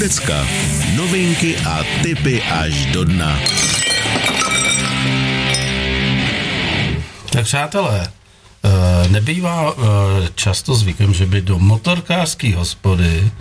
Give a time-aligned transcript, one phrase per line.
[0.00, 0.46] Decka.
[0.96, 3.40] Novinky a tipy až do dna.
[7.32, 13.32] Tak přátelé, eh, nebývá eh, často zvykem, že by do motorkářské hospody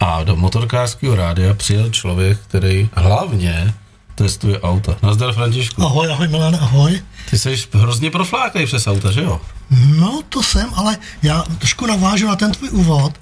[0.00, 3.74] a do motorkářského rádia přijel člověk, který hlavně
[4.20, 4.96] testuje auta.
[5.02, 5.82] Nazdar Františku.
[5.82, 7.02] Ahoj, ahoj Milan, ahoj.
[7.30, 9.40] Ty jsi hrozně profláklej přes auta, že jo?
[9.96, 13.20] No, to jsem, ale já trošku navážu na ten tvůj úvod.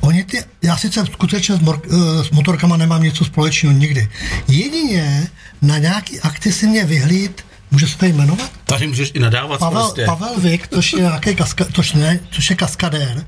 [0.00, 4.08] Oni ty, já sice skutečně s, mor, eh, s motorkama nemám něco společného nikdy.
[4.48, 5.28] Jedině
[5.62, 8.50] na nějaký akci si mě vyhlíd, může se tady jmenovat?
[8.64, 10.04] Tady můžeš i nadávat Pavel, prostě.
[10.04, 13.26] Pavel Vik, což je, nějaký kaska, což, ne, což je kaskadér.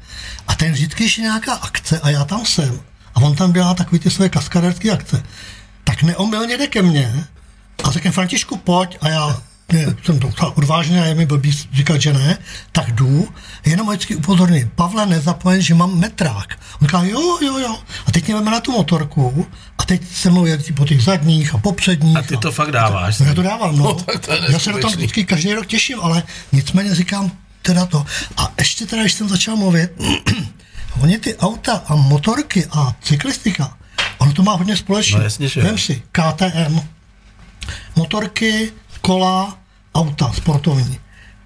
[0.49, 2.81] A ten vždycky, je nějaká akce a já tam jsem,
[3.15, 5.23] a on tam dělá takový ty své kaskadérské akce,
[5.85, 7.25] tak neomylně jde ke mně
[7.85, 11.53] a řekne Františku, pojď a já ne, jsem to docela odvážný a je mi blbý
[11.73, 12.39] říkat, že ne,
[12.73, 13.29] tak jdu,
[13.67, 16.59] jenom vždycky upozorním, Pavle, nezapomeň, že mám metrák.
[16.81, 17.79] On říká, jo, jo, jo.
[18.07, 19.47] A teď mě na tu motorku
[19.79, 22.17] a teď se mnou jezdí po těch zadních a popředních.
[22.17, 23.19] A ty to fakt dáváš?
[23.19, 23.85] No, já to dávám, no.
[23.93, 27.31] No, tak to je já se na tom vždycky každý rok těším, ale nicméně říkám
[27.63, 28.07] teda to.
[28.37, 29.91] A ještě teda, když jsem začal mluvit,
[31.01, 33.77] oni ty auta a motorky a cyklistika,
[34.23, 35.19] ono to má hodně společné.
[35.19, 35.63] No, jasně, že.
[35.63, 36.81] Vem si KTM,
[37.97, 39.59] motorky, kola,
[39.95, 40.99] auta sportovní.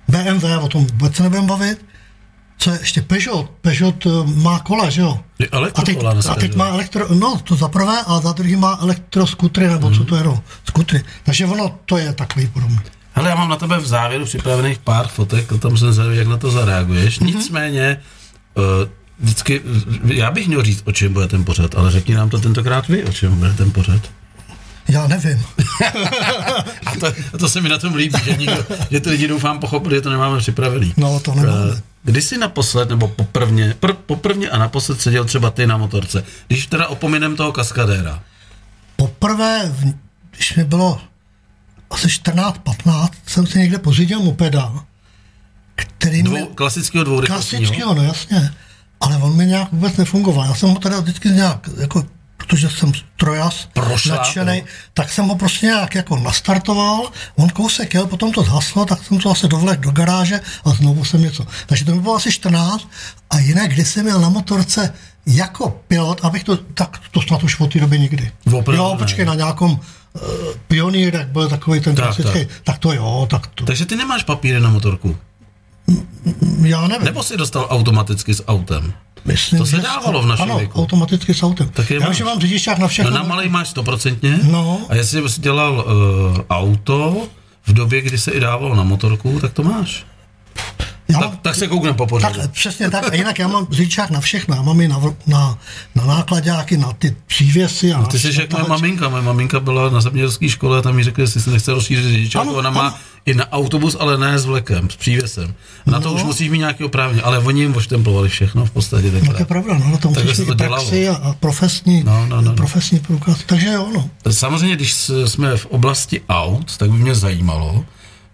[0.09, 1.85] BMW, o tom vůbec se nebudeme bavit.
[2.59, 3.51] Co je ještě Peugeot?
[3.61, 5.21] Peugeot eh, má kola, že jo?
[5.75, 5.99] A teď,
[6.31, 9.99] a teď má elektro, no to za prvé, a za druhý má elektroskutry, nebo Mhm.
[9.99, 11.05] co to je, no, skutry.
[11.25, 12.79] Takže ono, to je takový podobný.
[13.13, 16.27] Hele, já mám na tebe v závěru připravených pár fotek, o tom jsem zvědavý, jak
[16.27, 17.19] na to zareaguješ.
[17.21, 17.27] Mhm.
[17.31, 18.01] Nicméně,
[18.55, 18.65] uh,
[19.19, 19.63] vždycky,
[20.05, 23.05] já bych měl říct, o čem bude ten pořad, ale řekni nám to tentokrát vy,
[23.05, 24.01] o čem bude ten pořad.
[24.89, 25.45] Já nevím.
[26.87, 29.59] A to, a to se mi na tom líbí, že, nikdo, že ty lidi doufám
[29.59, 30.95] pochopili, že to nemáme připravený.
[30.97, 31.73] No, to nemáme.
[31.77, 36.25] Eh, Kdy jsi naposled, nebo poprvně, pr, poprvně a naposled seděl třeba ty na motorce,
[36.49, 38.23] když teda opominem toho kaskadéra.
[38.97, 39.75] Poprvé,
[40.31, 41.01] když mi bylo
[41.91, 44.73] asi 14-15, jsem si někde pořídil mopeda,
[45.75, 46.29] který mi...
[46.29, 47.61] Dvou, klasického dvourychlostního.
[47.61, 48.55] Klasického, no jasně.
[49.01, 50.47] Ale on mi nějak vůbec nefungoval.
[50.47, 54.19] Já jsem ho teda vždycky nějak, jako, protože jsem strojas, Prošlápl.
[54.23, 54.65] nadšenej,
[54.95, 59.19] tak jsem ho prostě nějak jako nastartoval, on kousek jel, potom to zhaslo, tak jsem
[59.19, 61.47] to zase dovlek do garáže a znovu jsem něco.
[61.67, 62.89] Takže to mi bylo asi 14
[63.31, 64.93] a jinak, když jsem jel na motorce
[65.27, 68.31] jako pilot, abych to, tak to snad už od té doby nikdy.
[68.47, 68.99] Opravdu jo, ne.
[68.99, 70.21] počkej, na nějakom uh,
[70.69, 72.57] pionýr, jak byl takový ten Tak, klasický, tak.
[72.65, 75.17] tak to jo, tak to, Takže ty nemáš papíry na motorku.
[76.63, 77.05] Já nevím.
[77.05, 78.93] Nebo jsi dostal automaticky s autem?
[79.25, 80.81] Myslím, To se dávalo v našem ano, věku.
[80.83, 81.69] automaticky s autem.
[81.69, 83.11] Tak je Já že mám řidičák na No všechno.
[83.11, 84.39] na malej máš stoprocentně.
[84.43, 84.81] No.
[84.89, 87.17] A jestli jsi dělal uh, auto
[87.67, 90.07] v době, kdy se i dávalo na motorku, tak to máš.
[91.09, 92.41] já Tak, mám, tak se koukneme po pořadu.
[92.41, 93.13] tak, přesně tak.
[93.13, 94.57] A jinak já mám řidičák na všechno.
[94.57, 95.59] Já mám i na, na,
[95.95, 97.93] na nákladáky, na ty přívěsy.
[97.93, 99.09] A No, Ty jsi jak moje maminka.
[99.09, 102.43] Moje maminka byla na zemědělské škole a tam mi řekli, jestli se nechce rozšířit řidičák.
[102.43, 102.97] Ano, Ona má ano.
[103.27, 105.55] I na autobus, ale ne s vlekem, s přívěsem.
[105.87, 106.15] Na to No.
[106.15, 109.11] už musíš mít nějaký oprávně, ale oni jim oštemplovali všechno v podstatě.
[109.27, 110.77] No to je pravda, no, to musíš se mít to i dělalo.
[110.77, 112.53] praxi a, profesní, No, no, no, no.
[112.55, 113.39] profesní průkaz.
[113.47, 114.11] Takže jo, no.
[114.33, 114.95] Samozřejmě, když
[115.27, 117.85] jsme v oblasti aut, tak by mě zajímalo,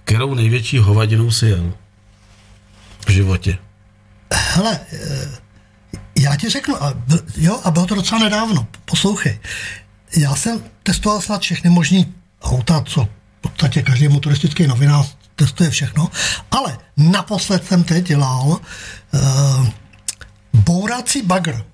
[0.04, 1.72] kterou největší hovadinou si jel
[3.06, 3.58] v životě.
[4.32, 5.28] Hele, eh,
[6.18, 6.94] já ti řeknu, a,
[7.36, 9.38] jo, a bylo to docela nedávno, poslouchej.
[10.16, 13.08] Já jsem testoval snad všechny možný auta, co
[13.42, 16.10] podstatě každý motoristický novinář testuje všechno,
[16.50, 19.66] ale naposled jsem teď dělal uh,
[20.52, 21.64] bourací bagr.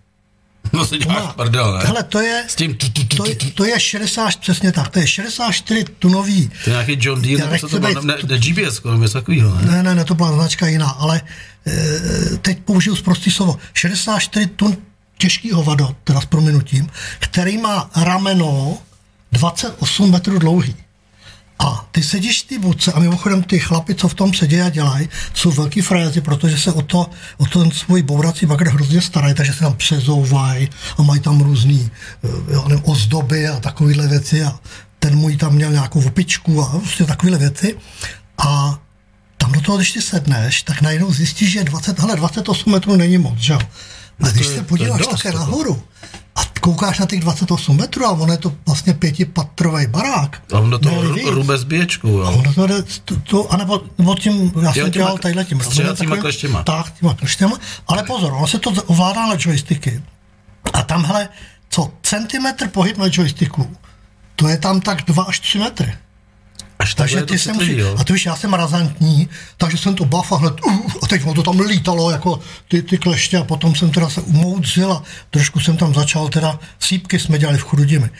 [0.72, 1.84] No se děláš prdel, ne?
[1.84, 4.88] Hele, to je, S tím tu, tu, tu, to, je, to je 60, přesně tak,
[4.88, 8.02] to je 64 tunový To je nějaký John Deere, nebo co to bylo?
[8.02, 9.72] Ne, ne, GPS, nebo něco takového, ne?
[9.72, 11.20] Ne, ne, ne, to byla značka jiná, ale
[11.66, 13.58] e, teď použiju zprostý slovo.
[13.74, 14.76] 64 tun
[15.18, 18.78] těžkého vado, teda s prominutím, který má rameno
[19.32, 20.74] 28 metrů dlouhý.
[21.58, 24.68] A ty sedíš v té budce a mimochodem ty chlapi, co v tom sedí a
[24.68, 29.34] dělají, jsou velký frézy, protože se o to, o ten svůj bourací bagr hrozně starají,
[29.34, 30.68] takže se tam přezouvají
[30.98, 31.90] a mají tam různý
[32.24, 34.58] eh, ozdoby a takovéhle věci a
[34.98, 37.76] ten můj tam měl nějakou opičku a prostě takovéhle věci.
[38.38, 38.78] A
[39.36, 43.18] tam do toho, když ty sedneš, tak najednou zjistíš, že 20, hele, 28 metrů není
[43.18, 43.58] moc, že jo?
[44.22, 45.38] A když je- se podíváš dost, také jako.
[45.38, 45.82] nahoru
[46.36, 50.42] a koukáš na těch 28 metrů a ono je to vlastně pětipatrový barák.
[50.54, 51.26] A on do toho víc.
[51.28, 52.38] rube s běčkou, A jo.
[52.38, 55.58] ono to jde, to, to, anebo, nebo tím, já jsem dělal tadyhle tím.
[55.58, 56.62] takovým- kleštěma.
[56.62, 57.56] Tak, těma kleštěma.
[57.86, 60.02] Ale pozor, ono se to ovládá na joysticky.
[60.72, 61.28] A tamhle,
[61.70, 63.76] co centimetr pohyb na joysticku,
[64.36, 65.94] to je tam tak 2 až 3 metry.
[66.78, 67.96] Až takže ty se musí, jo.
[67.98, 71.22] a ty víš, já jsem razantní, takže jsem to baf a hned, uh, a teď
[71.34, 75.60] to tam lítalo, jako ty, ty kleště a potom jsem teda se umoucil a trošku
[75.60, 78.10] jsem tam začal teda, sípky jsme dělali v Chrudimi.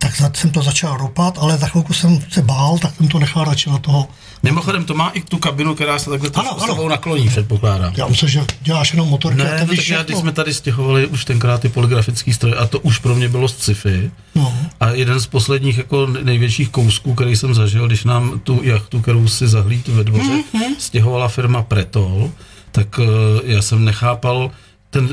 [0.00, 3.44] Tak jsem to začal ropat, ale za chvilku jsem se bál, tak jsem to nechal
[3.44, 4.08] radši na toho.
[4.42, 6.66] Mimochodem, to má i tu kabinu, která se takhle Ano, ano.
[6.66, 7.92] sebou nakloní, předpokládám.
[7.96, 10.54] Já myslím, že děláš jenom motorky a Ne, no, víš tak já, když jsme tady
[10.54, 14.10] stěhovali už tenkrát ty polygrafický stroje, a to už pro mě bylo sci-fi.
[14.34, 14.54] No.
[14.80, 19.28] A jeden z posledních jako největších kousků, který jsem zažil, když nám tu jachtu, kterou
[19.28, 20.74] si zahlíd ve dvoře, mm-hmm.
[20.78, 22.30] stěhovala firma Pretol,
[22.72, 23.04] tak uh,
[23.44, 24.50] já jsem nechápal,
[24.90, 25.10] ten uh,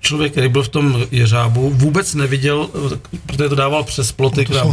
[0.00, 2.92] člověk, který byl v tom jeřábu, vůbec neviděl, uh,
[3.26, 4.66] protože to dával přes ploty No to k nám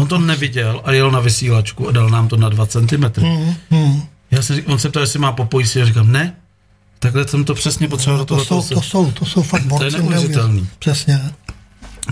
[0.00, 3.04] On to neviděl a jel na vysílačku a dal nám to na 2 cm.
[3.20, 4.02] Mm, mm.
[4.30, 6.34] Já jsem, řík- on se ptal, jestli má po pojistě, já říkám, ne,
[6.98, 8.62] takhle jsem to přesně potřeboval do To toho.
[8.62, 9.84] jsou, to jsou, to jsou fakt borci.
[9.84, 10.10] neuvěřitelný.
[10.10, 10.68] neuvěřitelný.
[10.78, 11.20] Přesně.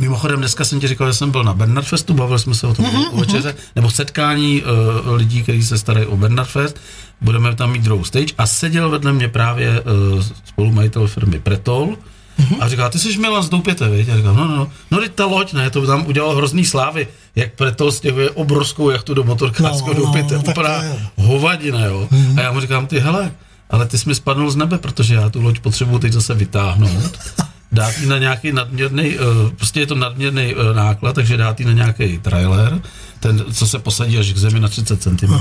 [0.00, 2.74] Mimochodem, dneska jsem ti říkal, že jsem byl na Bernard Festu, bavili jsme se o
[2.74, 6.80] tom mm-hmm, večeře, nebo setkání uh, lidí, kteří se starají o Bernard Fest.
[7.20, 11.96] Budeme tam mít druhou stage a seděl vedle mě právě uh, spolumajitel firmy Pretol,
[12.40, 12.56] mm-hmm.
[12.60, 14.08] a říkal, ty jsi Milan z Doupěte, viď?
[14.08, 17.08] A říkal, no, no, no, no, teď ta loď, ne, to tam udělalo hrozný slávy,
[17.36, 20.82] jak Pretol stěhuje obrovskou jachtu do motorkářského No, no, Doupěte, no, úplná
[21.16, 22.08] hovadina, jo.
[22.12, 22.38] Mm-hmm.
[22.38, 23.32] A já mu říkám, ty hele,
[23.70, 27.18] ale ty jsi mi spadnul z nebe, protože já tu loď potřebuju teď zase vytáhnout
[27.72, 31.66] dát ji na nějaký nadměrný, uh, prostě je to nadměrný uh, náklad, takže dát ji
[31.66, 32.80] na nějaký trailer,
[33.20, 35.34] ten, co se posadí až k zemi na 30 cm,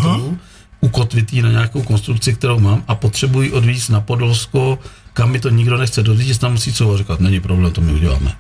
[0.82, 4.80] ukotvit ji na nějakou konstrukci, kterou mám a potřebuji odvízt na Podolsko,
[5.14, 8.36] kam mi to nikdo nechce dodít, tam musí co říkat, není problém, to my uděláme.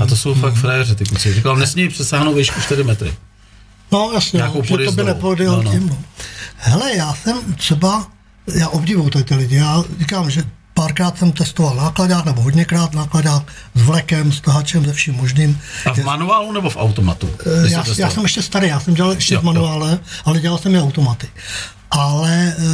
[0.00, 1.34] A to jsou fakt frajeři, ty kluci.
[1.34, 3.14] Říkal, nesmí přesáhnout výšku 4 metry.
[3.92, 5.70] No jasně, Nějakou no, že to by nepodjel No, no.
[5.70, 5.88] tím.
[5.88, 5.98] No.
[6.56, 8.06] Hele, já jsem třeba,
[8.54, 10.42] já obdivuju tady ty lidi, já říkám, že
[10.82, 13.42] párkrát jsem testoval nákladák, nebo hodněkrát nákladák
[13.74, 15.60] s vlekem, s tahačem, se vším možným.
[15.86, 17.30] A v manuálu nebo v automatu?
[17.66, 19.46] Jsi Já, já jsem ještě starý, já jsem dělal ještě Jo, v jo.
[19.52, 21.28] manuále, ale dělal jsem i automaty.
[21.90, 22.64] Ale eh,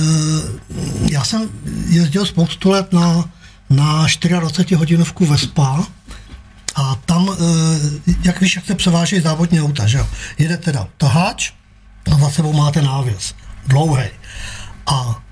[1.11, 1.49] já jsem
[1.89, 3.25] jezdil spoustu let na,
[3.71, 4.07] na
[4.41, 5.85] 24 hodinovku Vespa
[6.77, 10.07] a tam, eh, jak víš, jak se převáží závodní auta, že jo?
[10.39, 11.53] Jede teda taháč
[12.13, 13.35] a za sebou máte návěs,
[13.67, 14.05] dlouhý.
[14.87, 15.23] A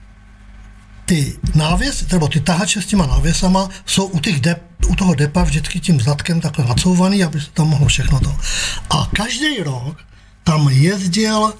[1.07, 5.43] ty návěs, nebo ty tahače s těma návěsama jsou u, těch dep, u toho depa
[5.43, 8.37] vždycky tím zadkem takhle nacouvaný, aby se tam mohlo všechno to.
[8.91, 9.97] A každý rok
[10.45, 11.55] tam jezdil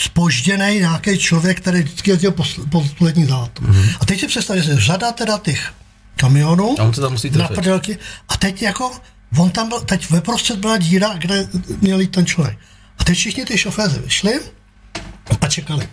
[0.00, 3.60] spožděný nějaký člověk, který vždycky jezdil posl- poslední závod.
[3.60, 3.96] Mm-hmm.
[4.00, 5.72] A teď si představte, že řada teda těch
[6.16, 8.92] kamionů A on se tam musí na prdelky a teď jako,
[9.38, 11.48] on tam byl, teď ve prostřed byla díra, kde
[11.80, 12.58] měl jít ten člověk.
[12.98, 14.40] A teď všichni ty šoféři vyšli
[15.40, 15.88] a čekali.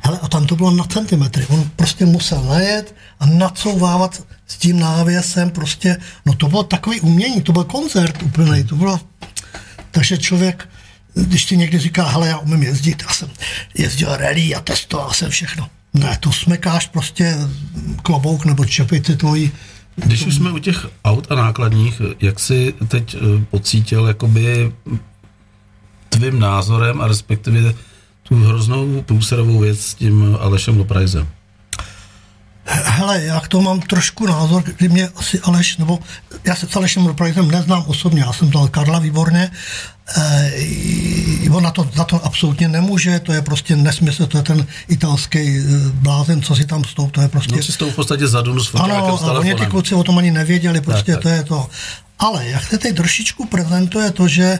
[0.00, 1.46] Hele, a tam to bylo na centimetry.
[1.48, 5.96] On prostě musel najet a nacouvávat s tím návěsem prostě,
[6.26, 9.00] no to bylo takový umění, to byl koncert úplný, to bylo,
[9.90, 10.68] takže člověk,
[11.14, 13.30] když ti někdy říká, hele, já umím jezdit, já jsem
[13.78, 15.68] jezdil rally a testoval jsem všechno.
[15.94, 17.36] Ne, to smekáš prostě
[18.02, 19.52] klobouk nebo čepici tvojí,
[19.96, 24.72] Když už jsme u těch aut a nákladních, jak si teď eh, pocítil jakoby
[26.08, 27.74] tvým názorem a respektive
[28.32, 31.28] tu hroznou průserovou věc s tím Alešem Loprajzem?
[32.64, 35.98] Hele, já k tomu mám trošku názor, kdy mě asi Aleš, nebo
[36.44, 39.50] já se s Alešem Roprajtem neznám osobně, já jsem znal Karla výborně,
[40.16, 44.66] e, on na to, za to absolutně nemůže, to je prostě nesmysl, to je ten
[44.88, 45.62] italský eh,
[45.92, 47.56] blázen, co si tam stoup, to je prostě...
[47.56, 50.18] No si s tou v podstatě zadunu s Ano, a oni ty kluci o tom
[50.18, 51.36] ani nevěděli, prostě Tak, to tak.
[51.36, 51.68] je to.
[52.18, 54.58] Ale jak se teď trošičku prezentuje to, že e,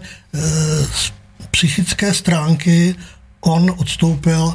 [0.94, 1.12] z
[1.50, 2.94] psychické stránky
[3.44, 4.54] on odstoupil,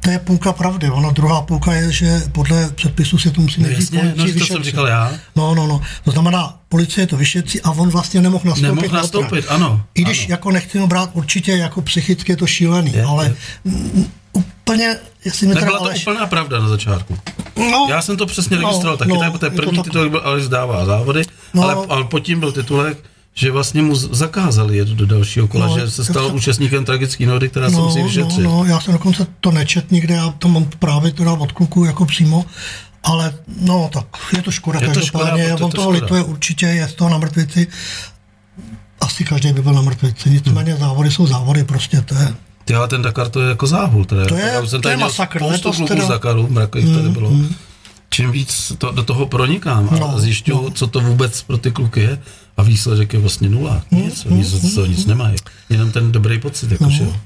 [0.00, 0.90] to je půlka pravdy.
[0.90, 4.62] Ona druhá půlka je, že podle předpisu se to musí No jasně, no, to jsem
[4.64, 5.12] říkal já.
[5.36, 5.80] No, no, no.
[6.04, 8.68] To znamená, policie to vyšetří a on vlastně nemohl nastoupit.
[8.68, 9.54] Nemohl na nastoupit, trať.
[9.60, 10.26] ano, I když ano.
[10.30, 13.34] jako nechci ho brát určitě jako psychicky je to šílený, Je, ale je.
[13.64, 16.06] mm, úplně, jestli mi teda Nebyla to Aleš...
[16.06, 17.18] úplná pravda na začátku.
[17.56, 19.84] No, Já jsem to přesně No, registroval taky, no, tak, protože je to první tak.
[19.84, 21.22] titulek byl Aleš zdává závody,
[21.54, 21.62] No.
[21.62, 22.98] ale, ale pod tím byl titulek,
[23.38, 26.84] že vlastně mu zakázali jet do dalšího kola, No, že se to stal se- účastníkem
[26.84, 28.40] tragické nehody, která se No, musí no, vyšetřit.
[28.44, 32.04] no, já jsem dokonce to nečet nikde, já to mám právě teda od kluků jako
[32.06, 32.44] přímo,
[33.04, 35.90] ale no tak je to škoda, Je to každopádně, škoda, to je on to toho
[35.90, 37.66] lituje určitě, je z toho na mrtvici,
[39.00, 40.80] asi každý by byl na mrtvici, nicméně Hmm.
[40.80, 44.04] závody jsou závody, prostě to je, Ty, ale ten Dakar to je jako záhul.
[44.04, 44.26] Teda.
[44.26, 47.08] To je- Já jsem to je masakr, Spoustu letos kluků teda- z Dakaru, mrakových tady
[47.08, 47.30] bylo.
[48.10, 50.70] Čím víc to, do toho pronikám a No, zjišťuju, no.
[50.70, 52.18] co to vůbec pro ty kluky je
[52.56, 53.82] a výsledek je vlastně nula.
[53.90, 55.36] Nic, oni z toho nic nemají.
[55.70, 57.16] Jenom ten dobrý pocit, jako, že jo.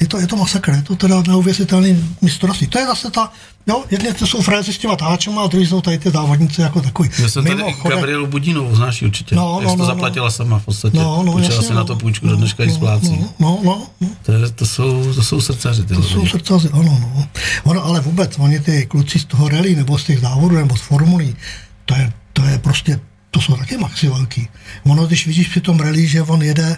[0.00, 2.66] je to, je to masakr, je to teda neuvěřitelný mistrovství.
[2.66, 3.32] To je zase ta,
[3.66, 6.80] jo, jedni to jsou frézy s těma táčema a druhý jsou tady ty závodníci jako
[6.80, 7.10] takový.
[7.18, 9.34] Já jsem tady Gabrielu Budínovou, znáš určitě.
[9.34, 10.30] No, no, no, to no, zaplatila no.
[10.30, 10.98] sama v podstatě.
[10.98, 13.18] No, no, Učila si no, na to půjčku, no, do dneška no, splácí.
[13.20, 14.08] No, no, no, no.
[14.22, 15.84] To, je, to, jsou, to jsou srdcaři.
[15.84, 17.28] Ty to jsou srdcaři, ano, no.
[17.64, 20.80] Ono, ale vůbec, oni ty kluci z toho rally, nebo z těch závodů, nebo z
[20.80, 21.36] formulí,
[21.84, 24.48] to je, to je prostě, to jsou taky maxi velký.
[24.84, 26.76] Ono, když vidíš při tom rally, že on jede,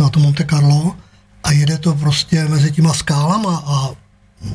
[0.00, 0.96] na to Monte Carlo,
[1.44, 3.90] a jede to prostě mezi těma skálama a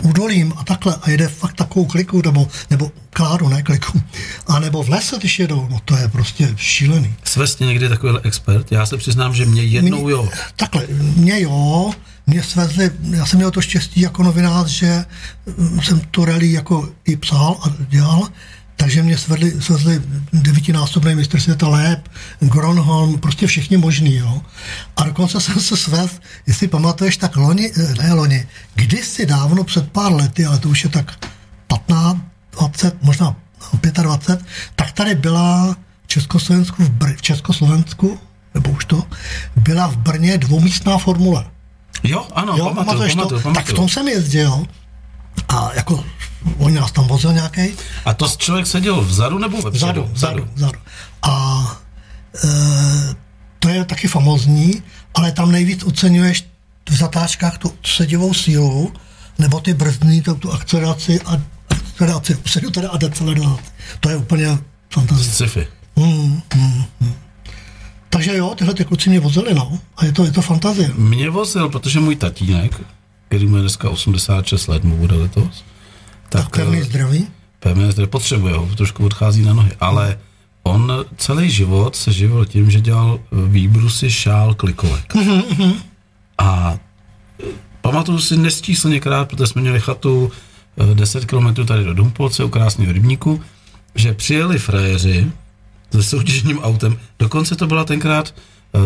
[0.04, 4.01] údolím a takhle a jede fakt takovou kliku, nebo, nebo kládu, ne kliku,
[4.48, 7.16] a nebo v lese, když jedou, no to je prostě šílený.
[7.24, 8.72] Svesně někdy takový expert?
[8.72, 10.30] Já se přiznám, že mě jednou mě, jo.
[10.56, 11.92] Takhle, mě jo,
[12.28, 15.06] mě svezli, já jsem měl to štěstí jako novinář, že
[15.82, 18.28] jsem to rally jako i psal a dělal,
[18.75, 20.01] takže mě svedli, svezli
[20.34, 22.10] devítinásobný mistr světa Lép,
[22.40, 24.42] Gronholm, prostě všichni možný, jo.
[24.98, 26.12] A dokonce jsem se svez,
[26.48, 30.84] jestli pamatuješ, tak loni, eh, ne loni, kdysi dávno před pár lety, ale to už
[30.84, 31.25] je tak
[31.68, 32.22] 15,
[32.60, 33.36] 20, možná
[34.01, 38.20] 25, tak tady byla v Československu, v, Br- v Československu,
[38.54, 39.04] nebo už to,
[39.56, 41.46] byla v Brně dvoumístná formule.
[42.04, 43.44] Jo, ano, jo, pamatuju, pamatuješ pamatuju, to?
[43.44, 43.66] Pamatuju.
[43.66, 44.66] Tak v tom jsem jezdil
[45.48, 46.04] a jako
[46.58, 47.62] on nás tam vozil nějaký.
[48.06, 49.78] A to člověk seděl vzadu nebo vepředu?
[49.78, 50.80] Vzadu, vzadu, vzadu.
[51.22, 51.64] A
[52.44, 52.50] e,
[53.60, 54.84] to je taky famozní,
[55.14, 56.46] ale tam nejvíc oceňuješ
[56.90, 58.94] v zatáčkách tu sedivou sílu,
[59.40, 63.64] nebo ty brzdní, tu, tu akceleraci a akceleraci vpředu teda a deceleraci.
[64.00, 64.58] To je úplně
[64.90, 65.34] fantastické.
[65.34, 65.68] Sci-fi.
[65.96, 67.14] Mm, mm, mm.
[68.10, 69.80] Takže jo, tyhle ty kluci mě vozili, no.
[69.98, 70.92] A je to, je to fantazie.
[70.96, 72.82] Mě vozil, protože můj tatínek,
[73.32, 75.64] který mu je dneska 86 let, mu bude letos,
[76.30, 77.28] tak, tak pevný zdraví?
[77.60, 80.20] Pevné zdraví potřebuje ho, trošku odchází na nohy, ale
[80.64, 85.16] on celý život se živil tím, že dělal výbrusy šál klikovek.
[85.16, 85.74] Mm-hmm.
[86.38, 86.78] A
[87.40, 87.46] e,
[87.82, 90.32] pamatuju si nesčíslněkrát, protože jsme měli chatu
[90.94, 93.42] 10 e, km tady do Dumpolce u krásného rybníku,
[93.96, 95.32] že přijeli frajeři
[95.92, 98.36] se soutěžním autem, dokonce to byla tenkrát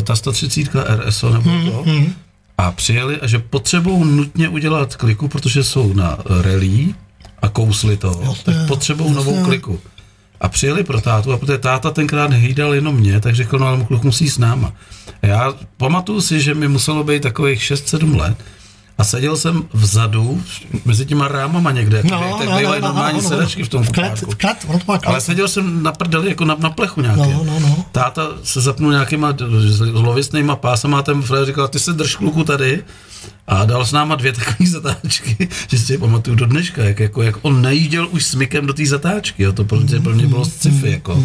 [0.04, 2.14] ta 130 RSO nebo to, mm-hmm.
[2.58, 6.96] A přijeli a že potřebují nutně udělat kliku, protože jsou na rally
[7.42, 9.80] a kousli to, jasně, tak potřebují novou kliku.
[10.42, 13.84] A přijeli pro tátu a protože táta tenkrát hlídal jenom mě, tak řekl, no ale
[13.84, 14.74] kluk musí s náma.
[15.22, 18.38] A já pamatuju si, že mi muselo být takových 6-7 let,
[18.98, 20.44] a seděl jsem vzadu,
[20.86, 23.86] mezi těma rámama někde, no, tak no, bývají no, normální no, no, sedačky v tom
[23.86, 24.68] klet, klet,
[25.06, 27.22] Ale seděl jsem na prdeli, jako na, na plechu nějaké.
[27.22, 27.86] No, no, no.
[27.92, 29.34] Táta se zapnul nějakýma
[29.92, 32.84] zlověstnýma pásama a ten Fred říkal, ty se drž kluku tady
[33.48, 37.22] a dal s náma dvě takové zatáčky, že si je pamatuju do dneška, jak, jako,
[37.22, 40.46] jak on nejížděl už smykem do té zatáčky, jo, to pro mě, pro mě bylo
[40.46, 41.24] sci-fi, jako.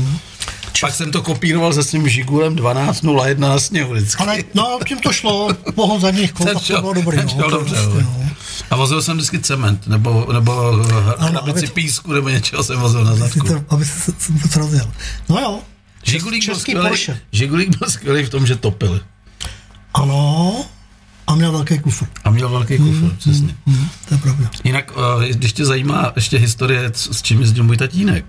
[0.80, 4.22] Pak jsem to kopíroval se svým Žigulem 12.01 na sněhu vždycky.
[4.22, 7.16] Ale no, tím to šlo, pohon zadních kol, tak to bylo dobrý.
[7.16, 8.30] No, to dobře, prostě, no.
[8.70, 10.72] A vozil jsem vždycky cement, nebo, nebo
[11.18, 13.46] hrabici písku, nebo něčeho jsem vozil na zadku.
[13.46, 14.12] To, aby se
[14.52, 14.90] to rozjel.
[15.28, 15.60] No jo,
[16.02, 16.98] Žigulík byl, skvělý,
[17.32, 19.00] Žigulík byl skvělý v tom, že topil.
[19.94, 20.64] Ano,
[21.26, 22.06] a měl velký kufr.
[22.24, 23.56] A měl velký kufr, mm, přesně.
[23.66, 24.50] Mm, mm, to je pravda.
[24.64, 28.24] Jinak, eh, když tě zajímá ještě historie, s čím jezdil můj tatínek,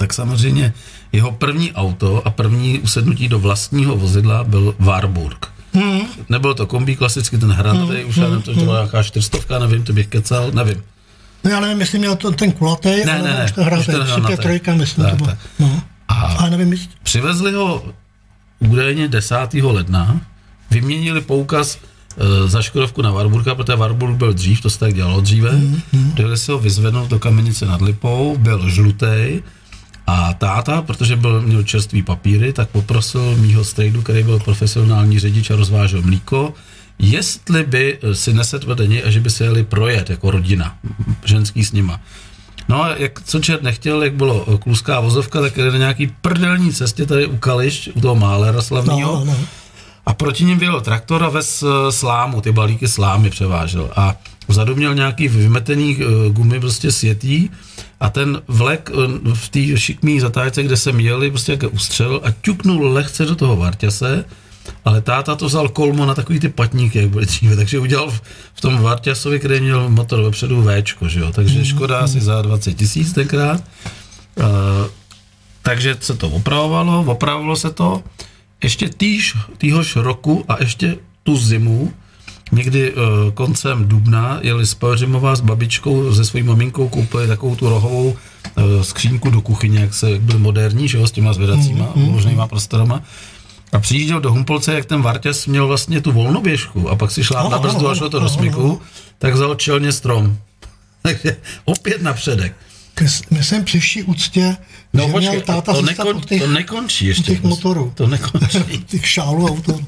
[0.00, 0.72] tak samozřejmě
[1.12, 5.46] jeho první auto a první usednutí do vlastního vozidla byl Warburg.
[5.72, 6.00] Hmm.
[6.28, 8.08] Nebyl to kombí klasicky, ten hranatý, hmm.
[8.08, 10.82] už já nevím, to byla nějaká čtyřstovka, nevím, to bych kecal, nevím.
[11.44, 14.74] No já nevím, jestli měl to, ten kulatý, ne, ne, ne, už to hranatý, trojka,
[14.74, 15.36] myslím, tak, to bylo.
[15.58, 15.82] No.
[16.08, 16.88] A ale nevím, jestli...
[17.02, 17.84] přivezli ho
[18.58, 19.36] údajně 10.
[19.62, 20.20] ledna,
[20.70, 25.20] vyměnili poukaz e, za Škodovku na Warburga, protože Warburg byl dřív, to se tak dělalo
[25.20, 25.52] dříve.
[25.52, 26.12] Mm, mm.
[26.14, 29.42] Dojeli se ho vyzvednout do kamenice nad Lipou, byl žlutý,
[30.10, 35.50] a táta, protože byl, měl čerstvý papíry, tak poprosil mýho strejdu, který byl profesionální řidič
[35.50, 36.54] a rozvážel mlíko,
[36.98, 40.78] jestli by si neset vedení a že by se jeli projet jako rodina,
[41.24, 42.00] ženský s nima.
[42.68, 47.06] No a jak co čert nechtěl, jak bylo kluská vozovka, tak na nějaký prdelní cestě
[47.06, 49.12] tady u Kališť, u toho Málera slavného.
[49.12, 49.46] No, no, no.
[50.06, 53.90] A proti ním byl traktor a ves slámu, ty balíky slámy převážel.
[53.96, 54.16] A
[54.48, 57.50] vzadu měl nějaký vymetený uh, gumy prostě světý
[58.00, 62.30] a ten vlek uh, v té šikmý zatáčce, kde jsem jeli, prostě jak ustřel a
[62.30, 64.24] ťuknul lehce do toho Varťase,
[64.84, 68.22] ale táta to vzal kolmo na takový ty patníky, jak byly dříve, takže udělal v,
[68.54, 72.04] v tom Varťasovi, který měl motor vepředu Včko, že jo, takže škoda mm.
[72.04, 73.64] asi za 20 tisíc tenkrát.
[74.34, 74.44] Uh,
[75.62, 78.02] takže se to opravovalo, opravilo se to.
[78.62, 81.92] Ještě týž, týhož roku a ještě tu zimu
[82.52, 83.00] Někdy uh,
[83.34, 88.82] koncem dubna jeli z Pelřimová s babičkou, se svojí maminkou, koupili takovou tu rohovou uh,
[88.82, 92.10] skřínku do kuchyně, jak se jak byl moderní, že jo, s těma zvedacíma, mm, mm,
[92.12, 93.02] možnýma prostorama.
[93.72, 97.48] a přijížděl do Humpolce, jak ten Varťas měl vlastně tu volnoběžku a pak si šla
[97.48, 98.80] na brzdu a šlo to do smyku,
[99.18, 100.36] tak vzal čelně strom.
[101.02, 102.52] Takže opět na předek.
[103.00, 104.56] Mys- Myslím při vší úctě,
[104.92, 107.22] No že počkej, měl táta to, nekon, těch, to nekončí ještě.
[107.22, 107.92] těch motorů.
[107.94, 108.58] To nekončí.
[108.86, 109.80] těch šálů auto.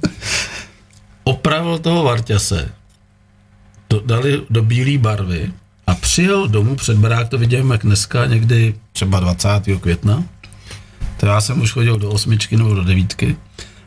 [1.25, 2.73] Opravil toho Varťase,
[3.89, 5.53] to dali do bílé barvy
[5.87, 9.49] a přijel domů před barák, to vidím jak dneska, někdy třeba 20.
[9.81, 10.25] května.
[11.21, 13.37] To já jsem už chodil do osmičky nebo do devítky.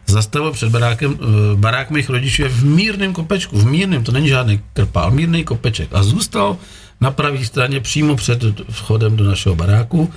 [0.06, 4.28] Zastavil před barákem, eh, barák mých rodičů je v mírném kopečku, v mírném, to není
[4.28, 5.90] žádný krpál, mírný kopeček.
[5.92, 6.58] A zůstal
[7.02, 10.14] na pravé straně přímo před vchodem do našeho baráku.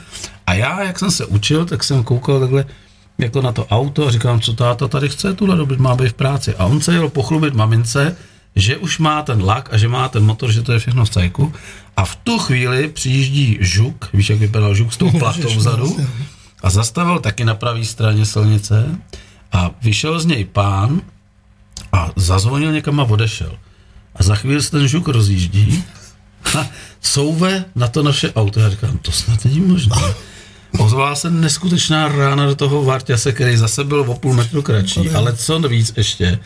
[0.47, 2.65] A já, jak jsem se učil, tak jsem koukal takhle
[3.19, 6.13] jako na to auto a říkám, co táta tady chce tuhle dobit, má být v
[6.13, 6.55] práci.
[6.55, 8.17] A on se jel pochlubit mamince,
[8.57, 11.11] že už má ten lak a že má ten motor, že to je všechno v
[11.11, 11.53] cajku.
[11.97, 16.07] A v tu chvíli přijíždí žuk, víš, jak vypadal žuk s tou platou vzadu, vlastně.
[16.63, 18.99] a zastavil taky na pravé straně silnice
[19.53, 21.01] a vyšel z něj pán
[21.93, 23.59] a zazvonil někam a odešel.
[24.15, 25.85] A za chvíli se ten žuk rozjíždí
[26.59, 26.67] a
[27.01, 28.61] souve na to naše auto.
[28.61, 29.97] Já říkám, to snad není možné.
[30.79, 35.37] Ozvala se neskutečná rána do toho Varťase, který zase byl o půl metru kratší, ale
[35.37, 36.39] co víc ještě,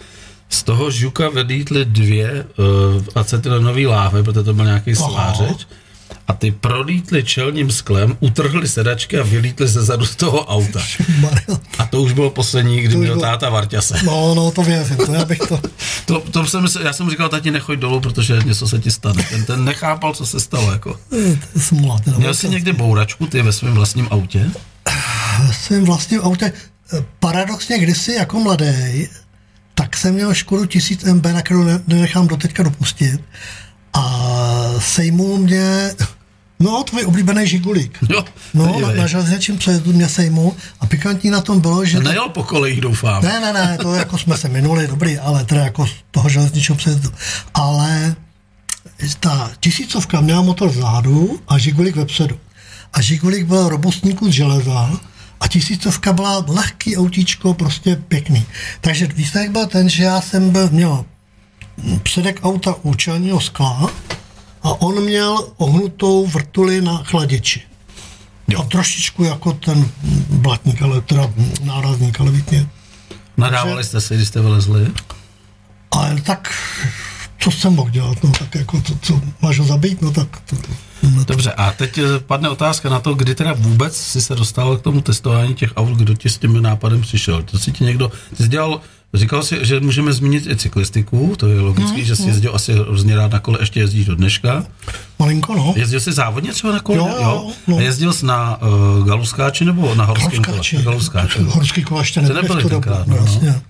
[0.49, 5.67] z toho žuka vedítly dvě uh, acetylenové láhve, protože to byl nějaký slářeč,
[6.29, 10.81] a ty prolítly čelním sklem, utrhly sedačky a vylítly ze zadu z toho auta.
[11.79, 13.50] A to už bylo poslední, kdy měl bylo- To...
[13.50, 13.95] Varťase.
[14.05, 15.61] No, no, to věřím, to já bych to...
[16.07, 19.23] To, to jsem, se- já jsem říkal, tati, nechoď dolů, protože něco se ti stane.
[19.31, 20.73] Ten, ten nechápal, co se stalo.
[20.73, 21.00] Jako.
[21.59, 21.99] Smula.
[21.99, 22.19] Teda.
[22.19, 24.50] Měl jsi někdy bouračku, ty ve svém vlastním autě?
[25.49, 26.52] Ve svém vlastním autě,
[27.21, 29.09] paradoxně kdysi jako mladý,
[29.75, 33.21] tak jsem měl Škodu 1000 MB, na kterou ne- nenechám doteďka dopustit.
[33.93, 34.02] A
[34.82, 35.90] sejmul mě,
[36.60, 37.98] no, tvůj oblíbený žigulík.
[38.10, 38.24] Jo,
[38.54, 41.96] No, na, na železničním přejezdu mě sejmul a pikantní na tom bylo, že...
[41.96, 43.22] to- Nejel po kolejích, doufám.
[43.22, 46.76] Ne, ne, ne, to jako jsme se minuli, dobrý, ale teda jako z toho železničního
[46.76, 47.10] přejezdu.
[47.54, 48.16] Ale
[49.20, 52.38] ta tisícovka měla motor vzadu a žigulik vepředu.
[52.92, 54.90] A žigulik byl robustní kus železa
[55.40, 58.46] a tisícovka byla lehký autíčko, prostě pěkný.
[58.80, 61.04] Takže výsledek byl ten, že já jsem byl, měl
[62.02, 63.90] předek auta u čelního skla
[64.62, 67.62] a on měl ohnutou vrtuli na chladiči.
[68.59, 69.88] A trošičku jako ten
[70.31, 71.31] blatník, ale teda
[71.62, 72.66] nárazník, ale víte,
[73.37, 74.93] Nadávali jste si, když jste vylezli?
[75.93, 76.54] ale tak,
[77.39, 80.56] co jsem mohl dělat, no tak jako, to, co máš ho zabít, no tak to,
[80.56, 80.69] to,
[81.26, 84.82] Dobře, a teď eh, padne otázka na to, kdy teda vůbec si se dostal k
[84.82, 87.43] tomu testování těch aut, kdo ti s tím nápadem přišel.
[87.43, 88.80] To si ti někdo, ty jsi dělal,
[89.14, 92.72] říkal si, že můžeme zmínit i cyklistiku, to je logický, Mhm, že jsi jezdil asi
[92.72, 94.64] hrozně rád na kole, ještě jezdíš do dneška.
[95.18, 95.72] malinko, no.
[95.76, 96.98] Jezdil jsi závodně třeba na kole?
[96.98, 97.76] Jo, jo, no.
[97.76, 100.58] A jezdil jsi na uh, galuskáči nebo na horském kole?
[100.84, 101.42] Galuskáči.
[101.42, 103.22] horský kola ještě To nebyly tenkrát, no, no.
[103.26, 103.60] jasně.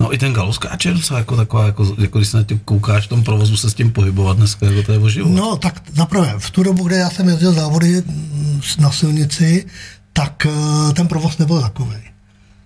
[0.00, 3.04] No i ten galuskáč je docela jako taková, jako, jako když se na tím koukáš
[3.06, 5.28] v tom provozu se s tím pohybovat dneska, jako to je o život.
[5.30, 9.66] No tak zaprvé, v tu dobu, kdy já jsem jezdil závody mm, na silnici,
[10.12, 11.96] tak eh, ten provoz nebyl takový.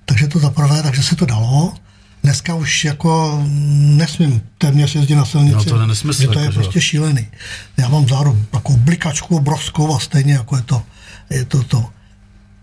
[0.05, 1.73] Takže to zaprvé, takže se to dalo.
[2.23, 5.57] Dneska už jako nesmím téměř jezdit na silnici.
[5.57, 7.29] No, to je nesmysl, že to je jako, prostě šílený.
[7.77, 10.83] Já mám záru takovou blikačku obrovskou a stejně jako je to,
[11.31, 11.85] je to to.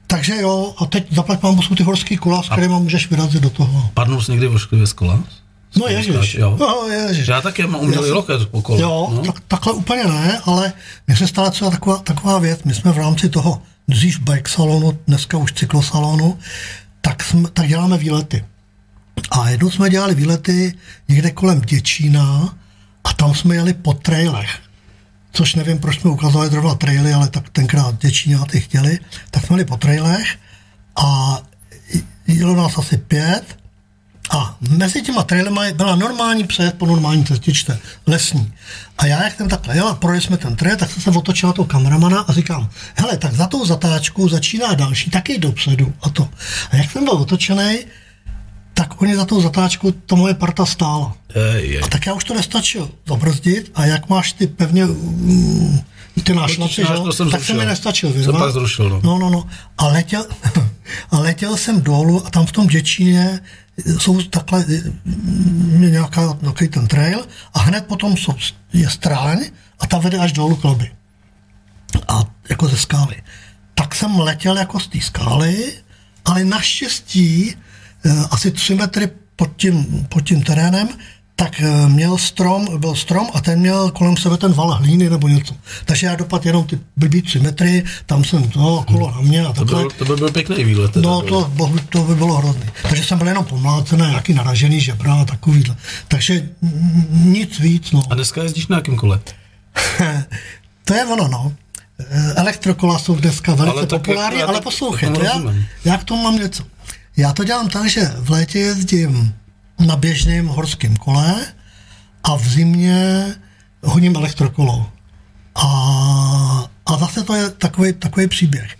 [0.07, 3.89] Takže jo, a teď zaplať mám ty horský kola, s kterými můžeš vyrazit do toho.
[3.93, 5.23] Padnul jsi někdy ošklivě z kola?
[5.75, 6.35] No ježiš.
[6.35, 6.57] Jo.
[6.59, 7.27] No, ježiš.
[7.27, 8.81] Já taky mám umělý loket po kole.
[8.81, 9.21] Jo, no.
[9.21, 10.73] tak, takhle úplně ne, ale
[11.07, 12.63] mně se stala třeba taková, taková věc.
[12.63, 16.39] My jsme v rámci toho dřív bike salonu, dneska už cyklosalonu,
[17.01, 18.43] tak, jsme, tak děláme výlety.
[19.31, 20.73] A jednou jsme dělali výlety
[21.07, 22.55] někde kolem Děčína
[23.03, 24.59] a tam jsme jeli po trailech.
[25.31, 28.99] Což nevím, proč jsme ukazovali zrovna traily, ale tak tenkrát Děčíňáty chtěli.
[29.31, 30.37] Tak jsme jeli po trailech
[30.95, 31.39] a
[32.27, 33.57] jelo nás asi pět
[34.29, 38.53] a mezi těma trailema byla normální přejezd po normální cestičce, lesní.
[38.97, 41.49] A já, jak jsem takhle jel a projeli jsme ten trail, tak jsem se otočil
[41.49, 46.09] na toho kameramana a říkám, hele, tak za tou zatáčkou začíná další, taky dopředu a
[46.09, 46.29] to.
[46.71, 47.79] A jak jsem byl otočený,
[48.77, 51.17] tak oni za tou zatáčkou to moje parta stála.
[51.33, 51.81] Ej, ej.
[51.83, 55.79] A tak já už to nestačil zabrzdit a jak máš ty pevně mm,
[56.23, 57.03] ty nášlapy, náš, že?
[57.03, 57.59] to jsem tak se zrušil.
[57.59, 58.09] mi nestačil.
[58.09, 58.39] Jsem věnovat.
[58.39, 59.01] pak zrušil, no.
[59.03, 59.47] no, no, no.
[59.77, 60.25] A letěl,
[61.11, 63.39] a letěl jsem dolů a tam v tom Děčíně
[63.97, 64.65] jsou takhle
[65.05, 68.33] mm, nějaká, nějaký ten trail a hned potom jsou,
[68.73, 69.39] je stráň
[69.79, 70.91] a ta vede až dolů k lobby.
[72.07, 73.15] A jako ze skály.
[73.73, 75.73] Tak jsem letěl jako z té skály,
[76.25, 77.55] ale naštěstí
[78.31, 80.87] asi tři metry pod tím, pod tím terénem
[81.39, 85.27] tak eh, měl strom, byl strom a ten měl kolem sebe ten val hlíny nebo
[85.27, 85.55] něco.
[85.85, 89.53] Takže já dopad jenom ty blbý tři metry, tam jsem to kolo na mě a
[89.53, 89.81] To, takhle.
[89.81, 90.95] byl, to by byl pěkný výlet.
[90.95, 92.63] No, to, bohu, to by bylo hrozný.
[92.81, 95.75] Takže jsem byl jenom pomlácený, nějaký naražený žebra a takovýhle.
[96.07, 96.49] Takže
[97.11, 98.03] nic víc, no.
[98.09, 99.19] A dneska jezdíš na jakém kole?
[100.85, 101.53] to je ono, no.
[101.99, 105.41] Eh, Elektrokola jsou dneska velice Ale populární, ale to- poslouchej, to já,
[105.85, 106.63] já k tomu mám něco.
[107.17, 109.35] Já to dělám tak, že v létě jezdím
[109.85, 111.45] na běžném horském kole
[112.23, 113.25] a v zimě
[113.83, 114.89] honím elektrokolo.
[115.55, 115.67] A,
[116.85, 118.77] a zase to je takový, takový příběh.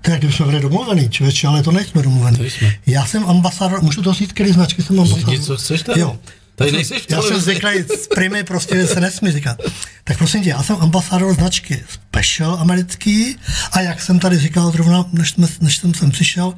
[0.00, 2.38] To jak kdybychom byli domluvený, člověče, ale to nejsme domluvený.
[2.38, 2.74] Nejsme.
[2.86, 5.38] Já jsem ambasador, můžu to říct, který značky jsem ambasador?
[5.38, 6.00] Co chceš tady.
[6.00, 6.18] Jo.
[6.58, 7.70] Tady nejseš v Já jsem zvyklý
[8.02, 9.58] z primy, prostě se nesmí říkat.
[10.04, 13.36] Tak prosím tě, já jsem ambasador značky Special americký
[13.72, 16.54] a jak jsem tady říkal zrovna, než, jsme, než jsem sem přišel,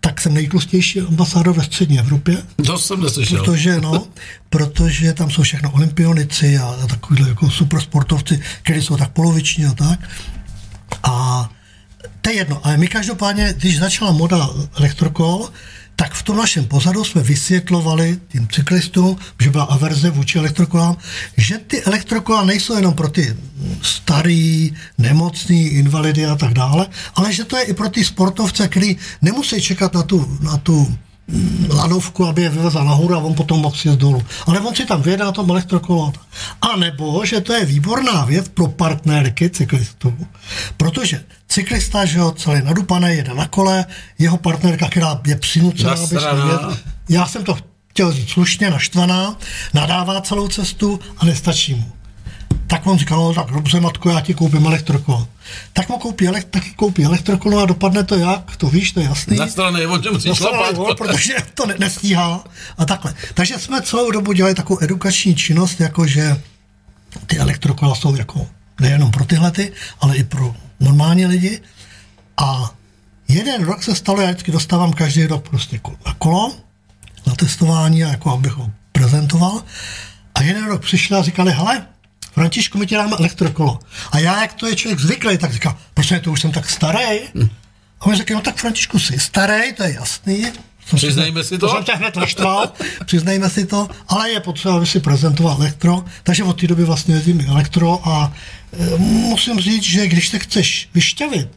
[0.00, 2.36] tak jsem nejtlustější ambasador ve střední Evropě,
[2.66, 3.38] To jsem neslyšel.
[3.44, 4.06] protože, no,
[4.50, 9.66] protože tam jsou všechno olympionici a, a takovýhle jako super sportovci, kteří jsou tak poloviční
[9.66, 10.00] a tak.
[11.02, 11.50] A
[12.20, 15.48] to je jedno, ale my každopádně, když začala moda elektrokol,
[15.96, 20.96] tak v tom našem pozadu jsme vysvětlovali tím cyklistům, že byla averze vůči elektrokolám,
[21.36, 23.36] že ty elektrokola nejsou jenom pro ty
[23.82, 28.96] starý, nemocný, invalidy a tak dále, ale že to je i pro ty sportovce, kteří
[29.22, 30.98] nemusí čekat na tu, na tu
[31.68, 34.22] lanovku, aby je vyvezla nahoru a on potom mohl si dolů.
[34.46, 36.12] Ale on si tam vyjede na tom elektrokolo.
[36.62, 40.14] A nebo, že to je výborná věc pro partnerky cyklistů,
[40.76, 43.86] protože cyklista, že jo, celý nadupaný, jede na kole,
[44.18, 47.58] jeho partnerka, která je přinucená, aby jet, já jsem to
[47.90, 49.36] chtěl říct slušně, naštvaná,
[49.74, 51.92] nadává celou cestu a nestačí mu.
[52.66, 55.28] Tak on říkal, no tak dobře, matko, já ti koupím elektrokolo.
[55.72, 59.06] Tak mu koupí, elek, taky koupí elektrokolo a dopadne to jak, to víš, to je
[59.06, 59.36] jasný.
[59.36, 60.14] Na straně je o čem
[60.74, 62.44] gól, protože to ne, nestíhá
[62.78, 63.14] a takhle.
[63.34, 66.40] Takže jsme celou dobu dělali takovou edukační činnost, jako že
[67.26, 68.46] ty elektrokola jsou jako
[68.80, 71.60] nejenom pro tyhle, ty, ale i pro normální lidi.
[72.36, 72.70] A
[73.28, 75.80] jeden rok se stalo, já vždycky dostávám každý rok prostě
[76.18, 76.52] kolo,
[77.26, 79.62] na testování, a jako abych ho prezentoval.
[80.34, 81.86] A jeden rok přišli a říkali, hele,
[82.34, 83.78] Františku, my ti dáme elektrokolo.
[84.12, 87.18] A já, jak to je člověk zvyklý, tak říkal, proč to už jsem tak starý.
[88.00, 90.42] A on řekl, no tak Františku, jsi starý, to je jasný.
[90.86, 91.68] Jsem se- Přiznejme si to.
[91.68, 92.72] jsem tě hned naštval,
[93.04, 97.14] přiznejme si to, ale je potřeba, aby si prezentoval elektro, takže od té doby vlastně
[97.14, 98.32] jezdím elektro a
[98.72, 101.48] e, musím říct, že když se chceš vyšťavit,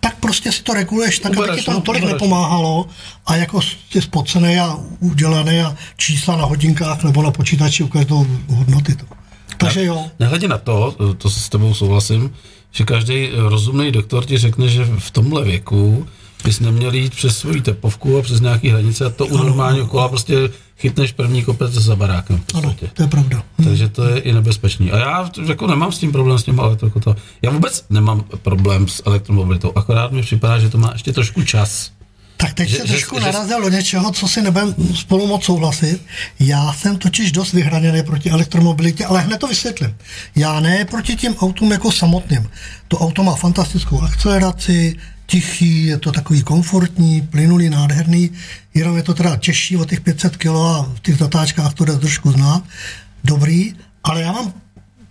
[0.00, 2.12] tak prostě si to reguluješ tak, aby ti to no, tolik ubereš.
[2.22, 2.88] nepomáhalo
[3.26, 8.94] a jako jsi spocený a udělaný a čísla na hodinkách nebo na počítači ukazují hodnoty.
[8.96, 9.04] To.
[9.64, 10.04] Takže jo.
[10.18, 12.30] Nehledě na to, to se s tebou souhlasím,
[12.70, 16.06] že každý rozumný doktor ti řekne, že v tomhle věku
[16.44, 20.08] bys neměl jít přes svoji tepovku a přes nějaký hranice a to u normálního kola
[20.08, 22.38] prostě chytneš první kopec za barákem.
[22.38, 23.42] V Ano, to je pravda.
[23.64, 24.92] Takže to je i nebezpečný.
[24.92, 27.16] A já jako nemám s tím problém s tím elektrokota.
[27.42, 31.90] Já vůbec nemám problém s elektromobilitou, akorát mi připadá, že to má ještě trošku čas.
[32.42, 35.26] Tak teď Že- že, se že- trošku že- narazil do něčeho, co si nebudem spolu
[35.26, 36.00] moc souhlasit.
[36.40, 39.94] Já jsem totiž dost vyhraněný proti elektromobilitě, ale hned to vysvětlím.
[40.36, 42.50] Já ne proti těm autům jako samotným.
[42.88, 48.30] To auto má fantastickou akceleraci, tichý, je to takový komfortní, plynulý, nádherný,
[48.74, 51.96] jenom je to teda těžší o těch 500 kg a v těch zatáčkách to jde
[51.98, 52.62] trošku znát.
[53.24, 53.74] Dobrý,
[54.04, 54.52] ale já mám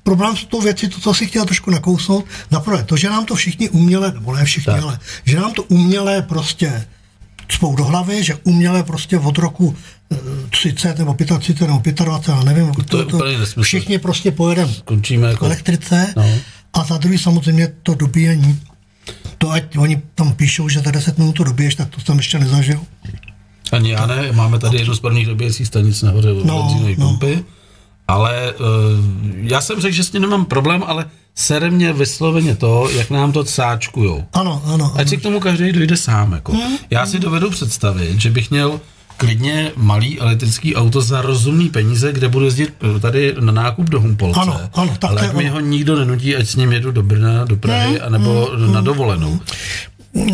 [0.03, 3.35] problém s tou věcí, to, co si chtěl trošku nakousnout, naprvé to, že nám to
[3.35, 4.83] všichni uměle, nebo ne všichni, Tak.
[4.83, 6.85] ale že nám to uměle prostě
[7.51, 9.75] cpou do hlavy, že uměle prostě od roku
[10.11, 10.15] eh,
[10.49, 13.61] 30 nebo 35 nebo 25, já nevím, To úplný nesmysl.
[13.61, 15.45] všichni prostě pojedeme Končíme k jako...
[15.45, 16.25] elektrice No.
[16.73, 18.59] a za druhý samozřejmě to dobíjení.
[19.37, 22.39] To ať oni tam píšou, že za 10 minut to dobiješ, tak to jsem ještě
[22.39, 22.79] nezažil.
[23.71, 27.07] Ani já ne, máme tady jednu z prvních dobíjecích stanic nahoře No, benzínové no.
[27.07, 27.43] pumpy,
[28.11, 28.65] ale uh,
[29.41, 33.31] já jsem řekl, že s tím nemám problém, ale sere mě vysloveně to, jak nám
[33.31, 34.23] to cáčkujou.
[34.33, 34.93] Ano, ano.
[34.95, 36.31] Ať si k tomu každý dojde sám.
[36.31, 36.51] Jako.
[36.51, 36.77] Hmm.
[36.89, 38.79] Já si dovedu představit, že bych měl
[39.17, 44.01] klidně malý elektrický auto za rozumný peníze, kde budu jezdit eh, tady na nákup do
[44.01, 44.39] Humpolce.
[44.39, 47.55] Ano, ano, tak ale mi ho nikdo nenutí, ať s ním jedu do Brna, do
[47.55, 49.39] Prahy, Hmm, anebo na dovolenou.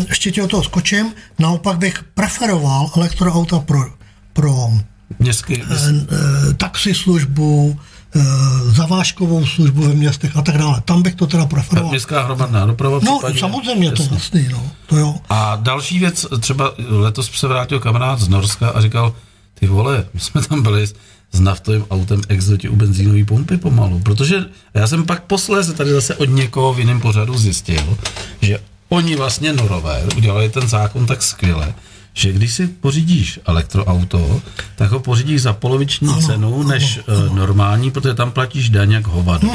[0.08, 1.12] Ještě ti o toho skočím.
[1.38, 3.84] Naopak bych preferoval elektroauta pro,
[4.32, 4.70] pro
[5.18, 7.80] Městský, eh, taxislužbu,
[8.16, 8.20] eh,
[8.64, 10.80] zavážkovou službu ve městech a tak dále.
[10.84, 11.90] Tam bych to teda preferoval.
[11.90, 13.40] městská hromadná doprava No, případně.
[13.40, 14.16] samozřejmě, to je Jasně.
[14.16, 14.70] jasný, no.
[14.86, 15.14] To jo.
[15.28, 19.14] A další věc, třeba letos se vrátil kamarád z Norska a říkal,
[19.54, 20.86] ty vole, my jsme tam byli
[21.32, 26.14] s naftovým autem exoti u benzínové pumpy pomalu, protože já jsem pak posléze tady zase
[26.14, 27.98] od někoho v jiném pořadu zjistil,
[28.42, 31.74] že oni vlastně Norové udělali ten zákon tak skvěle,
[32.18, 34.40] že když si pořídíš elektroauto,
[34.76, 37.18] tak ho pořídíš za poloviční Ano, cenu ano, než ano.
[37.32, 39.48] eh, normální, protože tam platíš daň jak hovado.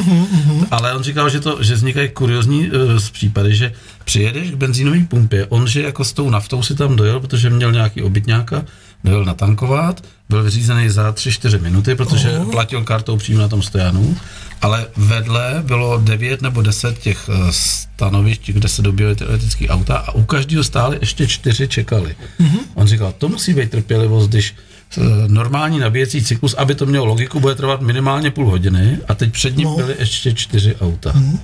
[0.70, 3.72] Ale on říkal, že, to, že vznikají kuriozní uh, z případy, že
[4.04, 7.72] přijedeš k benzínové pumpě, on, že jako s tou naftou si tam dojel, protože měl
[7.72, 8.64] nějaký obytňáka,
[9.04, 12.50] dojel natankovat, byl vyřízený za 3-4 minuty, protože Oho.
[12.50, 14.16] platil kartou přímo na tom stojanu,
[14.62, 19.96] ale vedle bylo 9 nebo 10 těch eh, stanovišť, kde se dobíjely ty elektrické auta
[19.96, 22.16] a u každého stály ještě čtyři čekali.
[22.40, 22.58] Mm-hmm.
[22.74, 24.54] On říkal, to musí být trpělivost, když
[24.98, 29.32] eh, normální nabíjecí cyklus, aby to mělo logiku, bude trvat minimálně půl hodiny a teď
[29.32, 29.76] před ním No.
[29.76, 31.12] byly ještě čtyři auta.
[31.14, 31.38] Mm.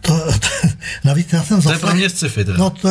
[0.00, 0.68] To, to,
[1.04, 2.88] navíc já jsem To je zaslech, pro mě sci-fi no to,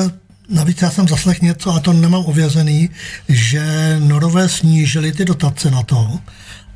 [0.49, 2.89] navíc já jsem zaslech něco, a to nemám ověřený,
[3.30, 6.19] že Norové snížili ty dotace na to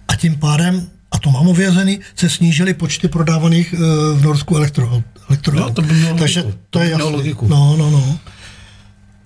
[0.08, 3.78] a tím pádem, a to mám ověřený, se snížily počty prodávaných eh,
[4.14, 6.60] v Norsku elektro, elektro No, to by mělo Takže logiku.
[6.70, 7.12] to je jasný.
[7.12, 7.48] logiku.
[7.48, 8.18] No, no, no.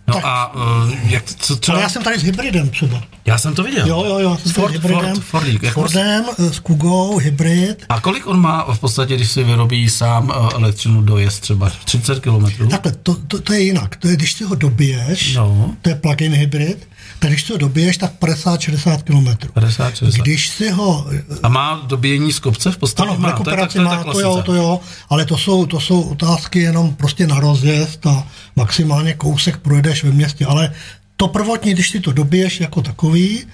[0.07, 1.75] No tak- a uh, jak, co třeba?
[1.75, 3.03] Ale já jsem tady s hybridem třeba.
[3.25, 3.87] já jsem to viděl.
[3.87, 5.15] Jo, jo, jo, jsem Ford, s hybridem.
[5.15, 5.63] Ford, Fordík.
[5.63, 7.85] Moc- Fordem, eh, s Kugou, hybrid.
[7.89, 12.67] A kolik on má v podstatě, když si vyrobí sám elektřinu dojezd třeba 30 km?
[12.69, 13.95] Takhle, to, to, to je jinak.
[13.95, 15.75] To je, když si ho dobiješ, No.
[15.81, 16.87] to je plug-in hybrid,
[17.19, 19.47] tak když ho dobiješ, tak 50-60 km.
[19.53, 20.21] 50, 60.
[20.21, 21.07] Když si ho...
[21.43, 23.09] A má dobíjení z kopce v podstatě?
[23.09, 23.27] Ano, v má.
[23.31, 24.79] To je, rekuperaci to má, to jo, to jo,
[25.09, 30.11] ale to jsou, to jsou otázky jenom prostě na rozjezd a maximálně kousek projedeš ve
[30.11, 30.73] městě, ale
[31.15, 33.45] to prvotní, když si to dobiješ jako takový,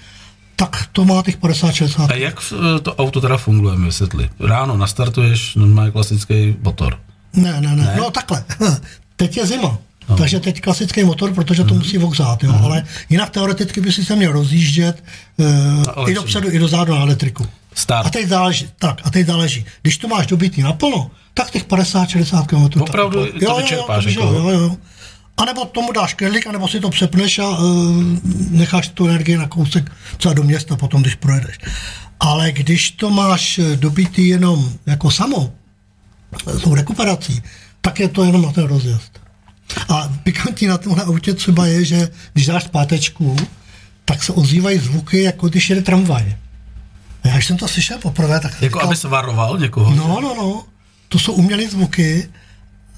[0.55, 4.29] tak to má těch 50-60 A jak eh, to auto teda funguje, mi vysvětli?
[4.39, 6.99] Ráno nastartuješ normálně klasický motor.
[7.33, 7.83] Ne, ne, ne, Ne?
[7.83, 7.95] ne.
[7.97, 8.43] No takhle.
[9.15, 9.77] Teď je zima.
[10.09, 10.17] No.
[10.17, 12.53] Takže teď klasický motor, protože to musí voxát, jo.
[12.63, 15.03] Ale jinak teoreticky by si se měl rozjíždět
[15.97, 17.47] uh, i dopředu, i dozadu na elektriku.
[17.73, 18.07] Start.
[18.07, 19.65] A teď záleží, tak, a teď záleží.
[19.81, 22.81] Když to máš dobitý naplno, tak těch 50-60 km.
[22.81, 24.33] Opravdu to vyčerpáš, jo, jako?
[24.33, 24.77] jo, jo, jo.
[25.37, 27.59] A nebo tomu dáš kedlik, anebo si to přepneš a uh,
[28.49, 31.57] necháš tu energii na kousek třeba do města potom, když projedeš.
[32.19, 35.53] Ale když to máš eh, dobitý jenom jako samo,
[36.45, 37.43] s tou rekuperací,
[37.81, 39.19] tak je to jenom na ten rozjezd.
[39.89, 43.35] A pikantní na tomhle autě třeba je, že když dáš zpátečku,
[44.05, 46.37] tak se ozývají zvuky, jako když jede tramvaj.
[47.23, 49.95] A já když jsem to slyšel poprvé, tak Jako říkal, aby se varoval někoho?
[49.95, 50.63] No, no, no.
[51.09, 52.29] To jsou umělé zvuky.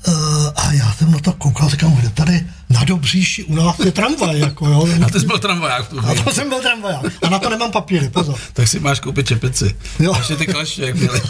[0.08, 0.14] Uh,
[0.56, 4.40] a já jsem na to koukal, říkám, kde tady na Dobříši u nás je tramvaj,
[4.40, 4.88] jako jo.
[5.06, 6.96] A ty jsi byl tramvaják A to jsem byl tramvaj.
[7.22, 8.36] A na to nemám papíry, pozor.
[8.54, 9.76] Tak si máš koupit čepici.
[10.00, 10.14] Jo.
[10.18, 11.22] Ještě ty kleště, jak byly.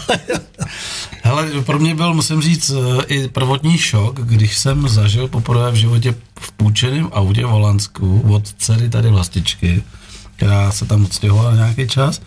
[1.22, 5.74] Hele, pro mě byl, musím říct, eh, i prvotní šok, když jsem zažil poprvé v
[5.74, 9.82] životě v půjčeném autě v Holandsku od dcery tady vlastičky,
[10.36, 12.20] která se tam odstěhovala nějaký čas.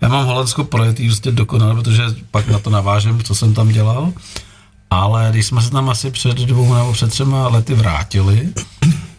[0.00, 4.12] Já mám Holandsko projetý prostě dokonale, protože pak na to navážem, co jsem tam dělal.
[4.92, 8.48] Ale když jsme se tam asi před dvou nebo před třema lety vrátili,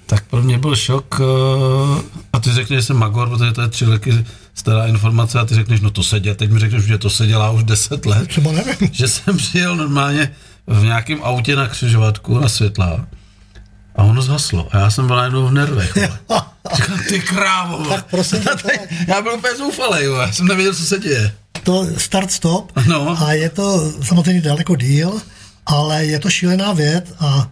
[0.06, 1.22] tak pro mě byl šok.
[1.22, 2.02] eh,
[2.34, 5.56] A ty řekneš, že jsem magor, protože to je tři roky stará informace a ty
[5.56, 8.28] řekneš, no to se dělá, teď mi řekneš, že to se dělá už deset let.
[8.28, 8.90] Třeba nevím.
[8.92, 10.32] Že jsem přijel normálně
[10.68, 13.06] v nějakém autě na křižovatku na světla
[13.96, 14.68] a ono zhaslo.
[14.72, 15.94] A já jsem byl najednou v nervech.
[16.76, 17.86] Říkám, ty krávo.
[17.86, 21.32] Tak prosím teď- Já byl úplně zoufalý, já jsem nevěděl, co se děje.
[21.64, 23.24] to start-stop No.
[23.24, 25.22] a je to samozřejmě daleko díl,
[25.66, 27.50] ale je to šílená věc a,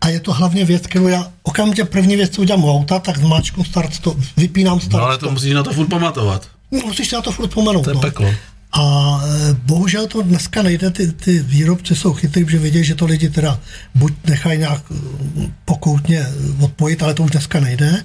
[0.00, 3.18] a je to hlavně věc, kterou já okamžitě první věc, co udělám u auta, tak
[3.18, 6.48] zmáčknu start-stop, vypínám No ale to musíš na to furt pamatovat.
[6.70, 7.82] Musíš se na to furt vzpomenout.
[7.82, 8.00] To je no.
[8.00, 8.34] peklo.
[8.72, 13.06] A e, bohužel to dneska nejde, ty, ty výrobci jsou chytrý, že vědí, že to
[13.06, 13.60] lidi teda
[13.94, 16.26] buď nechají nějak mm, pokoutně
[16.60, 18.04] odpojit, ale to už dneska nejde,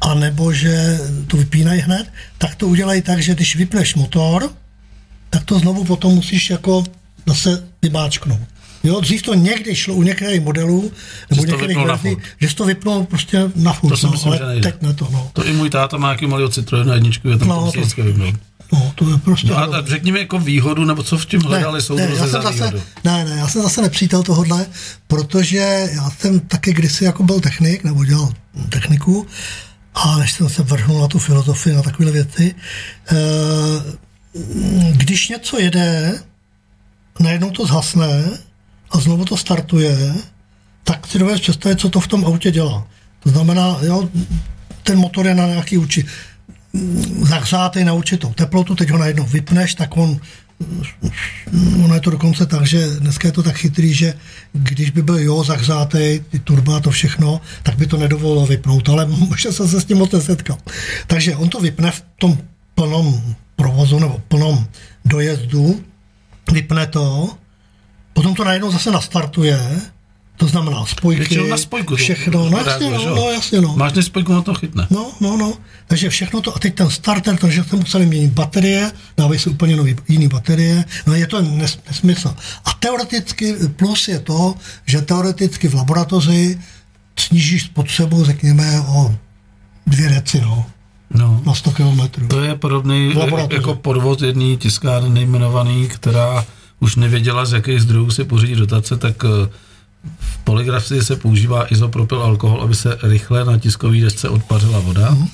[0.00, 4.50] a nebo že to vypínají hned, tak to udělají tak, že když vypneš motor,
[5.30, 6.84] tak to znovu potom musíš jako
[7.26, 8.53] zase vymáčknout.
[8.84, 10.92] Jo, dřív to někdy šlo u některých modelů,
[11.30, 14.28] nebo Že některých vypnul verzí, že to vypnul prostě na furt, To si no, myslím,
[14.32, 14.72] ale že nejde.
[14.72, 15.30] teď ne to, no.
[15.32, 17.74] To i můj táta má nějaký malý Citroen na jedničku, je tam No, to musí
[17.74, 18.34] to- vždycky vypnout.
[18.72, 19.48] no to je prostě...
[19.48, 22.80] No a, řekni mi jako výhodu, nebo co v tím hledali jsem za zase, výhodu.
[23.04, 24.66] ne, ne, já jsem zase nepřítel tohohle,
[25.06, 28.32] protože já jsem taky kdysi jako byl technik, nebo dělal
[28.68, 29.26] techniku,
[29.94, 32.54] a než jsem se vrhnul na tu filozofii, na takové věci,
[33.12, 33.14] eh,
[34.92, 36.14] když něco jede,
[37.20, 38.24] najednou to zhasne
[38.94, 40.14] a znovu to startuje,
[40.84, 42.86] tak si dovedeš představit, co to v tom autě dělá.
[43.20, 44.08] To znamená, jo,
[44.82, 46.04] ten motor je na nějaký uči,
[47.22, 50.20] zahřátej na určitou teplotu, teď ho najednou vypneš, tak on
[51.84, 54.14] ono je to dokonce tak, že dneska je to tak chytrý, že
[54.52, 59.06] když by byl jo zahřátej, ty turba to všechno, tak by to nedovolilo vypnout, ale
[59.28, 60.58] možná jsem se s tím moc nesetkal.
[61.06, 62.38] Takže on to vypne v tom
[62.74, 64.66] plnom provozu nebo plnom
[65.04, 65.84] dojezdu,
[66.52, 67.36] vypne to,
[68.14, 69.58] potom to najednou zase nastartuje
[70.36, 71.90] To znamená spojky, Většinou na spojku.
[71.90, 73.74] to všechno, no jasně, že no, no, jasně, no.
[73.76, 74.86] Máš než spojku, na to chytne.
[74.90, 75.52] No, no, no.
[75.86, 79.76] Takže všechno to, a teď ten starter, takže jsme museli měnit baterie, dávají se úplně
[79.76, 82.34] nový, jiný baterie, no je to nes, nesmysl.
[82.64, 84.54] A teoreticky plus je to,
[84.86, 86.58] že teoreticky v laboratoři
[87.18, 89.14] snížíš spotřebu, řekněme, o
[89.86, 90.66] dvě deci, no,
[91.14, 91.42] No.
[91.46, 92.26] na 100 kilometrů.
[92.28, 93.12] To je podobný
[93.50, 96.44] jako podvod jedný tiskárny nejmenovaný, která
[96.84, 99.48] už nevěděla, z jakých zdrojů si pořídí dotace, tak eh,
[100.18, 105.10] v poligrafii se používá izopropyl alkohol, aby se rychle na tiskové desce odpařila voda.
[105.10, 105.28] Mhm.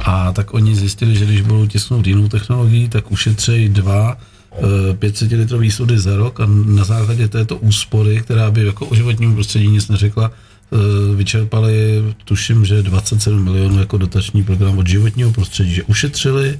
[0.00, 5.32] A tak oni zjistili, že když budou tisknout jinou technologií, tak ušetřejí dva eh, 500
[5.32, 9.68] litrový sudy za rok a na základě této úspory, která by jako o životnímu prostředí
[9.68, 15.82] nic neřekla, eh, vyčerpali, tuším, že 27 milionů jako dotační program od životního prostředí, že
[15.82, 16.58] ušetřili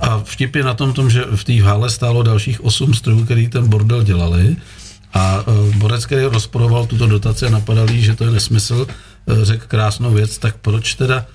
[0.00, 3.48] a vtip je na tom, tom že v té hále stálo dalších 8 strojů, který
[3.48, 4.56] ten bordel dělali.
[5.12, 9.44] A eh, Borec, který rozporoval tuto dotaci a napadal jí, že to je nesmysl, eh,
[9.44, 11.26] řekl krásnou věc, tak proč teda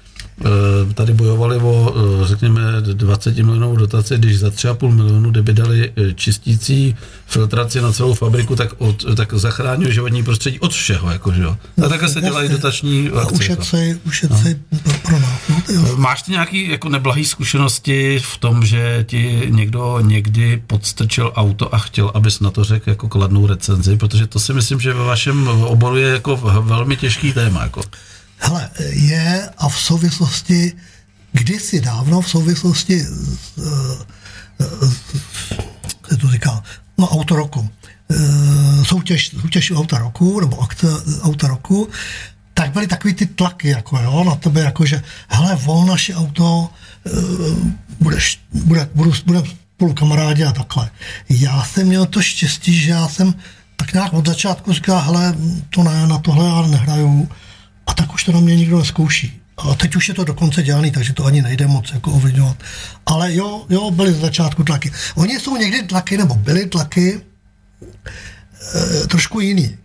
[0.94, 6.14] tady bojovali o, eh, řekněme, 20 milionovou dotaci, když za 3,5 milionu, kdyby dali eh,
[6.14, 6.96] čistící
[7.28, 11.58] filtraci na celou fabriku, tak, od, tak zachránil životní prostředí od všeho, jakože jo.
[11.86, 13.20] A takhle se dělají dotační A akce.
[13.20, 13.36] jako.
[13.36, 15.40] ušetřej, ušetřej pro, pro nás.
[15.76, 15.96] No.
[15.98, 21.78] Máš ty nějaký jako neblahý zkušenosti v tom, že ti někdo někdy podstrčil auto a
[21.78, 25.48] chtěl, abys na to řekl jako kladnou recenzi, protože to si myslím, že ve vašem
[25.48, 27.64] oboru je jako velmi těžký téma.
[27.64, 27.82] Jako.
[28.38, 30.74] Hele, je a v souvislosti,
[31.32, 35.00] kdysi dávno v souvislosti s, eh, s,
[36.10, 36.64] se to říká,
[36.98, 37.70] no auto roku,
[38.12, 38.16] eh,
[38.86, 40.88] soutěž, soutěž auta roku, nebo akce
[41.22, 41.90] auta roku,
[42.54, 46.70] tak byly takový ty tlaky, jako jo, na tebe, jako že, hele, vol naše auto,
[47.06, 47.12] eh,
[48.00, 50.90] budeš, bude, budu, budeme spolu kamarádi a takhle.
[51.30, 53.34] Já jsem měl to štěstí, že já jsem
[53.76, 55.36] tak nějak od začátku říkal, hele,
[55.70, 57.30] to ne, na tohle já nehraju,
[57.88, 59.42] a tak už to na mě nikdo neskouší.
[59.58, 62.58] A teď už je to dokonce dělaný, takže to ani nejde moc jako ovlivňovat.
[63.06, 64.92] Ale jo, jo, byly z začátku tlaky.
[65.16, 67.22] Oni jsou někdy tlaky, nebo byly tlaky
[68.76, 69.78] e, trošku jiný.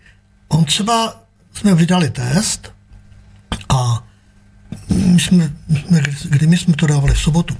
[0.48, 1.22] On třeba,
[1.54, 2.72] jsme vydali test
[3.68, 4.04] a
[4.88, 7.56] my jsme, my jsme, kdy my jsme to dávali v sobotu.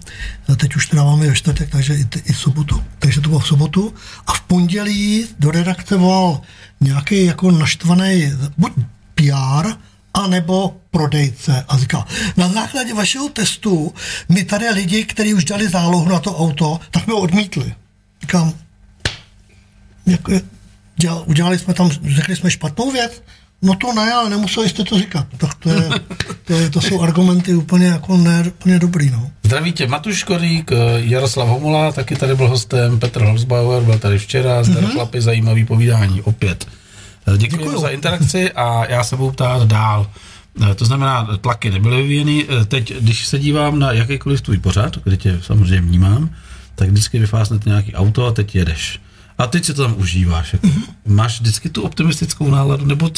[0.52, 2.84] A teď už to dáváme ve čtvrtek, takže i, i v sobotu.
[2.98, 3.94] Takže to bylo v sobotu.
[4.26, 6.40] A v pondělí do redakce volal
[6.80, 8.72] nějaký jako naštvaný buď
[9.14, 9.68] PR,
[10.14, 13.94] anebo prodejce a říká, na základě vašeho testu
[14.28, 17.74] my tady lidi, kteří už dali zálohu na to auto, tak mi ho odmítli.
[18.20, 18.52] Říkám,
[20.06, 20.32] jako,
[20.96, 23.22] dělali, udělali jsme tam, řekli jsme špatnou věc,
[23.62, 25.26] No to ne, ale nemuseli jste to říkat.
[25.36, 25.88] Tak to, je,
[26.44, 29.30] to, je, to jsou argumenty úplně jako ne, úplně dobrý, no.
[29.42, 34.62] Zdraví tě Matuš Korík, Jaroslav Homula, taky tady byl hostem, Petr Holzbauer byl tady včera,
[34.62, 34.92] zdar mm-hmm.
[34.92, 36.66] chlapi, zajímavý povídání opět.
[37.36, 37.80] Děkuji Děkuju.
[37.80, 40.10] za interakci a já se budu ptát dál.
[40.76, 42.46] To znamená, tlaky nebyly vyvíjeny.
[42.68, 46.30] Teď, když se dívám na jakýkoliv tvůj pořad, kde tě samozřejmě vnímám,
[46.74, 49.00] tak vždycky vyfásnete nějaký auto a teď jedeš.
[49.38, 50.52] A teď si to tam užíváš.
[50.52, 50.66] Jako.
[50.66, 50.82] Mm-hmm.
[51.06, 53.10] Máš vždycky tu optimistickou náladu, nebo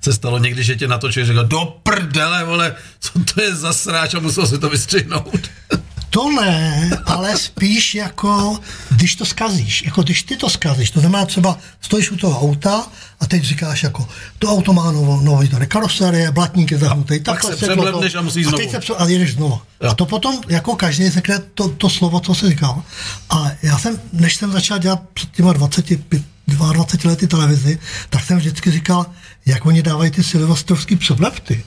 [0.00, 3.72] se stalo někdy, že tě natočil, že říkal, do prdele, vole, co to je za
[3.72, 5.50] sráč a musel si to vystřihnout.
[6.10, 8.58] To ne, ale spíš jako,
[8.90, 12.86] když to skazíš, jako když ty to skazíš, to znamená třeba stojíš u toho auta
[13.20, 17.42] a teď říkáš jako, to auto má novo, nový tady karoserie, blatník je zahnutý, pak
[17.42, 18.68] se převlebneš a musíš a znovu.
[18.68, 19.62] teď se a jedeš znova.
[19.82, 19.90] Jo.
[19.90, 22.82] A to potom, jako každý řekne to, to slovo, co se říkal.
[23.30, 27.78] A já jsem, než jsem začal dělat před těma 25, 22 lety televizi,
[28.10, 29.06] tak jsem vždycky říkal,
[29.46, 31.64] jak oni dávají ty silvestrovský převlepty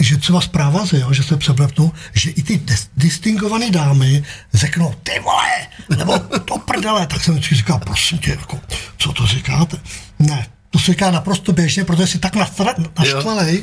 [0.00, 4.22] že třeba zpráva, jo, že se převlepnou, že i ty dis- distingované dámy
[4.54, 5.50] řeknou, ty vole,
[5.98, 8.58] nebo to prdele, tak jsem vždycky říkal, prosím tě, jako,
[8.98, 9.76] co to říkáte?
[10.18, 12.84] Ne, to se říká naprosto běžně, protože jsi tak naštvaný,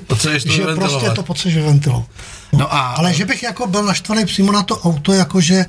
[0.07, 0.15] to
[0.55, 0.91] že vyventilovat.
[0.91, 2.05] prostě to potřebuješ ventilovat.
[2.53, 5.65] No a- ale že bych jako byl naštvaný přímo na to auto, jakože,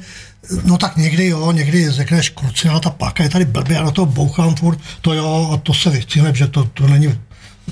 [0.65, 4.07] no tak někdy jo, někdy řekneš, kruciná ta páka je tady blbě, a na to
[4.07, 7.19] bouchám furt, to jo, a to se vystřihne, že to, to není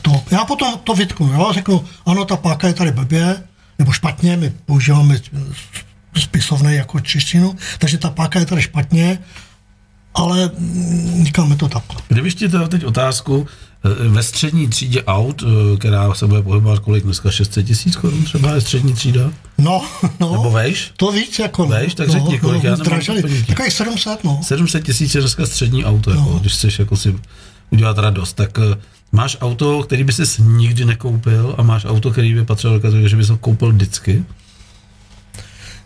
[0.02, 0.22] to.
[0.30, 3.42] Já potom to vytknu, jo, řeknu, ano, ta páka je tady blbě,
[3.78, 5.20] nebo špatně, my používáme
[6.16, 9.18] spisovné jako češtinu, takže ta páka je tady špatně,
[10.14, 10.50] ale
[11.22, 12.02] říkáme to takhle.
[12.08, 13.46] Kdybych ti dal teď otázku,
[13.84, 18.24] eh, ve střední třídě aut, eh, která se bude pohybovat kolik dneska, 600 tisíc korun
[18.24, 19.30] třeba je střední třída?
[19.58, 19.84] No,
[20.20, 20.32] no.
[20.32, 20.92] Nebo vejš?
[20.96, 21.62] To víc, jako.
[21.62, 21.68] no.
[21.68, 23.00] Vejš, tak řekni, kolik, já nemám.
[23.46, 24.40] Takových 700, no.
[24.42, 26.38] 700 tisíc je dneska střední auto, jako, No.
[26.38, 27.14] když chceš jako si
[27.70, 28.32] udělat radost.
[28.32, 28.76] Tak eh,
[29.16, 33.08] máš auto, který by ses nikdy nekoupil a máš auto, který by patřilo do kategorie,
[33.08, 34.24] že bys ho koupil vždycky.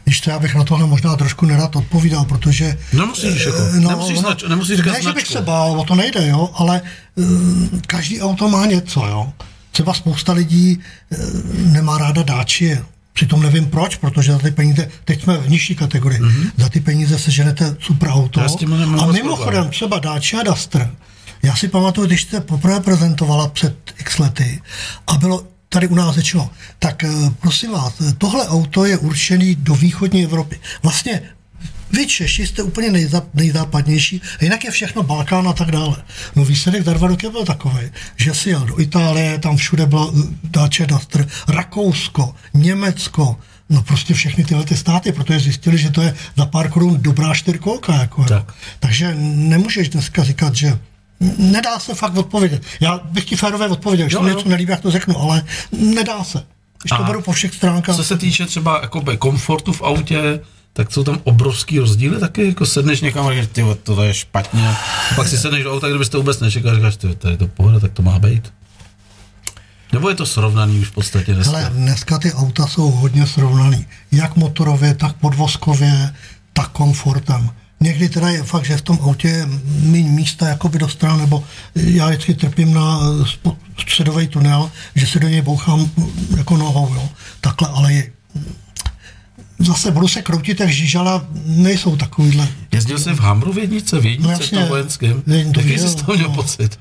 [0.05, 2.79] Když to já bych na tohle možná trošku nerad odpovídal, protože...
[2.93, 6.28] Nemusíš, jako, eh, nemusíš, znač, nemusíš říkat Ne, že bych se bál, o to nejde,
[6.28, 6.83] jo, ale
[7.16, 9.33] mm, každý auto má něco, jo.
[9.70, 10.81] Třeba spousta lidí
[11.12, 11.16] eh,
[11.57, 12.78] nemá ráda dáči,
[13.12, 16.51] Přitom nevím proč, protože za ty peníze, teď jsme v nižší kategorii, mm-hmm.
[16.57, 18.41] za ty peníze seženete super auto.
[18.41, 18.47] A
[18.87, 20.91] moc mimochodem třeba Dacia Duster,
[21.43, 24.62] já si pamatuju, když jste poprvé prezentovala před x lety
[25.07, 27.09] a bylo tady u nás řečeno, tak eh,
[27.41, 30.61] prosím vás, eh, tohle auto je určený do východní Evropy.
[30.82, 31.22] Vlastně
[31.93, 35.97] vy Češi jste úplně nejza, nejzápadnější, a jinak je všechno Balkán a tak dále.
[36.36, 40.12] No výsledek za dva roky byl takový, že si jel do Itálie, tam všude byla
[40.18, 43.36] eh, Dacia Duster, Rakousko, Německo,
[43.70, 47.34] no prostě všechny tyhle ty státy, protože zjistili, že to je za pár korun dobrá
[47.34, 47.95] čtyřkolka.
[47.95, 48.47] Jako, Tak.
[48.47, 48.55] tak.
[48.80, 50.78] Takže nemůžeš dneska říkat, že
[51.39, 52.62] nedá se fakt odpovědět.
[52.81, 55.43] Já bych ti férové odpověděl, když se něco nelíbí, jak to řeknu, ale
[55.73, 56.43] nedá se.
[56.83, 57.97] Když to beru po všech stránkách.
[57.97, 60.41] Co se týče třeba jakoby komfortu v autě,
[60.73, 64.68] tak jsou tam obrovský rozdíly taky, jako sedneš někam a říkáš, ty to je špatně.
[64.68, 64.77] A
[65.16, 67.93] pak si sedneš do auta, kdybyste vůbec nečekal, říkáš, ty, to je to pohoda, tak
[67.93, 68.53] to má být.
[69.93, 71.57] Nebo je to srovnaný už v podstatě dneska?
[71.57, 73.87] Ale dneska ty auta jsou hodně srovnaný.
[74.12, 76.14] Jak motorově, tak podvozkově,
[76.53, 77.51] tak komfortem.
[77.83, 79.47] Někdy teda je fakt, že v tom autě je
[79.81, 83.01] méně místa jakoby do stran, nebo já vždycky trpím na
[83.83, 85.91] středový tunel, že se do něj bouchám
[86.37, 87.09] jako nohou, jo.
[87.41, 88.12] Takhle, ale je,
[89.59, 92.49] zase budu se kroutit jak žížala, nejsou takovýhle.
[92.72, 94.59] Jezdil jsi v Hamru v jednice, v jednice, No v jasně.
[94.59, 95.22] tom vojenském.
[95.26, 96.35] Jaký jsi z toho měl no.
[96.35, 96.78] pocit?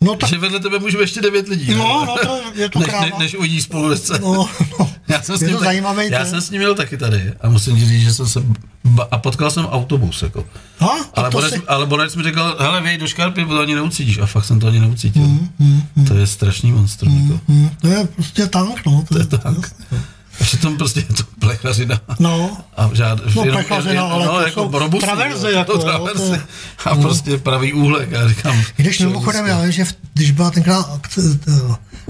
[0.00, 1.74] No tak, Že vedle tebe může být ještě devět lidí.
[1.74, 3.06] No, no, to je to než, kráva.
[3.06, 3.88] ne, než uvidí spolu
[4.20, 4.90] no, no.
[5.08, 6.10] Já jsem, s je ním tak- zajímavý.
[6.10, 8.42] já jsem s ním měl taky tady a musím říct, že jsem se
[8.84, 10.44] ba- a potkal jsem autobus, jako.
[10.78, 14.18] Ha, Ale Borec, si- ale Borec mi říkal, hele, věj do škarpy, to ani neucítíš.
[14.18, 15.22] A fakt jsem to ani neucítil.
[15.58, 17.22] Mm, To je strašný monstrum.
[17.22, 17.40] Jako.
[17.48, 19.04] Hm, to je prostě tank, no.
[19.08, 19.44] To, To je tak.
[19.44, 19.96] A
[20.40, 22.00] přitom prostě je to plechařina.
[22.18, 25.78] No, A žád, No, plechařina, ale no, to jako jsou robustní, traverzy, jo, jako, to
[25.78, 26.18] jo, traverzy.
[26.28, 26.42] to je-
[26.84, 28.10] A prostě pravý úhlek.
[28.10, 31.00] Já říkám, Když mimochodem, já vím, že v, když byla tenkrát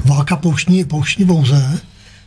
[0.04, 1.80] válka pouštní, pouštní bouze,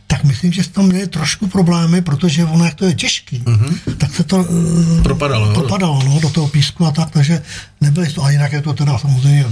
[0.06, 3.74] tak myslím, že tam měli trošku problémy, protože ono, jak to je těžký, mm-hmm.
[3.98, 5.52] tak se to uh, Propadalo, jo?
[5.54, 7.42] propadalo no, do toho písku a tak, takže
[7.80, 9.46] nebyli to, a jinak je to teda samozřejmě,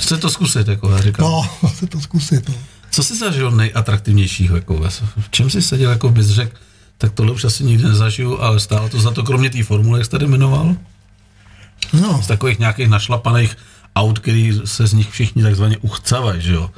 [0.00, 1.26] Chce to zkusit, jako já říkám.
[1.26, 1.48] no,
[1.78, 2.48] se to zkusit.
[2.48, 2.54] No.
[2.90, 4.56] Co jsi zažil nejatraktivnějšího?
[4.56, 6.56] Jako, v čem jsi seděl, jako bys řekl,
[6.98, 10.04] tak tohle už asi nikdy nezažiju, ale stálo to za to, kromě té formule, jak
[10.04, 10.76] jsi tady jmenoval,
[11.92, 13.56] No, z takových nějakých našlapaných
[13.96, 16.70] aut, který se z nich všichni takzvaně uchcavají, že jo?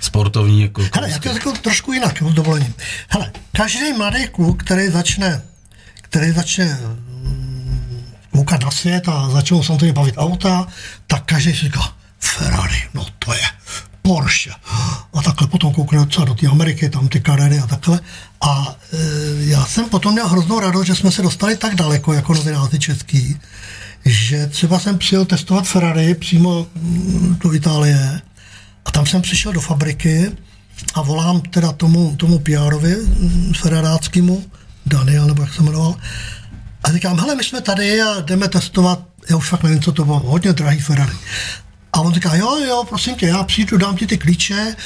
[0.00, 2.74] Sportovní jako Hele, já to řeknu trošku jinak, jo, s dovolením.
[3.08, 5.42] Hele, každý mladý kluk, který začne,
[6.02, 10.66] který začne mm, koukat na svět a začnou samozřejmě bavit auta,
[11.06, 13.40] tak každý si říká, Ferrari, no to je
[14.06, 14.50] Porsche.
[15.14, 18.00] A takhle potom koukne třeba do té Ameriky, tam ty Carrery a takhle.
[18.40, 18.96] A e,
[19.44, 23.36] já jsem potom měl hroznou radost, že jsme se dostali tak daleko jako novináři český,
[24.04, 28.20] že třeba jsem přijel testovat Ferrari přímo mm, do Itálie
[28.84, 30.32] a tam jsem přišel do fabriky
[30.94, 34.44] a volám teda tomu, tomu PR-ovi mm, ferraráckému,
[34.86, 35.94] Daniel, nebo jak se jmenoval,
[36.84, 40.04] a říkám, hele, my jsme tady a jdeme testovat, já už fakt nevím, co to
[40.04, 41.16] bylo, hodně drahý Ferrari.
[41.96, 44.76] A on říká, jo, jo, prosím tě, já přijdu, dám ti ty klíče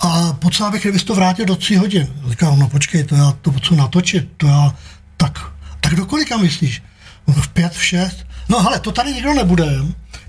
[0.00, 2.14] a potřeba bych, kdybys to vrátil do tří hodin.
[2.26, 4.74] A říkám, no počkej, to já to potřebuji natočit, to já,
[5.16, 5.38] tak,
[5.80, 6.82] tak do kolika myslíš?
[7.26, 8.26] No, v pět, v šest.
[8.48, 9.66] No hele, to tady nikdo nebude,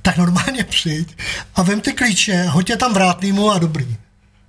[0.01, 1.17] tak normálně přijď
[1.55, 3.97] a vem ty klíče, hoď je tam vrátnýmu a dobrý.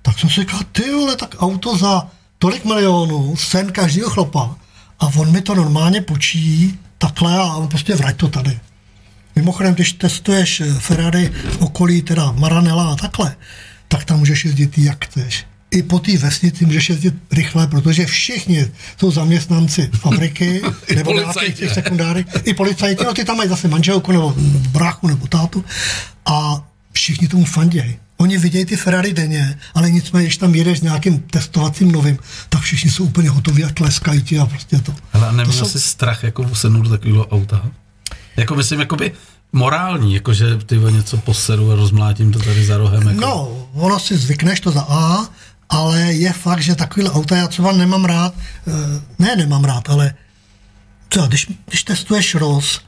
[0.02, 2.06] Tak jsem si říkal, ty vole, tak auto za
[2.38, 4.56] tolik milionů, sen každého chlapa.
[5.00, 8.60] A on mi to normálně počí takhle a on prostě vrať to tady.
[9.38, 13.36] Mimochodem, když testuješ eh, Ferrari v okolí, teda Maranella a takhle,
[13.88, 15.46] tak tam můžeš jezdit jak chceš.
[15.70, 18.66] I po té vesnici můžeš jezdit rychle, protože všichni
[19.00, 20.62] jsou zaměstnanci fabriky
[20.96, 21.74] nebo nějakých těch ne?
[21.74, 22.24] sekundáry.
[22.44, 24.34] I policajti, no ty tam mají zase manželku nebo
[24.70, 25.64] bráchu nebo tátu
[26.26, 27.96] a všichni tomu fandějí.
[28.16, 32.18] Oni vidějí ty Ferrari denně, ale nicméně, když tam jedeš s nějakým testovacím novým,
[32.48, 34.94] tak všichni jsou úplně hotoví a tleskají ti a prostě to.
[35.12, 37.70] Ale a neměl to jsou- jsi strach jako sednout do takového auta?
[38.38, 39.12] Jako myslím, jakoby
[39.52, 43.08] morální, jako že ty něco poseru a rozmlátím to tady za rohem.
[43.08, 43.20] Jako.
[43.20, 45.26] No, ono si zvykneš to za A,
[45.68, 48.34] ale je fakt, že takovýhle auta já třeba nemám rád,
[48.66, 48.72] eh,
[49.18, 50.14] ne nemám rád, ale
[51.08, 52.80] třeba když, když testuješ Rolls,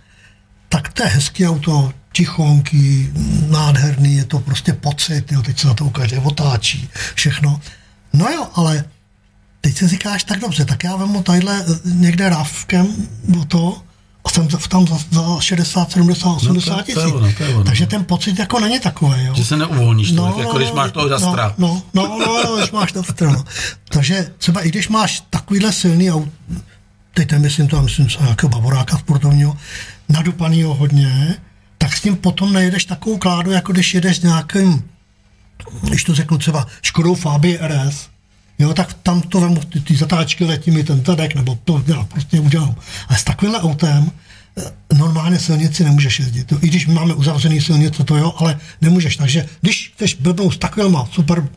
[0.69, 3.11] tak to je hezký auto, tichonký,
[3.49, 7.61] nádherný, je to prostě pocit, jo, teď se na to ukáže, otáčí, všechno.
[8.13, 8.85] No jo, ale
[9.61, 12.87] teď si říkáš, tak dobře, tak já vemu tadyhle eh, někde rávkem
[13.41, 13.83] o to
[14.25, 17.03] a jsem za- tam za, za 60, 70, 80 to je tisíc.
[17.15, 17.65] ono, to je ono.
[17.65, 19.25] Takže ten pocit jako není takový.
[19.25, 19.35] Jo.
[19.35, 21.55] Že se neuvolníš tolik, jako když máš toho Dastra.
[21.59, 23.45] No, no, no, no, když máš Dastra, no.
[23.89, 26.29] Takže třeba i když máš takovýhle silný aut,
[27.15, 29.57] teď nemyslím to, myslím třeba nějakého bavoráka sportovního,
[30.09, 31.35] nadupanýho hodně,
[31.79, 34.85] tak s tím potom nejedeš takovou kládu, jako když jedeš s nějakým,
[35.83, 38.09] když to řeknu třeba Škodou Fabie RS,
[38.61, 42.03] jo, tak tam to vemu, ty, ty zatáčky letí mi ten zadek, nebo to já
[42.05, 42.75] prostě udělám.
[43.09, 44.11] A s takovýmhle autem
[44.59, 46.53] eh, normálně silnici nemůžeš jezdit.
[46.53, 46.59] Jo.
[46.63, 49.17] I když máme uzavřený silnice, to jo, ale nemůžeš.
[49.17, 51.49] Takže když chceš blbnout s takovýma super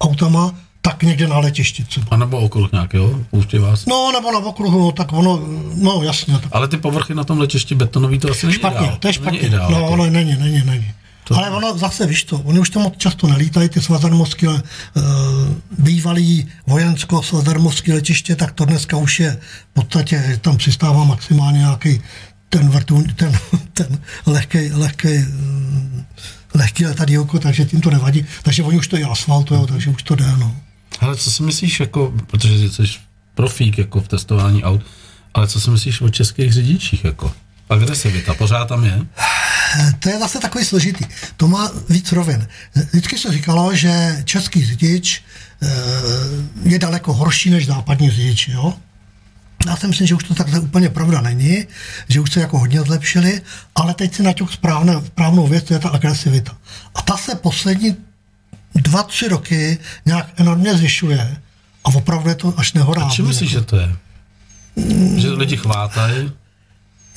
[0.00, 2.06] autama, tak někde na letišti třeba.
[2.10, 3.86] A nebo okruh nějakého, pouště vás.
[3.86, 5.40] No, nebo na okruhu, no, tak ono,
[5.74, 6.34] no jasně.
[6.34, 8.96] Tak Ale ty povrchy na tom letišti betonový to asi není špatně, ideál.
[9.00, 9.38] to je není špatně.
[9.38, 10.90] ideál, no, ono není, není, není.
[11.24, 11.36] To...
[11.36, 14.60] Ale ono zase, víš to, oni už tam moc často nelítají, ty svazarmovské uh,
[15.78, 22.02] bývalý vojensko-svazarmovské letiště, tak to dneska už je v podstatě, tam přistává maximálně nějaký
[22.48, 23.38] ten vrtun, ten,
[23.72, 26.04] ten lehký, lehký, mm,
[26.54, 28.26] lehký letadílko, takže tím to nevadí.
[28.42, 30.56] Takže oni už to i asfaltujou, takže už to jde, no.
[31.00, 32.82] Ale co si myslíš, jako, protože jsi
[33.34, 34.82] profík jako v testování aut,
[35.34, 37.32] ale co si myslíš o českých řidičích, jako?
[37.70, 38.98] Agresivita, pořád tam je?
[39.98, 41.04] To je zase takový složitý.
[41.36, 42.48] To má víc rovin.
[42.90, 45.22] Vždycky se říkalo, že český řidič
[45.62, 45.68] eh,
[46.62, 48.74] je daleko horší než západní řidič, jo?
[49.66, 51.66] Já si myslím, že už to takhle úplně pravda není,
[52.08, 53.40] že už se jako hodně zlepšili,
[53.74, 56.56] ale teď si naťuk správné, správnou věc, to je ta agresivita.
[56.94, 57.96] A ta se poslední
[58.74, 61.36] dva, tři roky nějak enormně zvyšuje
[61.84, 63.14] a opravdu je to až nehorázné.
[63.14, 63.96] Čím myslíš, že to je?
[65.16, 66.32] Že lidi chvátají?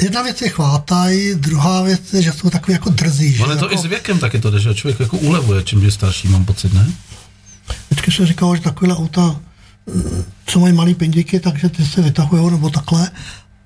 [0.02, 3.34] Jedna věc je chvátaj, druhá věc je, že jsou takový jako drzí.
[3.34, 5.84] že Ale to jako, i s věkem taky to jde, že člověk jako ulevuje, čím
[5.84, 6.92] je starší, mám pocit, ne?
[7.90, 9.40] Vždycky se říkalo, že takovéhle auta,
[9.94, 13.12] mm, co mají malý pendíky, takže ty se vytahují nebo takhle.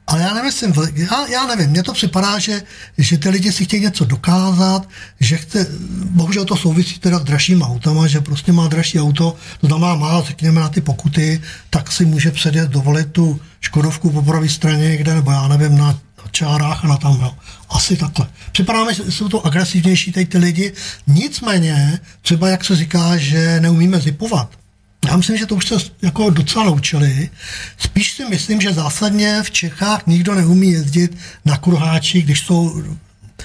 [0.08, 2.62] Ale já nemyslím, já, já nevím, mně to připadá, že,
[2.98, 5.68] že ty lidi si chtějí něco dokázat, že chce,
[6.06, 10.22] bohužel to souvisí teda s dražšíma autama, že prostě má dražší auto, to znamená má,
[10.22, 15.14] řekněme, na ty pokuty, tak si může předjet, dovolit tu Škodovku po pravé straně někde,
[15.14, 16.00] nebo já nevím, na
[16.32, 17.36] čárách a na tam, jo.
[17.70, 18.28] Asi takhle.
[18.52, 20.74] Připadá mi, že jsou to agresivnější tady ty lidi,
[21.08, 24.60] nicméně, třeba jak se říká, že neumíme zipovat,
[25.08, 27.30] já myslím, že to už se jako docela naučili.
[27.78, 32.84] Spíš si myslím, že zásadně v Čechách nikdo neumí jezdit na kurháči, když jsou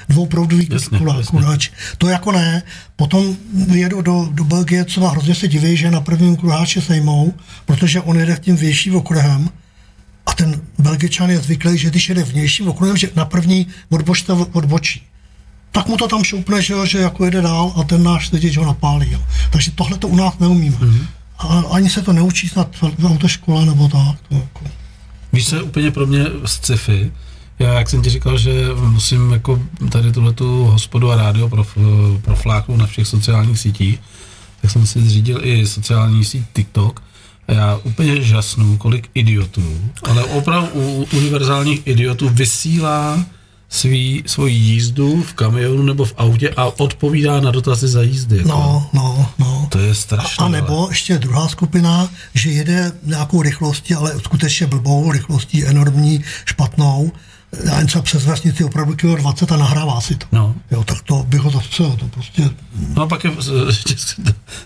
[0.09, 0.69] dvouproudový
[1.31, 1.71] kurháči.
[1.99, 2.63] To jako ne.
[2.97, 3.37] Potom
[3.73, 7.35] jedu do, do Belgie, třeba hrozně se diví, že na prvním kurháči sejmou,
[7.67, 9.51] protože on jede tím větším okruhem
[10.27, 15.03] a ten Belgičan je zvyklý, že když jede vnějším okruhem, že na první odbočte odbočí.
[15.73, 18.57] Tak mu to tam šoupne, že, jo, že jako jede dál a ten náš řidič
[18.57, 19.13] ho napálí.
[19.13, 19.21] Jo.
[19.51, 20.77] Takže tohle to u nás neumíme.
[20.81, 20.91] Mhm.
[20.91, 21.07] Mm-hmm.
[21.39, 24.17] A ani se to neučí snad v autoškole nebo tak.
[24.29, 24.65] To jako.
[25.33, 27.13] Víš, co je úplně pro mě sci-fi?
[27.59, 28.51] Já, jak jsem ti říkal, že
[28.89, 31.79] musím jako tady tuhletu hospodu a rádio prof,
[32.23, 34.01] profláknout na všech sociálních sítích,
[34.63, 37.03] tak jsem si zřídil i sociální síť TikTok
[37.49, 43.25] já úplně žasnu, kolik idiotů, ale opravdu u univerzálních idiotů vysílá
[43.69, 48.37] svý, svoji jízdu v kamionu nebo v autě a odpovídá na dotazy za jízdy.
[48.37, 48.49] Jako.
[48.49, 49.69] No, no, no.
[49.71, 50.45] To je strašné.
[50.45, 57.13] A nebo ještě druhá skupina, že jede nějakou rychlostí, ale skutečně blbou rychlostí, enormní, špatnou,
[57.65, 60.27] já jen třeba přes vesnici opravdu kilo 20 a nahrává si to.
[60.33, 60.55] No.
[60.71, 62.51] Jo, tak to bych ho zastřelil, to prostě
[62.97, 63.31] No a pak je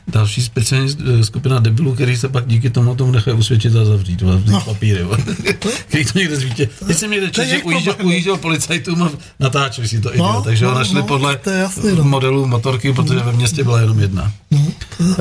[0.08, 4.22] další speciální eh, skupina debilů, který se pak díky tomu tomu nechají usvědčit a zavřít
[4.22, 4.60] v no.
[4.60, 5.00] papíry.
[5.88, 6.68] Který to někde zvítě.
[6.86, 9.10] Teď jsem někde četl, že jako ujížděl, ujížděl policajtům a
[9.40, 10.34] natáčeli si to idiot.
[10.34, 12.04] No, takže ho no, našli no, podle jasný, no.
[12.04, 14.32] modelů motorky, protože ve městě byla jenom jedna.
[14.50, 14.58] No,
[15.00, 15.14] Uh,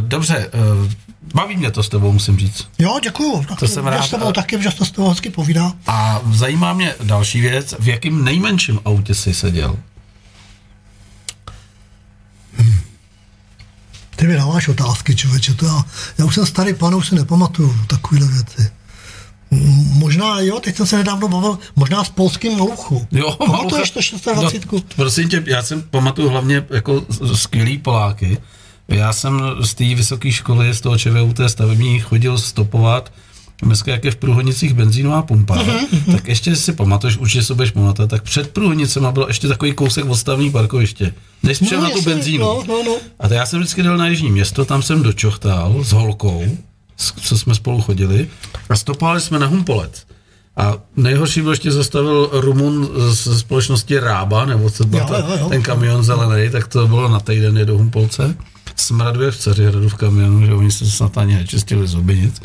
[0.00, 0.50] dobře,
[0.82, 0.90] uh,
[1.34, 2.68] baví mě to s tebou, musím říct.
[2.78, 3.44] Jo, děkuju.
[3.48, 4.02] Tak To jsem já rád.
[4.02, 5.72] s tebou taky, že to s tebou hezky povídá.
[5.86, 9.76] A zajímá mě další věc, v jakém nejmenším autě jsi seděl?
[14.16, 15.84] Ty mi dáváš otázky, člověče, to já,
[16.18, 18.70] já už jsem starý pan, už si nepamatuju takovéhle věci.
[19.92, 23.06] Možná, jo, teď jsem se nedávno bavil, možná s polským maluchu.
[23.12, 24.00] Jo, Pamatuješ to
[24.34, 24.72] 26?
[24.72, 27.04] No, prosím tě, já jsem pamatuju hlavně jako
[27.34, 28.38] skvělý Poláky.
[28.88, 33.12] Já jsem z té vysoké školy, z toho ČVUT stavební chodil stopovat
[33.62, 37.70] dneska jak je v průhodnicích benzínová pumpa, Mhm, tak ještě si pamatuješ, určitě si budeš
[37.70, 41.14] pamatovat, tak před průhodnicema byl ještě takový kousek odstavný parkoviště.
[41.42, 42.44] Než přijel na tu benzínu.
[42.44, 42.96] No, no, no.
[43.20, 46.56] A to já jsem vždycky jel na Jižní město, tam jsem dočochtal s holkou,
[46.96, 48.28] s- co jsme spolu chodili,
[48.68, 50.06] a stopovali jsme na Humpolec.
[50.56, 55.26] A nejhorší byl ještě zastavil Rumun ze společnosti Rába, nebo co byl Jo, ta, jo,
[55.40, 55.48] jo.
[55.48, 58.36] ten kamion zelený, tak to bylo na týden je do Humpolce.
[58.76, 62.42] Smraduje v Cařihradu v kamionu, že oni se snad ani nečistili zuby nic.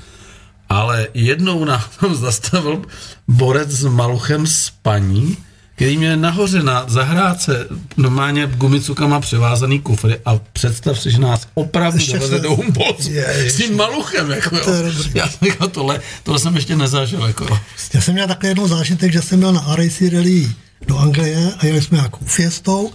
[0.70, 2.82] Ale jednou nám tam zastavil
[3.28, 5.38] borec s maluchem z paní,
[5.76, 7.68] který mě nahoře na zahrádce
[7.98, 13.10] normálně gumicukama převázaný kufry a představ si, že nás opravdu Ještě doveze se- do Humboldtu
[13.12, 13.54] Ježiš.
[13.54, 14.92] s tím maluchem, jako To je jo.
[15.14, 17.60] Já jsem říkal, tohle, tohle jsem ještě nezažil, jako.
[17.94, 20.52] Já jsem měl takhle jednou zážitek, že jsem byl na RAC Rally
[20.88, 22.92] do Anglie a jeli jsme nějakou fiestou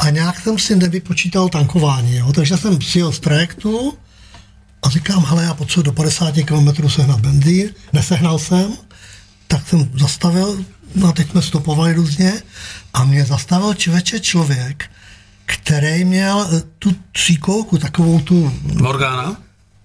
[0.00, 2.32] a nějak jsem si nevypočítal tankování, jo?
[2.32, 3.94] takže jsem přijel z trajektu
[4.82, 8.72] a říkám, hele, já potřebuji do 50 km sehnat benzín, nesehnal jsem,
[9.48, 12.32] tak jsem zastavil, no a teď jsme stopovali různě
[12.94, 14.90] a mě zastavil člověče člověk,
[15.46, 19.36] který měl eh, tu tříkolku, takovou tu, Morgana?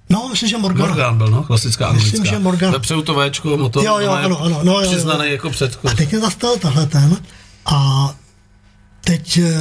[0.09, 0.88] no myslím, že Morgana.
[0.88, 2.36] Morgan byl, no, klasická Myslím, anglická.
[2.36, 2.72] že Morgan.
[2.72, 4.91] Vepředu to Včko, motor, Jo, jo, no, ano, ano, no, jo, jo.
[4.91, 5.91] přiznaný jako předchůd.
[5.91, 7.18] A teď mě zastavil tahle ten
[7.66, 8.09] a
[9.06, 9.53] teď eh,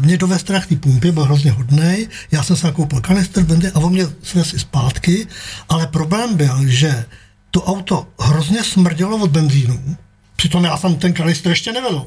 [0.00, 3.78] mě dovez k té pumpě, byl hrozně hodnej, já jsem si nakoupil kanister bendy a
[3.78, 4.06] on mě
[4.54, 5.26] i zpátky,
[5.68, 7.04] ale problém byl, že
[7.50, 9.96] to auto hrozně smrdělo od benzínu,
[10.36, 12.06] Přitom já jsem ten kanister ještě nevedl.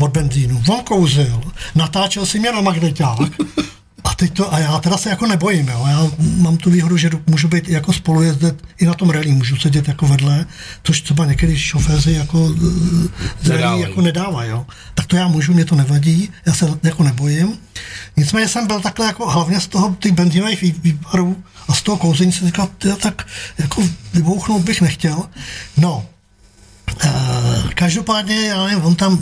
[0.00, 0.62] Od benzínu.
[0.68, 1.42] On kouzil,
[1.74, 3.18] natáčel si mě na magneták
[4.04, 5.84] a teď to, a já teda se jako nebojím, jo.
[5.88, 9.88] Já mám tu výhodu, že můžu být jako spolujezdec i na tom rally, můžu sedět
[9.88, 10.46] jako vedle,
[10.82, 12.60] což třeba některý šoféři jako eh,
[13.42, 13.82] z rally Nedávají.
[13.82, 14.66] jako nedávají, jo.
[14.94, 17.52] Tak to já můžu, mě to nevadí, já se jako nebojím.
[18.16, 21.36] Nicméně jsem byl takhle jako hlavně z toho těch benzínových vý- výparů
[21.68, 23.26] a z toho kouzení jsem říkal, tyjo, tak
[23.58, 23.82] jako
[24.14, 25.22] vybouchnout bych nechtěl.
[25.76, 26.06] No,
[27.04, 29.18] Uh, každopádně, já nevím, on tam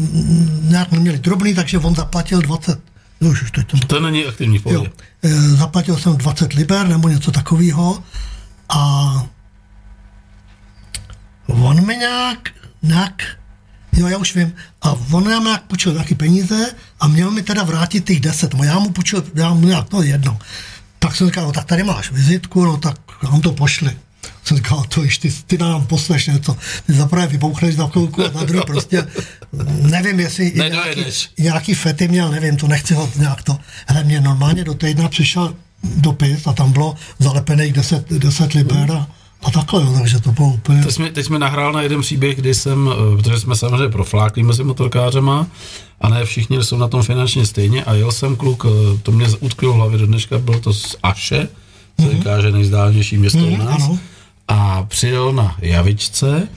[0.62, 2.80] nějak neměli drobný, takže on zaplatil 20,
[3.23, 4.91] jo, už teď to, To není aktivní v jo, pohodě.
[5.23, 8.03] Eh, zaplatil jsem 20 liber nebo něco takového
[8.68, 9.12] a
[11.47, 12.49] on mi nějak,
[12.83, 13.23] nějak,
[13.93, 14.53] jo, já už vím,
[14.83, 16.70] a on nám nějak půjčil nějaký peníze
[17.01, 20.03] a měl mi teda vrátit těch 10, no já mu půjčil, já mu nějak, no
[20.03, 20.39] jedno.
[20.99, 23.97] Tak jsem říkal, no tak tady máš vizitku, no tak nám to pošli.
[24.45, 26.57] Jsem říkal, to ještě ty, ty nám posleš něco.
[26.86, 29.07] Ty zaprvé vypouchneš za chvilku a za druhé prostě,
[29.82, 31.05] nevím, jestli nějaký,
[31.38, 33.59] nějaký fety měl, nevím, to nechci ho nějak to.
[33.86, 35.55] Hele, mě normálně do týdna přišel
[35.97, 39.07] dopis a tam bylo zalepených 10, 10 liber a,
[39.43, 40.82] a takhle, jo, takže to bylo úplně...
[40.82, 44.43] Teď jsme, teď jsme nahrál na jeden příběh, kdy jsem, eh, protože jsme samozřejmě proflákli
[44.43, 45.47] mezi motorkářema
[46.01, 49.26] a ne všichni jsou na tom finančně stejně a jel jsem kluk, eh, to mě
[49.40, 51.49] utkvělo v hlavě do dneška, byl to z Aše,
[52.03, 53.82] co říká, že nejzdálnější město u Mhm, nás.
[53.82, 53.99] ano.
[54.53, 56.49] A přijel na Javičce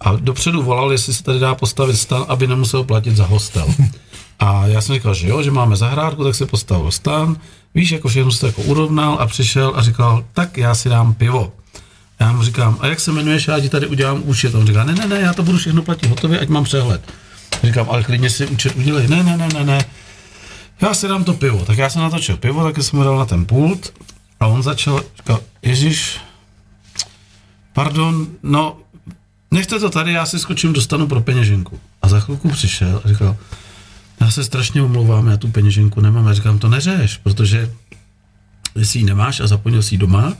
[0.00, 3.74] a dopředu volal, jestli se tady dá postavit stan, aby nemusel platit za hostel.
[4.38, 7.36] A já jsem říkal, že jo, že máme zahrádku, tak se postavil stan.
[7.74, 11.14] Víš, jako všechno se to jako urovnal a přišel a říkal, tak já si dám
[11.14, 11.52] pivo.
[12.20, 14.54] Já mu říkám, a jak se jmenuješ, já ti tady udělám účet.
[14.54, 17.12] On říká, ne, ne, ne, já to budu všechno platit hotově, ať mám přehled.
[17.64, 19.08] Říkám, ale klidně si účet udělej.
[19.08, 19.84] Ne, ne, ne, ne, ne.
[20.80, 21.64] Já si dám to pivo.
[21.64, 23.92] Tak já jsem natočil pivo, tak jsem mu dal na ten pult
[24.40, 26.20] a on začal, říkal, Ježíš,
[27.78, 28.76] pardon, no,
[29.50, 31.80] nechte to tady, já si skočím, dostanu pro peněženku.
[32.02, 33.36] A za chvilku přišel a říkal,
[34.20, 36.26] já se strašně omlouvám, já tu peněženku nemám.
[36.26, 37.70] Já říkám, to neřeš, protože
[38.76, 40.34] jestli ji nemáš a zapomněl si ji doma,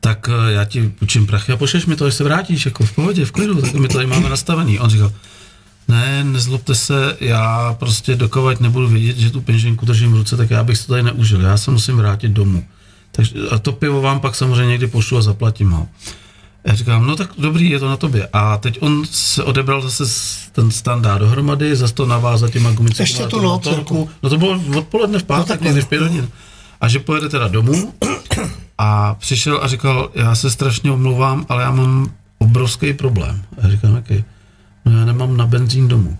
[0.00, 2.92] tak eh, já ti půjčím prachy a pošleš mi to, až se vrátíš, jako v
[2.92, 4.78] pohodě, v klidu, tak my to tady máme nastavený.
[4.78, 5.12] On říkal,
[5.88, 10.50] ne, nezlobte se, já prostě dokovat nebudu vědět, že tu peněženku držím v ruce, tak
[10.50, 12.64] já bych to tady neužil, já se musím vrátit domů.
[13.12, 15.88] Takže, a to pivo vám pak samozřejmě někdy pošlu a zaplatím ho.
[16.64, 18.28] Já říkám, no tak dobrý, je to na tobě.
[18.32, 20.04] A teď on se odebral zase
[20.52, 23.08] ten stan dá dohromady, zase to navázat těma gumicemi.
[23.08, 24.08] Ještě tu noc, jako.
[24.22, 26.06] No to bylo odpoledne v pátek, někdy v pět no.
[26.06, 26.28] hodin.
[26.80, 27.94] A že pojede teda domů
[28.78, 33.42] a přišel a říkal, já se strašně omlouvám, ale já mám obrovský problém.
[33.58, 34.24] A já říkám, jaký?
[34.84, 36.18] No já nemám na benzín domů.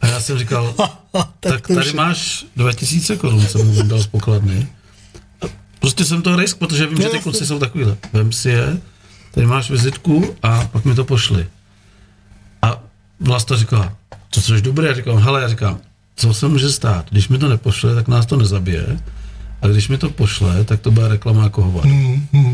[0.00, 0.74] A já jsem říkal,
[1.40, 4.68] tak tady máš 2000 korun, jsem mu dal z pokladny.
[5.42, 5.46] A
[5.80, 7.96] Prostě jsem to risk, protože vím, že ty kluci jsou takovýhle.
[8.12, 8.80] Vem si je,
[9.34, 11.46] tady máš vizitku a pak mi to pošli.
[12.62, 12.82] A
[13.20, 13.92] Vlasta říkala,
[14.30, 15.78] to což dobré, já říkám, hele, já říkám,
[16.16, 18.86] co se může stát, když mi to nepošle, tak nás to nezabije,
[19.62, 21.88] a když mi to pošle, tak to bude reklama jako hovado.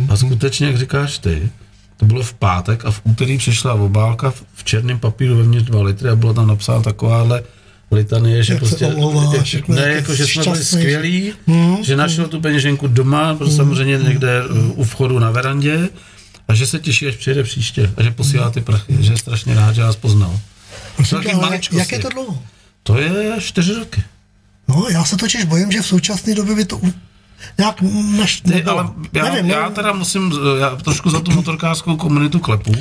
[0.08, 1.50] A skutečně, jak říkáš ty,
[1.96, 6.08] to bylo v pátek a v úterý přišla obálka v- černém papíru vevnitř 2 litry
[6.08, 7.42] a bylo tam napsáno takováhle
[7.92, 11.84] litanie, že Jak prostě, omlouváš, jak, jako ne, jak jako, že jsme byli skvělí, Hmm,
[11.84, 15.88] že našel tu peněženku doma, byl samozřejmě někde uh, u vchodu na verandě
[16.48, 19.54] a že se těší, až přijede příště a že posílá ty prachy, že je strašně
[19.54, 20.40] rád, že nás poznal.
[20.96, 22.42] Prosím tě, ale jak je to dlouho?
[22.82, 24.02] To je čtyři roky.
[24.68, 26.80] No, já se totiž bojím, že v současné době by to
[27.58, 27.80] nějak
[28.16, 32.72] než Ty, ale já, Nevím, já teda musím, já trošku za tu motorkářskou komunitu klepu,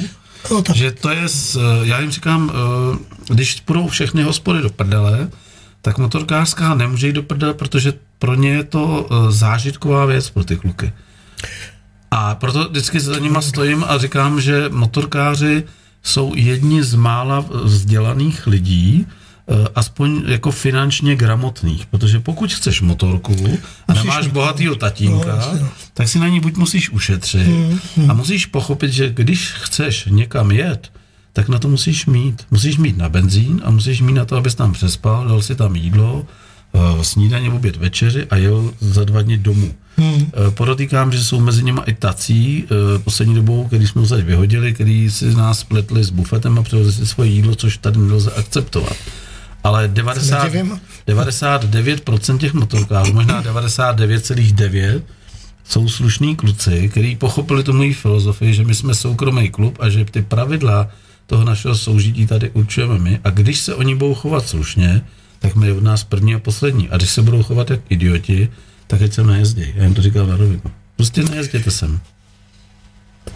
[0.52, 4.70] No, tak, že to je, s, já jim říkám, eh, když půjdou všechny hospody do
[4.70, 5.30] prdele,
[5.82, 10.44] tak motorkářská nemůže jít do prdele, protože pro ně je to eh, zážitková věc pro
[10.44, 10.94] ty kluky.
[12.18, 15.64] A proto vždycky za nima stojím a říkám, že motorkáři
[16.04, 23.34] jsou jedni z mála vzdělaných lidí eh, aspoň jako finančně gramotných, protože pokud chceš motorku
[23.88, 25.70] a Musíš nemáš bohatýho no, tatínka, no.
[25.94, 27.48] tak si na ní buď musíš ušetřit
[28.10, 30.92] a musíš pochopit, že když chceš někam jet,
[31.34, 32.46] tak na to musíš mít.
[32.52, 35.76] Musíš mít na benzín a musíš mít na to, abys tam přespal, dal si tam
[35.76, 36.26] jídlo,
[37.02, 39.74] snídaně, oběd, večeři a jel za dva dny domů.
[39.98, 40.32] Hmm.
[40.50, 44.74] Podotýkám, že jsou mezi nimi i tací eh, poslední dobou, když jsme ho teď vyhodili,
[44.74, 48.98] který si nás spletli s bufetem a přivezli si svoje jídlo, což tady nelze akceptovat.
[49.64, 50.80] Ale 90, nedivím.
[51.08, 55.02] 99% těch motorkářů, možná 99,9%,
[55.64, 60.06] jsou slušní kluci, kteří pochopili tu moji filozofii, že my jsme soukromý klub a že
[60.06, 60.90] ty pravidla
[61.28, 65.02] toho našeho soužití tady určujeme my a když se oni budou chovat slušně,
[65.40, 66.90] tak my od nás první a poslední.
[66.90, 68.50] A když se budou chovat jak idioti,
[68.88, 69.74] tak ať sem nejezdí.
[69.76, 70.62] Já jim to říkal na rovinu.
[70.96, 72.00] Prostě nejezděte sem.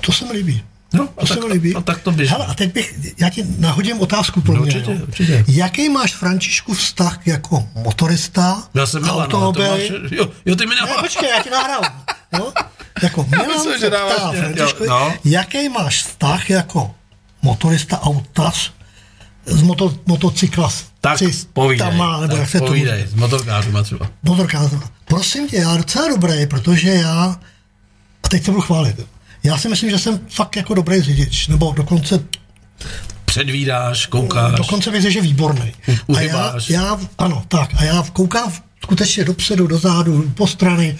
[0.05, 0.63] To se mi líbí.
[0.93, 1.75] No, To se mi líbí.
[1.75, 2.31] a tak to běží.
[2.31, 4.71] Hele, a teď bych, já ti nahodím otázku pro No, mě.
[4.75, 4.97] určitě, jo.
[5.07, 5.45] určitě.
[5.47, 9.81] Jaký máš, Františku, vztah jako motorista, Já jsem Milan, to máš,
[10.11, 11.01] jo, jo, ty mi Ne, nemáš.
[11.01, 12.03] počkej, já ti nahrávám.
[12.37, 12.53] Jo?
[13.03, 15.13] Jako Milan myslím, se ptá, Františku, no.
[15.25, 16.95] jaký máš vztah jako
[17.41, 18.73] motorista, autař
[19.45, 20.71] z moto, motocykla?
[21.01, 24.09] Tak Cist- povídej, Tam má, nebo jak tak se to povídej, s motorkářima třeba.
[24.23, 24.71] motorkář.
[25.05, 27.39] Prosím tě, já docela dobrý, protože já,
[28.23, 28.95] a teď se budu chválit,
[29.43, 32.23] já si myslím, že jsem fakt jako dobrý řidič, nebo dokonce
[33.25, 34.53] Předvídáš, koukáš.
[34.57, 35.71] Dokonce řekl, že výborný.
[36.07, 37.69] U- A já, já, ano, tak.
[37.77, 40.97] A já koukám skutečně dopředu, dozadu, po strany.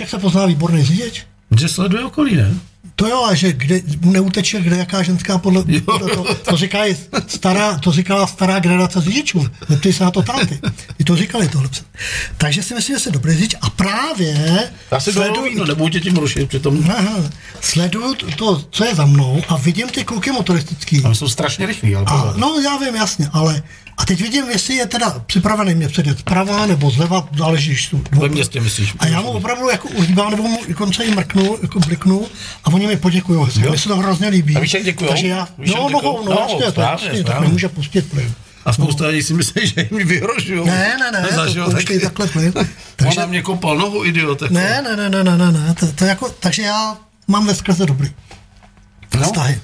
[0.00, 1.22] Jak se pozná výborný řidič?
[1.58, 2.54] Že sleduje okolí, ne?
[2.96, 5.64] To jo, a že kde, mu neuteče, kde jaká ženská podle...
[5.66, 5.80] Jo.
[5.98, 9.46] To, to, to, říkají stará, to říkala stará generace řidičů.
[9.68, 10.58] Neptej se na to tamty.
[10.96, 11.68] Ty to říkali tohle.
[12.36, 16.00] Takže si myslím, že jsem dobrý řidič a právě Já si sleduju, no nebudu tě
[16.00, 17.30] tím rušit, přitom Aha,
[17.60, 21.02] sleduju to- co je za mnou a vidím ty kluky motoristický.
[21.02, 23.62] tam jsou strašně rychlí, ale A, no, já vím, jasně, ale
[23.98, 28.04] a teď vidím, jestli je teda připravený mě předjet zprava nebo zleva, záleží, když tu.
[28.12, 28.94] Ve městě myslíš?
[28.98, 32.26] A já mu opravdu jako uhýbám, nebo mu dokonce i mrknu, jako bliknu
[32.64, 33.46] a oni mi poděkují.
[33.68, 34.56] Mně se to hrozně líbí.
[34.56, 35.08] A víš, jak děkujou?
[35.10, 37.46] Takže já, Víš, no, mohou, no, No, jasně, to, správně, tak správně.
[37.46, 38.34] nemůže pustit plyn.
[38.64, 40.66] A spousta lidí si myslí, že jim vyhrožují.
[40.66, 42.06] Ne, ne, ne, Zažil to pouštějí taky.
[42.14, 42.52] takhle plyn.
[42.96, 43.18] Takže...
[43.18, 44.42] On na mě kopal nohu, idiot.
[44.42, 44.54] Jako.
[44.54, 46.96] ne, ne, ne, ne, ne, ne, ne, to, to jako, takže já
[47.28, 48.10] mám ve skrze dobrý
[49.14, 49.60] no, vztahy.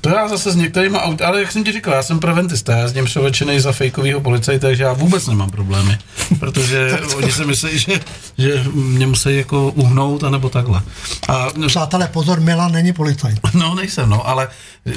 [0.00, 2.82] To já zase s některýma aut, ale jak jsem ti říkal, já jsem preventista, já
[2.82, 5.98] jezdím převlečený za fejkovýho policajta, takže já vůbec nemám problémy,
[6.40, 8.00] protože oni si myslí, že,
[8.38, 10.82] že mě musí jako uhnout, anebo takhle.
[11.28, 13.40] A Přátelé, pozor, Milan není policajt.
[13.54, 14.48] No, nejsem, no, ale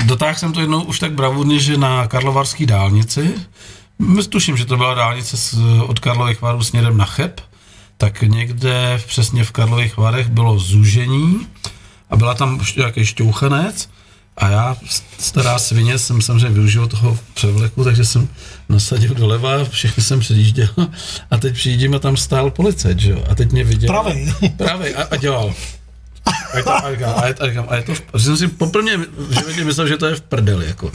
[0.05, 3.33] dotáhl jsem to jednou už tak bravurně, že na Karlovarské dálnici,
[3.99, 5.55] my tuším, že to byla dálnice z,
[5.87, 7.41] od Karlových varů směrem na Cheb,
[7.97, 11.47] tak někde přesně v Karlových varech bylo zúžení
[12.09, 13.89] a byla tam nějaký šťouchanec
[14.37, 14.77] a já,
[15.19, 18.27] stará svině, jsem samozřejmě využil toho převleku, takže jsem
[18.69, 20.67] nasadil doleva, všechny jsem předjížděl
[21.31, 23.87] a teď přijíždím a tam stál policajt, že jo, a teď mě viděl.
[23.87, 24.33] Pravej.
[24.57, 25.53] Pravej a, a dělal.
[26.25, 27.33] A je to, a, říkám, a, je,
[27.67, 30.21] a, je to, v, a jsem si poprvé v životě myslel, že to je v
[30.21, 30.91] prdeli, jako.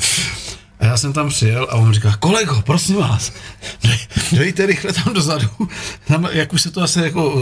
[0.81, 3.33] A já jsem tam přijel a on říká, kolego, prosím vás,
[4.33, 5.49] dejte rychle tam dozadu,
[6.09, 7.35] tam, jak už se to asi jako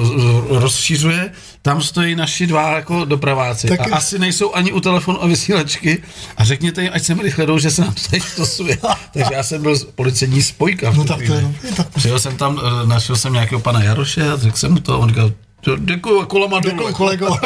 [0.50, 1.30] rozšířuje,
[1.62, 3.68] tam stojí naši dva jako dopraváci.
[3.68, 6.02] Tak- a asi nejsou ani u telefonu a vysílačky.
[6.36, 8.78] A řekněte jim, ať se mi rychle jdou, že se nám to tady stosuje.
[9.12, 10.90] Takže já jsem byl z- policejní spojka.
[10.96, 11.44] No tak to je
[11.76, 14.94] tak Přijel jsem tam, eh, našel jsem nějakého pana Jaroše a řekl jsem mu to,
[14.94, 15.32] a on říkal,
[15.66, 16.76] "Jo, děkuju, kolama dolů.
[16.76, 17.36] Děkuji, kolego.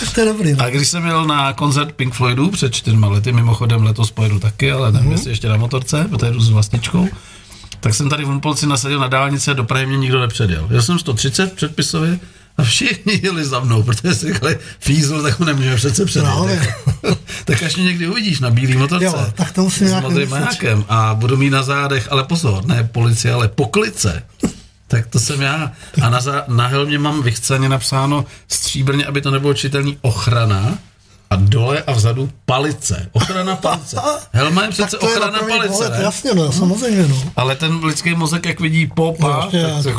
[0.00, 0.52] tak to je dobrý.
[0.52, 0.64] No.
[0.64, 4.72] A když jsem jel na koncert Pink Floydů před čtyřma lety, mimochodem letos pojedu taky,
[4.72, 7.08] ale nevím, jestli ještě na motorce, protože jdu s vlastičkou,
[7.80, 10.68] tak jsem tady v Humpolci nasadil na dálnici a do Prahy mě nikdo nepředjel.
[10.70, 12.18] Jel jsem 130 předpisově
[12.58, 16.32] a všichni jeli za mnou, protože si říkali, fízl, tak ho nemůžeme přece předjet.
[16.32, 16.54] Právě.
[16.54, 17.18] jako.
[17.44, 19.04] tak až mě někdy uvidíš na bílý motorce.
[19.04, 22.66] Jo, tak to musím s nějak modrým majákem a budu mít na zádech, ale pozor,
[22.66, 24.22] ne policie, ale poklice.
[24.88, 25.72] Tak to jsem já.
[26.02, 30.78] A na, za, na helmě mám vychceně napsáno stříbrně, aby to nebylo čitelný ochrana
[31.30, 33.08] a dole a vzadu palice.
[33.12, 33.96] Ochrana palice.
[34.32, 36.02] Helma je přece Tak je ochrana první palice, pohled, ne?
[36.02, 37.22] Jasně, no, samozřejmě, no.
[37.36, 39.94] Ale ten lidský mozek, jak vidí popa, No, tak, tak,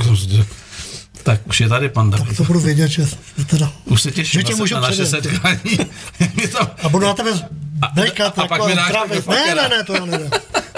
[1.23, 2.37] tak, už je tady pan David.
[2.37, 3.07] To budu vědět, že
[3.47, 3.71] teda...
[3.85, 5.79] Už se těším Že tě na, můžu na naše setkání.
[6.41, 7.31] Je tam, A budu na tebe
[7.93, 9.25] bejkat, a pak jako mi dáš travit.
[9.25, 10.29] takhle Ne, ne, ne, to já nevím.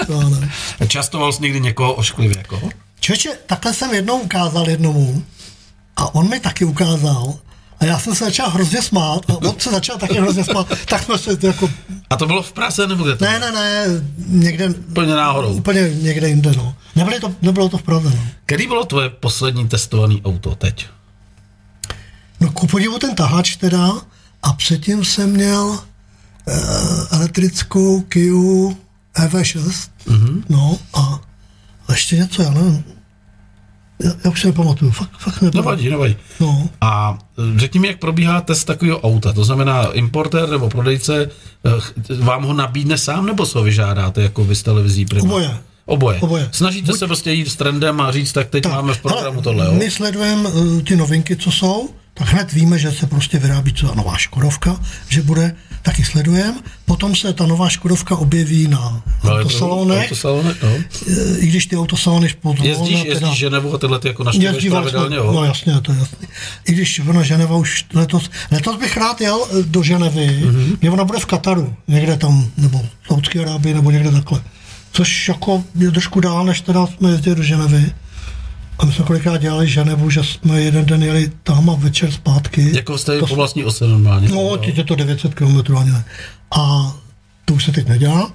[0.08, 0.52] To já nevím.
[0.88, 2.70] častoval jsi někdy někoho ošklivě, jako?
[3.02, 5.24] Čověče, takhle jsem jednou ukázal jednomu
[5.96, 7.40] a on mi taky ukázal
[7.80, 11.04] a já jsem se začal hrozně smát a on se začal taky hrozně smát, tak
[11.04, 11.70] jsme se jako,
[12.10, 13.86] A to bylo v Praze, nebo kde to ne, ne, ne,
[14.18, 15.54] někde, Úplně náhodou.
[15.54, 16.76] úplně někde jinde, no.
[16.96, 18.24] Nebylo to, nebylo to v Praze, no.
[18.46, 20.86] Kdy bylo tvoje poslední testované auto teď?
[22.40, 23.92] No ku podivu ten tahač teda
[24.44, 25.80] a předtím jsem měl
[26.48, 26.54] eh,
[27.12, 28.76] elektrickou Kia
[29.16, 30.44] EV6, mm-hmm.
[30.50, 31.20] no a
[31.92, 32.84] A ještě něco, já nevím.
[34.04, 35.64] Já, já už se nepamatuju, fakt, fakt nepamatuju.
[35.64, 36.16] Nevadí, nevadí.
[36.40, 36.70] No.
[36.82, 37.18] A
[37.56, 39.34] e, řekni mi, jak probíhá test takového auta.
[39.34, 44.44] To znamená, importér nebo prodejce e, vám ho nabídne sám, nebo se ho vyžádáte jako
[44.44, 45.24] vy z televizí Prima?
[45.24, 45.58] Oboje.
[45.86, 46.20] Oboje.
[46.20, 46.50] Oboje.
[46.52, 49.32] Snažíte Buď- se prostě jít s trendem a říct, tak teď Tak, máme v programu
[49.32, 49.74] hele, tohle, jo?
[49.74, 53.96] My sledujeme uh, ty novinky, co jsou, tak hned víme, že se prostě vyrábí třeba
[53.96, 54.80] nová Škodovka,
[55.10, 56.58] že bude, taky sledujeme.
[56.86, 60.70] Potom se ta nová Škodovka objeví na autosalonech, Autosalonech, no.
[61.10, 64.64] eh, i když ty autosalony pozvolna Jezdíš, teda- jezdíš Ženevu a tyhle ty jako naštěvuješ
[64.64, 65.44] jsme, pravidelně, no jo?
[65.44, 66.28] jasně, to je jasný.
[66.68, 70.56] I když ona Ženeva už letos, letos bych rád jel eh, do Ženevy, Mhm.
[70.56, 70.78] mm-hmm.
[70.80, 74.42] kde ona bude v Kataru, někde tam, nebo v Saudské Arábii, nebo někde takhle.
[74.92, 77.94] Což jako je trošku dál, než teda jsme jezdili do Ženevy.
[78.80, 82.72] A my jsme kolikrát dělali Ženevu, že jsme jeden den jeli tam a večer zpátky.
[82.76, 84.30] Jako jste To po vlastní ose normálně.
[84.30, 86.06] No, teď je to 900 km ani ne.
[86.58, 86.94] A
[87.46, 88.32] to už se teď nedělá.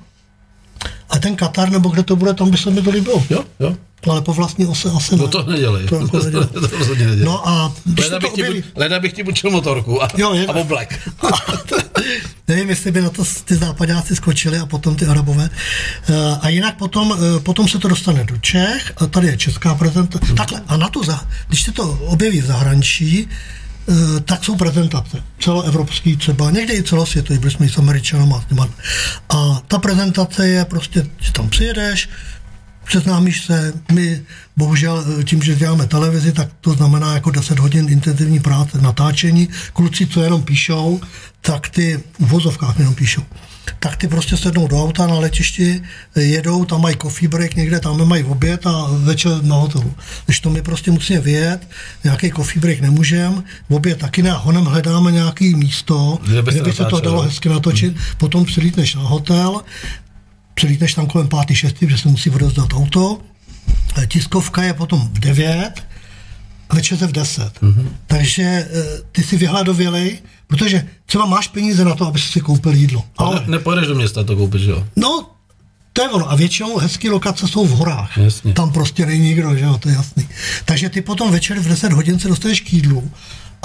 [1.11, 3.25] A ten Katar, nebo kde to bude, tam by se mi to líbilo.
[3.31, 3.77] Jo, jo.
[4.11, 5.23] Ale po vlastní ose asi ne.
[5.23, 5.87] No to nedělej.
[5.87, 6.47] To jako nedělej.
[6.47, 7.25] to rozhodně nedělej.
[7.27, 10.09] No a když Leda to bych, ti, objeví, bu- leda bych ti bučil motorku a,
[10.17, 11.09] Jo, je a oblek.
[12.49, 15.51] nevím, jestli by na to ty západáci skočili a potom ty arabové.
[16.09, 19.75] Eh, A jinak potom, eh, potom se to dostane do Čech a tady je česká
[19.75, 20.33] prezentace.
[20.35, 23.29] Takhle, a na tu, za, když se to objeví v zahraničí,
[23.89, 25.23] eh, tak jsou prezentace.
[25.41, 28.45] Celoevropský třeba, někdy i celosvětový, byli jsme i s Američanama.
[29.29, 32.09] A ta prezentace je prostě, že tam přijedeš,
[32.91, 34.23] seznámíš se, my
[34.57, 39.49] bohužel eh, tím, že děláme televizi, tak to znamená jako 10 hodin intenzivní práce, natáčení.
[39.73, 41.01] Kluci, co jenom píšou,
[41.41, 43.23] tak ty v vozovkách jenom píšou.
[43.79, 45.83] Tak ty prostě sednou do auta na letišti,
[46.17, 49.95] eh, jedou, tam mají coffee break, někde tam mají oběd a večer na hotelu.
[50.25, 51.69] Když to my prostě musíme vyjet,
[52.05, 56.85] nějaký coffee break nemůžeme, v oběd taky ne, honem hledáme nějaký místo, Kde by se
[56.85, 59.61] to dalo hezky natočit, potom přilítneš na hotel,
[60.57, 63.21] přilítneš tam kolem pátý, šestý, protože se musí odezdat auto.
[64.03, 65.73] Eh, Tiskovka je potom v 9
[66.69, 67.63] a večer je v 10.
[67.63, 67.73] Mhm.
[67.73, 67.89] Mm-hmm.
[68.07, 68.67] Takže eh,
[69.13, 73.05] ty si vyhladovělej, protože třeba máš peníze na to, aby si koupil jídlo.
[73.17, 74.85] Ale Ale, ne, nepojedeš do města to koupit, že jo?
[74.97, 75.31] no,
[75.93, 76.31] to je ono.
[76.31, 78.19] A většinou hezké lokace jsou v horách.
[78.19, 78.53] Jasně.
[78.53, 80.29] Tam prostě není nikdo, že jo, to je jasný.
[80.65, 83.11] Takže ty potom večer v 10 hodin se dostaneš k jídlu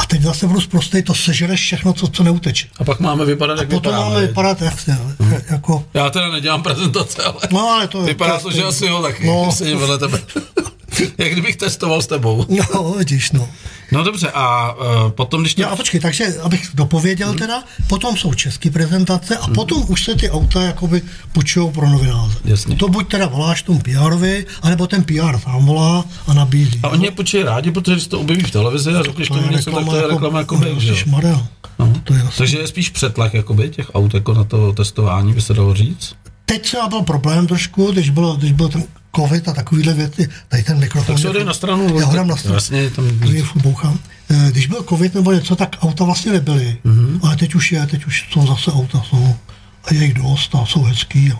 [0.01, 2.67] a teď zase budu zprostej, to sežereš všechno, co, co neuteče.
[2.79, 4.09] A pak máme vypadat, jak Potom vypadáme.
[4.15, 5.41] máme vypadat jasně, Mhm.
[5.49, 9.27] jako, Já teda nedělám prezentace, ale no ale to vypadá to, že asi jo taky.
[9.27, 9.45] No.
[9.45, 9.51] No.
[9.51, 10.19] Sedím vedle tebe.
[11.17, 12.45] jak kdybych testoval s tebou.
[12.73, 13.49] No, vidíš, no.
[13.91, 15.61] No dobře, a uh, potom, když to...
[15.61, 17.37] Jo, a počkej, takže abych dopověděl Mhm.
[17.37, 22.37] teda, potom jsou české prezentace a potom už se ty auta jakoby půjčují pro novináře.
[22.45, 22.75] Jasně.
[22.75, 26.79] To buď teda voláš tomu PR-ovi, anebo ten PR sám volá a nabízí.
[26.83, 29.85] A oni je rádi, protože když to objeví v televizi a řekneš tomu něco, tak
[29.85, 30.73] to je reklama jako jo?
[30.75, 31.47] Ježišmarja.
[31.79, 31.93] No.
[32.03, 32.37] To je jasný.
[32.37, 36.15] Takže je spíš přetlak jakoby, těch aut jako na to testování, by se dalo říct.
[36.45, 38.83] Teď třeba byl problém trošku, když, bylo, když byl ten
[39.15, 41.15] covid a takovýhle věci, tady ten mikrofon.
[41.15, 41.99] Tak se odej na stranu.
[41.99, 42.55] Já ho dám na stranu.
[42.55, 43.19] Jasně, tam...
[43.43, 43.99] Furt bouchám.
[44.29, 46.77] Eh, Když byl covid nebo něco, tak auta vlastně nebyly.
[46.83, 47.05] Mhm.
[47.05, 47.27] Mm-hmm.
[47.27, 49.35] Ale teď už je, teď už jsou zase auta, jsou,
[49.83, 51.31] a je jich dost a jsou hezký.
[51.31, 51.39] A,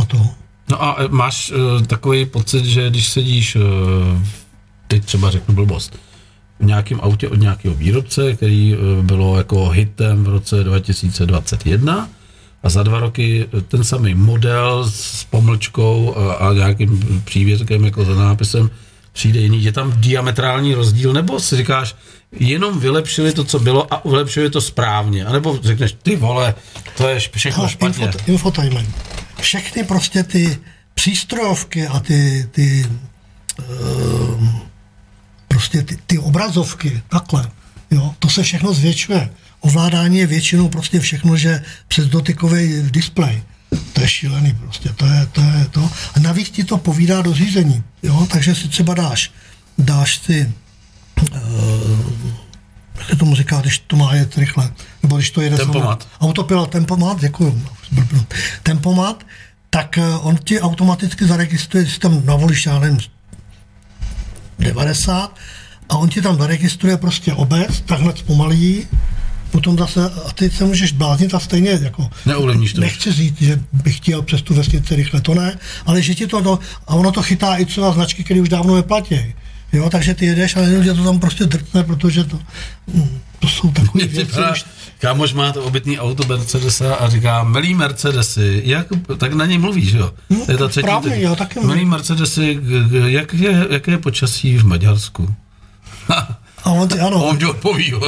[0.00, 0.26] a to.
[0.70, 3.62] No a e, máš uh, takový pocit, že když sedíš, uh,
[4.88, 5.98] teď třeba řeknu blbost,
[6.60, 12.08] v nějakém autě od nějakého výrobce, který uh, bylo jako hitem v roce 2021
[12.62, 18.14] a za dva roky ten samý model s pomlčkou a, a nějakým přívětkem jako za
[18.14, 18.70] nápisem
[19.12, 21.96] přijde jiný, je tam diametrální rozdíl, nebo si říkáš,
[22.32, 26.54] jenom vylepšili to, co bylo a vylepšili to správně, anebo řekneš, ty vole,
[26.96, 28.06] to je všechno Hele, špatně.
[28.06, 28.94] infot, infotainment.
[29.40, 30.58] Všechny prostě ty
[30.94, 32.86] přístrojovky a ty, ty
[33.58, 34.48] uh,
[35.48, 37.50] prostě ty, ty obrazovky, takhle,
[37.90, 39.30] jo, to se všechno zvětšuje.
[39.60, 43.42] Ovládání je většinou prostě všechno, že přes dotykový displej.
[43.92, 45.90] To je šílený prostě, to je, to je to.
[46.14, 49.32] A navíc ti to povídá do řízení, jo, takže si třeba dáš,
[49.78, 50.52] dáš si
[52.98, 54.70] jak se tomu říká, když to má jet rychle,
[55.02, 56.02] nebo když to jede Tempomat.
[56.02, 56.14] samo.
[56.20, 57.62] Autopilot, tempomat, děkuju.
[57.90, 58.26] Zblbnu.
[58.62, 59.24] Tempomat,
[59.70, 62.98] tak eh, on ti automaticky zaregistruje, když tam navolíš, já nevím,
[64.58, 65.36] 90
[65.88, 68.86] a on ti tam zaregistruje prostě obec, tak hned zpomalí,
[69.50, 72.80] potom zase, a ty se můžeš bláznit a stejně jako Neovlivníš to.
[72.80, 76.40] Nechci říct, že bych chtěl přes tu vesnici rychle, to ne, ale že ti to,
[76.40, 79.34] do, a ono to chytá i třeba značky, které už dávno neplatí.
[79.72, 82.38] Jo, takže ty jedeš, ale jenom, že to tam prostě drtne, protože to,
[82.86, 84.40] mm, to jsou takové věci.
[84.52, 84.64] už-
[84.98, 88.86] kámoš má to obytný auto Mercedesa a říká, milý Mercedesy, jak,
[89.18, 90.12] tak na něj mluvíš, jo?
[90.30, 90.84] No, to je ta třetí.
[90.84, 91.20] správně, teď.
[91.20, 91.84] já taky Milý.
[91.84, 92.58] Mercedesy,
[93.06, 95.34] jak je, jaké je počasí v Maďarsku?
[96.64, 98.00] A on ti, ano, On ti odpoví, jo.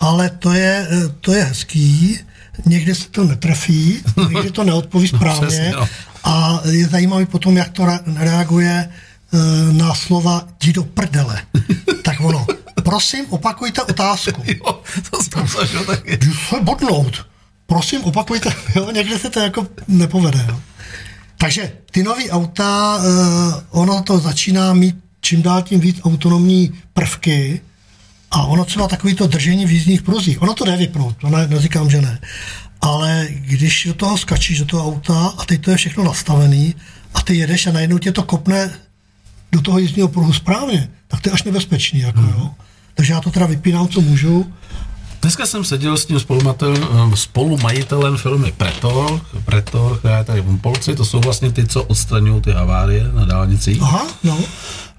[0.00, 0.88] Ale to je,
[1.20, 2.18] to je hezký,
[2.66, 5.88] někdy se to netrefí, někdy to neodpoví správně, přesně, no.
[6.24, 11.42] A je zajímavý potom, jak to re- reaguje eh, na slova jdi do prdele.
[12.02, 12.46] Tak ono,
[12.84, 14.42] prosím, opakujte otázku.
[14.46, 14.80] Jo,
[15.10, 16.16] to jsem zažil taky.
[16.16, 17.26] Jdu se bodnout.
[17.66, 18.52] Prosím, opakujte.
[18.76, 20.46] Jo, někde se to jako nepovede.
[20.48, 20.60] Jo.
[21.38, 27.60] Takže ty nový auta, eh, ono to začíná mít čím dál tím víc autonomní prvky
[28.30, 31.48] a ono třeba takový to držení v jízdních pruzích, ono to jde vypnout, to ne,
[31.48, 32.18] neříkám, že ne.
[32.80, 36.74] Ale když do toho skačíš do toho auta a teď to je všechno nastavený
[37.14, 38.70] a ty jedeš a najednou tě to kopne
[39.52, 42.00] do toho jízdního pruhu správně, tak to je až nebezpečný.
[42.00, 42.50] Jako, jo.
[42.94, 44.52] Takže já to teda vypínám, co můžu.
[45.22, 50.96] Dneska jsem seděl s tím spolumatel- spolumajitelem firmy Pretor, Pretor, která je tady v Polci,
[50.96, 53.82] to jsou vlastně ty, co odstraňují ty havárie na dálnicích.
[53.82, 54.38] Aha, no.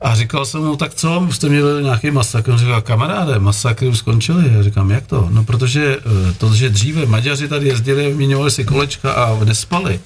[0.02, 2.52] A říkal jsem mu, tak co, už jste měli nějaký masakr?
[2.52, 4.54] On říkal, kamaráde, masakry už skončily.
[4.54, 5.28] Já říkám, jak to?
[5.32, 10.00] No protože eh, to, že dříve Maďaři tady jezdili, vyměňovali si kolečka a nespali.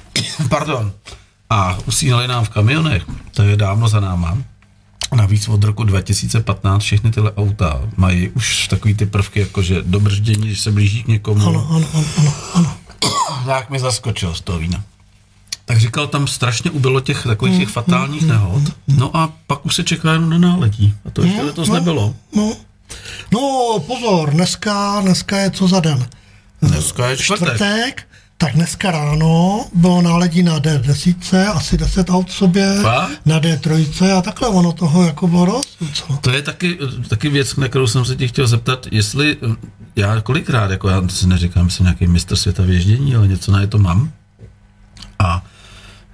[0.48, 0.92] Pardon.
[1.50, 3.02] A usínali nám v kamionech,
[3.34, 4.38] to je dávno za náma.
[5.14, 10.46] Navíc od roku 2015 všechny tyhle auta mají už takový ty prvky, jakože do brždění,
[10.46, 11.48] když se blíží k někomu.
[11.48, 12.76] Ano, ano, ano, ano, ano.
[13.46, 14.84] Tak mi zaskočil z toho vína.
[15.64, 18.62] Tak říkal, tam strašně ubylo těch takových těch fatálních nehod.
[18.88, 20.94] No a pak už se čeká jenom na náletí.
[21.04, 22.14] A to ještě letos nebylo.
[22.36, 22.52] No.
[23.32, 26.08] no, pozor, dneska, dneska je co za den?
[26.62, 27.54] Dneska je čtvrtek.
[27.54, 33.10] čtvrtek, tak dneska ráno bylo náledí na D10, asi 10 aut sobě, Fakt?
[33.26, 35.76] na D3 a takhle ono toho jako bylo dost.
[35.80, 36.18] docela.
[36.18, 36.78] To je taky,
[37.08, 39.36] taky věc, na kterou jsem se tě chtěl zeptat, jestli
[39.96, 43.60] já kolikrát, jako já si neříkám, jsem nějaký mistr světa v ježdění, ale něco na
[43.60, 44.10] je to mám.
[45.18, 45.44] A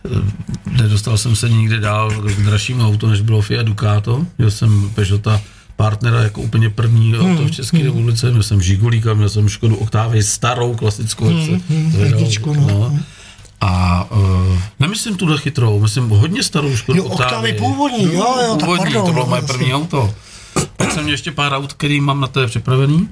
[0.05, 0.33] eh,
[0.71, 4.27] nedostal jsem se nikdy dál k dražšímu autu, než bylo Fiat Ducato.
[4.39, 5.41] Měl jsem Peugeota
[5.77, 8.31] partnera jako úplně první auto v České republice.
[8.31, 11.61] Měl jsem Žigulíka, měl jsem Škodu Octavii, starou klasickou, jak se
[11.91, 12.99] zvedal, jedničku, no.
[13.61, 18.61] A uh, nemyslím tuhle chytrou, myslím hodně starou Škodu Jo, Octavii původní, jo, jo, tak
[18.61, 20.15] původní, pardon, to bylo no, moje první auto.
[20.77, 23.09] Pak jsem měl ještě pár aut, který mám na to je připravený,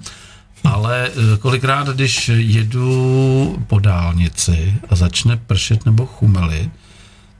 [0.65, 6.71] ale eh, kolikrát, když jedu po dálnici a začne pršet nebo chumelit,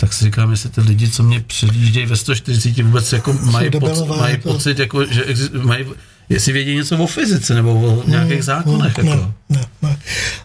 [0.03, 4.07] tak si říkám, jestli ty lidi, co mě předjíždějí ve 140, vůbec jako mají, poc,
[4.09, 5.85] mají jako- pocit, jako, že exi- mají,
[6.29, 8.99] jestli vědí něco o fyzice nebo o nějakých zákonech.
[8.99, 9.33] ne, Jako.
[9.49, 9.97] ne, ne.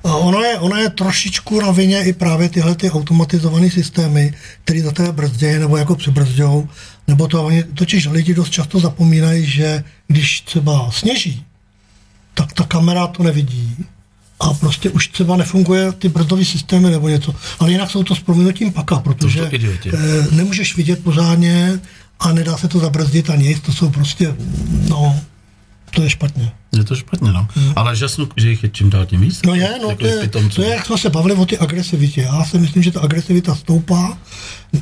[0.04, 4.34] A ono je, ono je trošičku na vině i právě tyhle ty automatizované systémy,
[4.64, 6.70] které za tebe brzdějí nebo jako přibrzdějou,
[7.08, 11.46] nebo to oni, totiž lidi dost často zapomínají, že když třeba sněží,
[12.34, 13.76] tak ta kamera to nevidí
[14.40, 17.36] a prostě už třeba nefunguje ty brzdové systémy nebo něco.
[17.60, 19.92] Ale jinak jsou to s prominutím paka, protože To jsou idioti.
[19.94, 21.80] eh, nemůžeš vidět pořádně
[22.20, 24.36] a nedá se to zabrzdit ani nic, to jsou prostě,
[24.90, 25.20] no,
[25.92, 26.52] to je špatně.
[26.78, 27.48] Je to špatně, no.
[27.76, 29.40] Ale žasnu, že jich je čím dál tím víc.
[29.46, 30.56] No je, no to Takových je, pitomců.
[30.56, 32.22] to je, jak jsme se bavili o ty agresivitě.
[32.22, 34.18] Já si myslím, že ta agresivita stoupá.
[34.74, 34.82] Mm,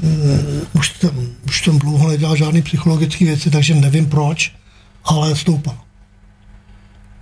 [0.73, 4.51] Už jsem, už jsem dlouho nedělal žádný psychologické věci, takže nevím proč,
[5.05, 5.77] ale stoupá.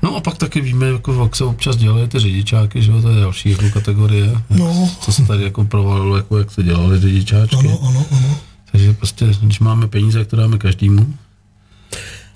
[0.04, 3.10] No a pak taky víme, jako, jak se občas dělají ty řidičáky, že jo, to
[3.10, 4.42] je další jako kategorie.
[4.50, 4.90] No.
[5.02, 7.56] Co se tady jako provalilo, jako jak se dělali řidičáčky.
[7.56, 8.38] Ano, ano, ano.
[8.72, 11.14] Takže prostě, když máme peníze, jak to dáme každému,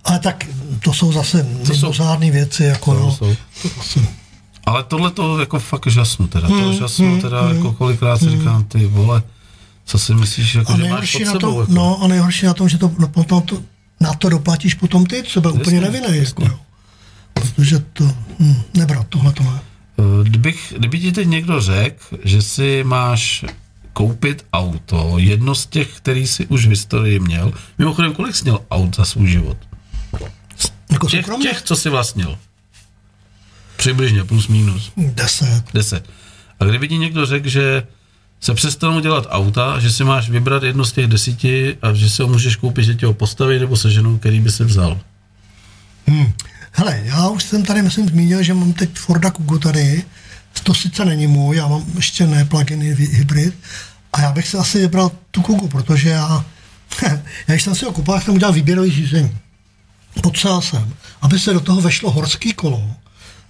[0.03, 0.45] Ale tak
[0.83, 3.11] to jsou zase To jsou- mimořádné věci, jako To no.
[3.11, 3.35] jsou.
[3.63, 3.69] To
[4.65, 8.63] ale tohle to jako fakt žasnu teda, to Hmm, žasnu teda, jako kolikrát si říkám,
[8.63, 9.23] ty vole,
[9.85, 11.71] co si myslíš, jako, a že máš pod na sebou, tom, jako.
[11.73, 13.57] no, a nejhorší na tom, že to, no, potom to,
[13.99, 16.17] na to doplatíš potom ty, třeba úplně Jasně, nevinný.
[16.17, 16.59] Jako.
[17.39, 18.03] Protože to,
[18.39, 19.59] hm, nebrat, tohle to ne.
[19.99, 23.45] Eh, Kdybych, kdyby ti teď někdo řekl, že si máš
[23.93, 28.59] koupit auto, jedno z těch, který si už v historii měl, mimochodem, kolik jsi měl
[28.71, 29.57] aut za svůj život?
[30.91, 32.37] Jako Těch, těch, co jsi vlastnil.
[33.77, 35.63] Přibližně, plus minus, Deset.
[35.73, 36.09] deset.
[36.59, 37.83] A kdyby ti někdo řekl, že
[38.39, 42.21] se přestanou dělat auta, že si máš vybrat jedno z těch desíti a že si
[42.21, 44.99] ho můžeš koupit, že ti ho postaví nebo seženou, který by si vzal.
[46.07, 46.33] Hmm.
[46.77, 50.03] Hele, já už jsem tady, myslím, zmínil, že mám teď Forda Kugu tady.
[50.63, 53.53] To sice není můj, já mám ještě ne plug-in hy- hybrid.
[54.13, 56.45] A já bych si asi vybral tu Kugu, protože já,
[57.07, 59.37] já když jsem si ho kupoval, jsem udělal výběrový řízení.
[60.23, 62.91] Potřeboval jsem, aby se do toho vešlo horský kolo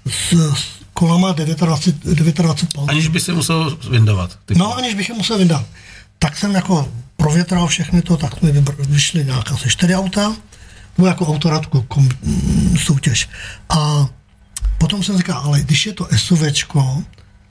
[0.10, 2.90] s, s kolama 29, 29 palců.
[2.90, 4.40] Aniž by si musel vyndavat.
[4.46, 5.66] Ty No, aniž bych je musel vydat.
[6.20, 10.36] Tak jsem jako provětral všechny to, tak mi vyšly nějaké asi čtyři auta,
[10.98, 13.30] nebo jako autoradku kom, mm, soutěž.
[13.70, 14.08] A
[14.78, 17.04] potom jsem říkal, ale když je to SUVčko,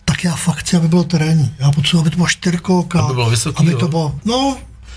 [0.04, 1.54] tak já fakt chci, aby bylo terénní.
[1.58, 3.00] Já potřebuji, aby to bylo čtyřkolka.
[3.00, 4.56] Aby bylo vysoký, aby to bylo, no,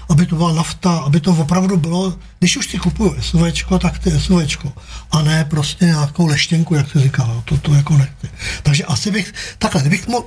[0.10, 4.12] aby to byla nafta, aby to opravdu bylo, když už si kupuju SUVčko, tak ty
[4.20, 4.74] SUVčko,
[5.12, 8.30] a ne prostě nějakou leštěnku, jak se říká, no, to, to jako nechci.
[8.64, 10.26] Takže asi bych, takhle, kdybych mohl,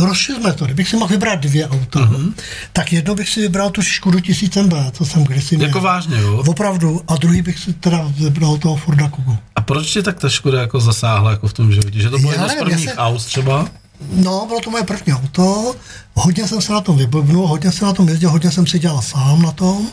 [0.00, 2.32] rozšiřme to, kdybych si mohl vybrat dvě auta, mm-hmm.
[2.72, 5.68] tak jedno bych si vybral tu Škodu 1000 MB, co jsem kdysi měl.
[5.68, 6.44] Jako vážně, jo?
[6.46, 9.38] Opravdu, a druhý bych si teda vybral toho Forda Kugu.
[9.56, 12.00] A proč tě tak ta Škoda jako zasáhla jako v tom životě?
[12.00, 13.68] Že to bylo jedno z prvních se- aut třeba?
[14.12, 15.74] No, bylo to moje první auto,
[16.14, 19.02] hodně jsem se na tom vybavnul, hodně jsem na tom jezdil, hodně jsem si dělal
[19.02, 19.86] sám na tom.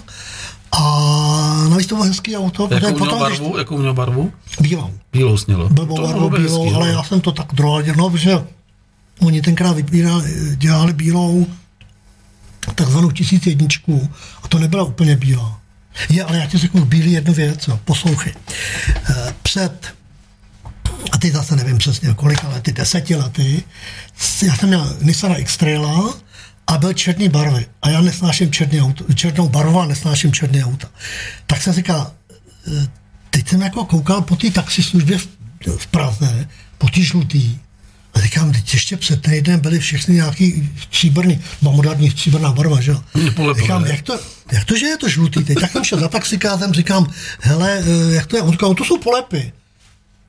[0.71, 0.81] A
[1.69, 3.57] navíc to bylo hezký auto, Jakou měl potom, když barvu?
[3.57, 4.31] Jakou měl barvu?
[4.59, 5.69] bílou, Bílou snělo.
[5.69, 6.93] blbou To barvu bylo bílou, hezký, ale no.
[6.93, 8.43] já jsem to tak droladil, no, protože
[9.19, 11.47] oni tenkrát vybírali, dělali bílou
[12.75, 14.09] takzvanou tisíc jedničku
[14.43, 15.59] a to nebyla úplně bílá.
[16.09, 18.33] Je, ale já ti řeknu bílý jednu věc, jo, poslouchej.
[19.09, 19.87] Eh, Před
[21.11, 23.63] a teď zase nevím přesně kolika lety, deseti lety,
[24.41, 26.13] já jsem měl Nissan X-Traila
[26.67, 27.65] a byl černý barvy.
[27.81, 30.87] A já nesnáším černý auto, černou barvu a nesnáším černý auta.
[31.47, 32.11] Tak jsem říkal,
[32.67, 32.87] eh,
[33.29, 35.27] teď jsem jako koukal po té taxislužbě v,
[35.77, 37.57] v Praze, po té žlutý,
[38.13, 42.91] a říkám, teď ještě před týdnem byly všechny nějaký stříbrný, má moderní stříbrná barva, že
[42.91, 43.03] jo?
[43.61, 44.19] Říkám, jak to,
[44.51, 45.43] jak to, že je to žlutý?
[45.43, 47.07] Teď tak jsem šel za taxikázem, říkám,
[47.39, 48.41] hele, eh, jak to je?
[48.41, 49.53] On říkal, "No, to jsou polepy.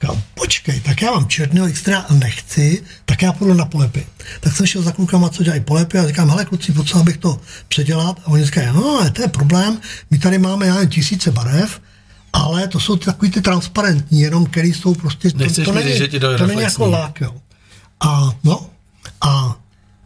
[0.02, 4.06] Říkám, počkej, tak já mám černého extra a nechci, tak já půjdu na polepy.
[4.40, 7.40] Tak jsem šel za klukama, co dělají polepy a říkám, hele kluci, potřeba bych to
[7.68, 8.20] předělat.
[8.24, 9.80] A oni říkají, no, ale to je problém,
[10.10, 11.80] my tady máme, já nevím, tisíce barev,
[12.32, 15.88] ale to jsou takový ty transparentní, jenom který jsou prostě, to, Nechceš to, mi říct,
[15.88, 17.34] není, že ti to není jako lák, jo.
[18.00, 18.66] A no,
[19.20, 19.56] a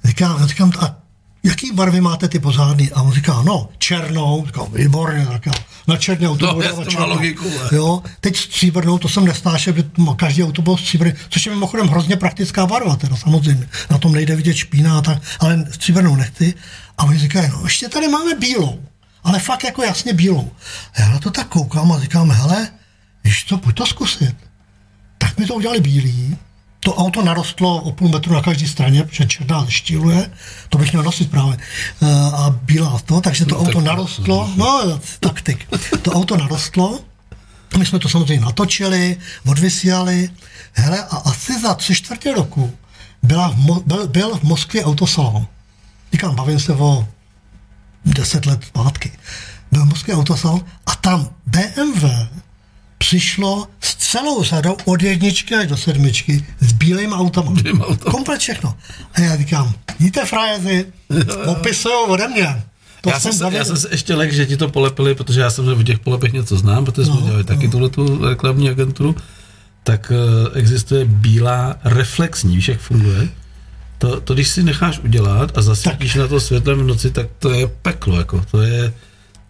[0.04, 1.01] říkám, já říkám, a
[1.42, 2.92] jaký barvy máte ty pořádný?
[2.92, 5.52] A on říká, no, černou, říkám, výborně, tak já
[5.88, 7.08] na černé auto No, to má černou.
[7.08, 7.56] logiku, ne?
[7.72, 9.74] Jo, teď stříbrnou, to jsem nesnášel,
[10.16, 13.68] každý auto bylo stříbrný, což je mimochodem hrozně praktická barva, teda samozřejmě.
[13.90, 16.54] Na tom nejde vidět špína, a tak, ale stříbrnou nechci.
[16.98, 18.80] A oni říkají, no ještě tady máme bílou,
[19.24, 20.50] ale fakt jako jasně bílou.
[20.94, 22.68] A já na to tak koukám a říkám, hele,
[23.24, 24.36] víš co, pojď to zkusit.
[25.18, 26.36] Tak mi to udělali bílý,
[26.84, 30.30] to auto narostlo o půl metru na každé straně, protože černá štíluje,
[30.68, 31.56] to bych měl nosit právě,
[32.02, 35.68] Eh, a bílá to, takže to auto narostlo, no, taktik,
[36.02, 37.00] to auto narostlo,
[37.78, 39.16] my jsme to samozřejmě natočili,
[39.46, 40.28] odvysílali,
[40.72, 42.72] hele, a asi za tři čtvrtě roku
[43.22, 45.46] byla v Mo- byl, byl v Moskvě autosalon.
[46.12, 47.08] Říkám, bavím se o
[48.04, 49.12] deset let zpátky.
[49.72, 52.04] Byl v Moskvě autosalon a tam BMW
[52.98, 53.68] přišlo
[54.12, 56.72] celou řadou od jedničky až do sedmičky s.
[56.72, 57.52] Bílýma autama.
[58.10, 58.74] Komplet všechno.
[59.14, 60.86] A já říkám, víte frajeři,
[61.46, 62.62] opisujou ode mě.
[63.00, 65.50] To já, jsem se, já jsem se ještě lek, že ti to polepili, protože já
[65.50, 69.16] jsem o těch polepech něco znám, protože jsme No, dělali taky tuhle tu reklamní agenturu,
[69.84, 73.28] tak uh, existuje bílá reflexní, víš, jak funguje?
[73.98, 77.50] To, to, když si necháš udělat a zasvítíš na to světlem v noci, tak to
[77.50, 78.92] je peklo, jako, to je,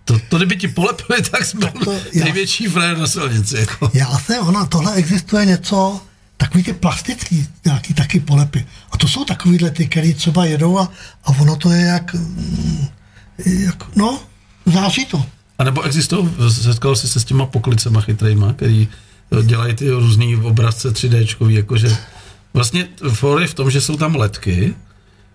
[0.05, 3.91] to, to kdyby ti polepili, tak jsme to já- největší frajer na silnici, jako.
[3.95, 6.01] Já jsem, ona, tohle existuje něco,
[6.37, 8.67] takový ty plastický nějaký taky polepy.
[8.91, 10.93] A to jsou takovýhle ty, který třeba jedou a,
[11.25, 12.87] a ono to je jak, mm,
[13.47, 14.21] jak no,
[14.67, 15.25] září to.
[15.59, 18.89] A nebo existují, setkal jsi se s těma poklicema chytrejma, který
[19.43, 21.97] dělají ty různý obrazce 3D, jakože
[22.55, 24.75] vlastně for je v tom, že jsou tam letky,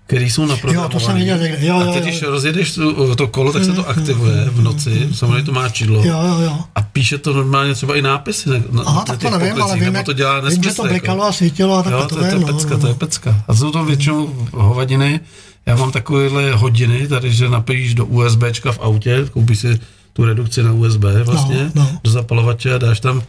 [0.08, 0.94] které jsou naprogramované.
[0.94, 1.68] Jo, to jsem viděl někde.
[1.68, 2.04] Jo, a jo, ty, jo.
[2.04, 6.04] když rozjedeš tu, to kolo, tak se to aktivuje v noci, samozřejmě to má čidlo.
[6.06, 6.58] Jo, jo, jo.
[6.76, 9.62] A píše to normálně třeba i nápisy na, na, Aha, na tak to nevím, ale
[9.62, 10.94] poklicích, vím, nebo to dělá vím, že to nesmysl, jako.
[10.94, 12.88] blikalo a svítilo a tak Jo, to, to, je, to, je no, pecka, no, to
[12.88, 12.98] je no.
[12.98, 13.44] pecka.
[13.48, 15.20] A jsou to většinou hovadiny.
[15.66, 19.80] Já mám takovéhle hodiny, tady, že napojíš do USBčka v autě, koupíš si
[20.14, 22.00] tu redukci na USB vlastně, No, no.
[22.04, 23.22] do zapalovače a dáš tam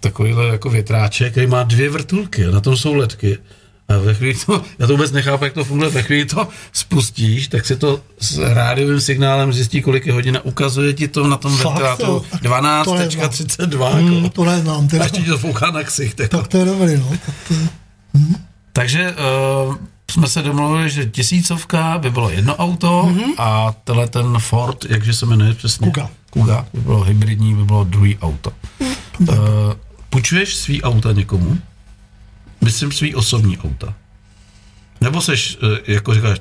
[0.00, 3.38] takovýhle jako větráček, který má dvě vrtulky a na tom jsou ledky.
[3.90, 7.48] A ve chvíli to, já to vůbec nechápu, jak to funguje, ve chvíli to spustíš,
[7.48, 11.36] tak se to s rádiovým signálem zjistí, kolik je hodin a ukazuje ti to na
[11.36, 13.30] tom ventilátoru jo, tak to neznám.
[13.30, 13.92] 12.32.
[13.92, 14.28] Hmm, Jako.
[14.28, 15.04] to neznám, A teda.
[15.04, 16.20] ještě ti to fouká na ksicht.
[16.20, 16.36] Jako.
[16.36, 17.08] Tak to je dobrý, no.
[17.26, 17.60] Tak to je,
[18.72, 19.14] Takže
[19.68, 19.76] uh,
[20.10, 23.34] jsme se domluvili, že tisícovka by bylo jedno auto mm-hmm.
[23.38, 25.86] a tenhle ten Ford, jakže se jmenuje přesně?
[25.86, 26.08] Kuga.
[26.30, 28.52] Kuga, by bylo hybridní, by bylo druhý auto.
[29.20, 29.36] Uh,
[30.10, 31.58] půjčuješ svý auta někomu?
[32.60, 33.94] Myslím svý osobní auta.
[35.00, 36.38] Nebo seš, uh, jako říkáš,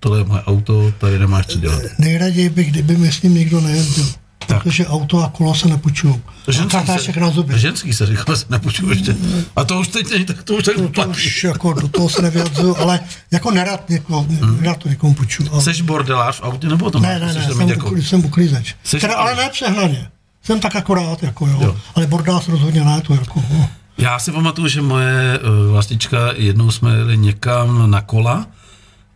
[0.00, 1.82] tohle je moje auto, tady nemáš co dělat.
[1.98, 4.06] nejraději bych, kdyby mi s ním nikdo nejezdil.
[4.46, 4.62] Tak.
[4.62, 6.22] Protože auto a kolo se nepůjčují.
[6.60, 7.58] A kartáček na zuby.
[7.58, 9.16] ženský se říká, se nepůjčuju ještě.
[9.56, 12.08] A to už teď není, tak to už tak To, to už jako do toho
[12.08, 13.00] se nevyjadřuju, ale
[13.30, 14.26] jako nerad, někoho,
[14.60, 15.48] nerad to někomu půjčuju.
[15.52, 17.86] ale- Seš bordelář v autě, nebo to Ne, ne, ne, jsem, jako...
[17.86, 18.74] ukli, jsem uklízeč.
[18.84, 20.08] Jseš- Teda, ale ne přehnaně.
[20.42, 21.52] Jsem tak akorát, jako jo.
[21.60, 21.66] Jo.
[21.66, 21.76] jo.
[21.94, 23.68] Ale bordás rozhodně ne, to jako, no.
[23.98, 28.46] Já si pamatuju, že moje uh, vlastička, jednou jsme jeli někam na kola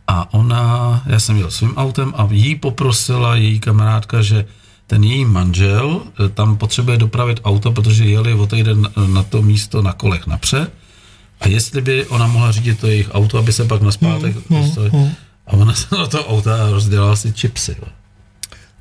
[0.07, 4.45] a ona, já jsem jel svým autem a jí poprosila její kamarádka, že
[4.87, 9.83] ten její manžel eh, tam potřebuje dopravit auto, protože jeli o týden na to místo
[9.83, 10.73] na kolech napřed
[11.41, 14.91] a jestli by ona mohla řídit to jejich auto, aby se pak naspátek Hmm, dostali.
[15.47, 17.77] A ona se do toho auta a rozdělala si čipsy.
[17.79, 17.89] jo.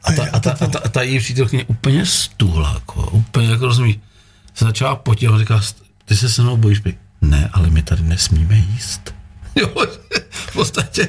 [0.04, 3.66] A ta, a ta, a ta, a ta její přítelkyně úplně stůhla, jako, úplně jako
[3.66, 4.00] rozumíš,
[4.54, 5.02] se začala
[5.34, 5.62] a říká,
[6.10, 9.14] ty se se mnou bojíš, Prý, ne, ale my tady nesmíme jíst.
[9.56, 9.70] Jo,
[10.30, 11.08] v podstatě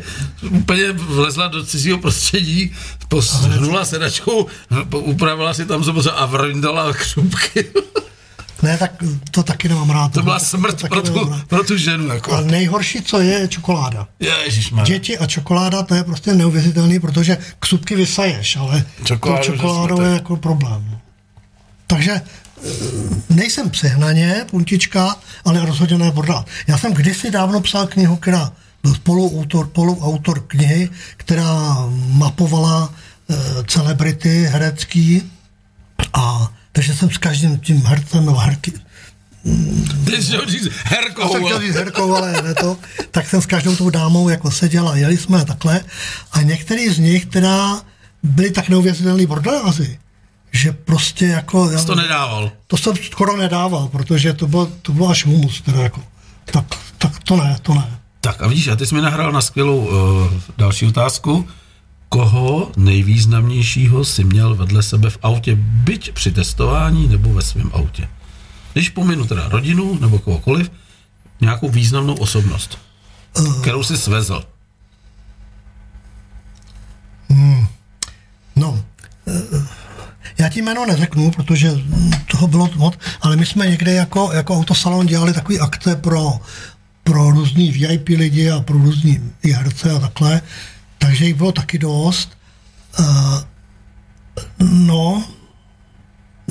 [0.51, 2.72] úplně vlezla do cizího prostředí,
[3.09, 4.47] pohnula sedačkou,
[4.90, 7.64] upravila si tam zubo a vrndala křupky.
[8.62, 8.93] Ne, tak
[9.31, 10.12] to taky nemám rád.
[10.12, 12.06] To byla smrt taky pro tu, pro tu ženu.
[12.06, 12.32] Jako.
[12.32, 14.09] A nejhorší, co je, je čokoláda.
[14.44, 14.86] Ježišmarja.
[14.98, 20.10] Děti a čokoláda, to je prostě neuvěřitelný, protože ksupky vysaješ, ale Čokoládu, to čokoládou je
[20.10, 20.98] jako problém.
[21.86, 22.20] Takže
[23.31, 26.47] nejsem přehnaně, puntička, ale rozhodně ne bordát.
[26.66, 31.77] Já jsem kdysi dávno psal knihu, která byl spoluautor, spoluautor knihy, která
[32.07, 32.95] mapovala
[33.31, 33.35] eh,
[33.66, 35.23] celebrity herecký
[36.12, 38.73] a takže jsem s každým tím hercem nebo herky,
[40.05, 41.23] Ty jsi chtěl říct herkou.
[41.23, 42.77] já jsem chtěl říct herkou, ale ne to,
[43.11, 45.81] tak jsem s každou tou dámou jako seděl a jeli jsme a takhle.
[46.32, 47.82] A některý z nich teda
[48.23, 49.99] byli tak neuvěřitelný bordeláři,
[50.52, 51.70] že prostě jako...
[51.70, 52.52] Já, to nedával.
[52.66, 56.02] to jsem skoro nedával, protože to bylo, to bylo až humus, teda jako.
[56.44, 56.64] Tak,
[56.98, 58.01] tak to ne, to ne.
[58.20, 61.48] Tak a vidíš, a ty jsi mi nahrál na skvělou uh, další otázku.
[62.09, 68.09] Koho nejvýznamnějšího si měl vedle sebe v autě, byť při testování nebo ve svém autě?
[68.72, 70.70] Když pominu teda rodinu nebo kohokoliv,
[71.40, 72.78] nějakou významnou osobnost,
[73.62, 74.44] kterou si svezl.
[78.56, 78.85] No,
[79.27, 79.66] eh,
[80.39, 81.70] já ti jméno neřeknu, protože
[82.31, 86.40] toho bylo moc, ale my jsme někde jako, jako autosalon dělali takový akce pro,
[87.05, 89.20] pro různý VIP lidi a pro různý
[89.55, 90.43] herce a takhle,
[90.98, 92.31] takže jich bylo taky dost.
[92.98, 93.40] Uh,
[94.59, 95.24] no,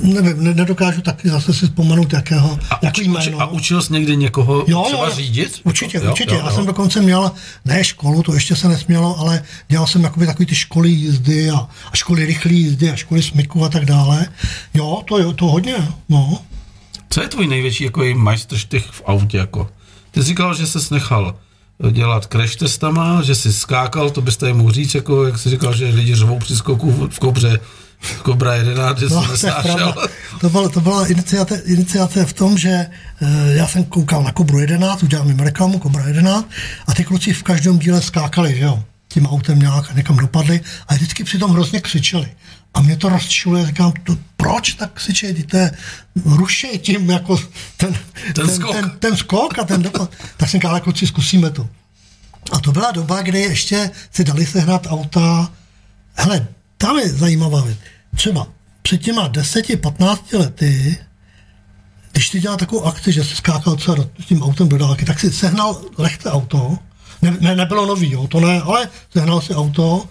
[0.02, 3.40] nevím, ne- nedokážu taky zase si vzpomenout, jakého, A, jaký uči, jméno.
[3.40, 5.60] a učil jsi někdy někoho Jo, třeba jo, řídit?
[5.64, 6.34] Určitě, Jo, určitě.
[6.34, 6.54] jo, Já jo.
[6.56, 7.32] jsem dokonce měl,
[7.64, 11.56] ne školu, to ještě se nesmělo, ale dělal jsem jakoby takový ty školy jízdy a,
[11.92, 14.26] a školy rychlé jízdy a školy smyku a tak dále.
[14.74, 15.74] Jo, to je to hodně,
[16.08, 16.38] no.
[17.10, 19.36] Co je tvůj největší jako majstrštych v autě?
[19.38, 19.68] Jako?
[20.10, 21.34] Ty jsi říkal, že jsi nechal
[21.90, 25.86] dělat crash testama, že jsi skákal, to byste mohl říct, jako jak jsi říkal, že
[25.88, 27.60] lidi řvou při skoku v, v kobře,
[28.22, 29.74] Kobra 11, že No, jsi to, nesnášel.
[29.76, 30.02] pravda.
[30.40, 34.58] to, byla, to byla iniciace, iniciace v tom, že eh, já jsem koukal na Kobru
[34.58, 36.48] 11, udělal jim reklamu Kobra 11
[36.86, 40.94] a ty kluci v každém díle skákali, že jo, tím autem nějak někam dopadli a
[40.94, 42.28] vždycky přitom hrozně křičeli.
[42.74, 45.58] A mě to rozčiluje, říkám, to, proč tak křičej, ty to
[46.24, 47.38] rušej tím jako
[47.76, 47.94] ten,
[48.34, 48.72] Ten skok.
[48.76, 50.10] ten, ten skok a ten dopad.
[50.36, 51.68] Tak jsem říkal, kluci, zkusíme to.
[52.52, 55.50] A to byla doba, kdy ještě si dali sehnat auta.
[56.14, 56.46] Hele,
[56.80, 57.78] tam je zajímavá věc.
[58.16, 58.46] Třeba
[58.82, 60.96] před těma 10-15 lety,
[62.12, 65.04] když ty dělal takovou akci, že jsi skákal třeba do, s tím autem do dálky,
[65.04, 66.78] tak si sehnal lehké auto,
[67.22, 70.04] ne, ne, nebylo nový, jo, to ne, ale sehnal si auto,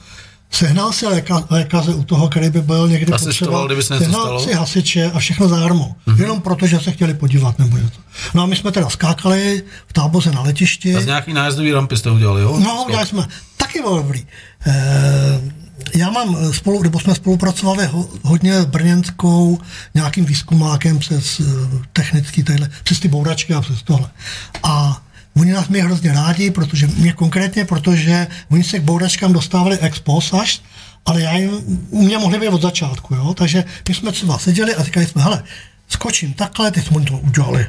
[0.51, 4.39] sehnal si léka, lékaře u toho, který by byl se něco sehnal stalo?
[4.39, 6.21] si hasiče a všechno zadarmo, mm-hmm.
[6.21, 7.99] jenom proto, že se chtěli podívat nebo něco.
[8.33, 10.95] No a my jsme teda skákali v táboře na letišti.
[10.95, 12.59] A z nějaký nájezdový rampy jste udělali, jo?
[12.59, 13.27] No, udělali jsme.
[13.57, 14.25] Taky bylo dobrý.
[14.67, 15.58] E,
[15.95, 19.59] já mám spolu, nebo jsme spolupracovali ho, hodně s brněnskou
[19.93, 21.43] nějakým výzkumákem přes eh,
[21.93, 24.09] technický tadyhle, přes ty bouračky a přes tohle.
[24.63, 25.01] A
[25.35, 29.99] oni nás měli hrozně rádi, protože mě konkrétně, protože oni se k bouračkám dostávali ex
[29.99, 30.61] post až,
[31.05, 31.51] ale já jim,
[31.89, 33.33] u mě mohli být od začátku, jo?
[33.33, 35.43] takže my jsme třeba seděli a říkali jsme, hele,
[35.87, 37.67] skočím takhle, teď jsme to udělali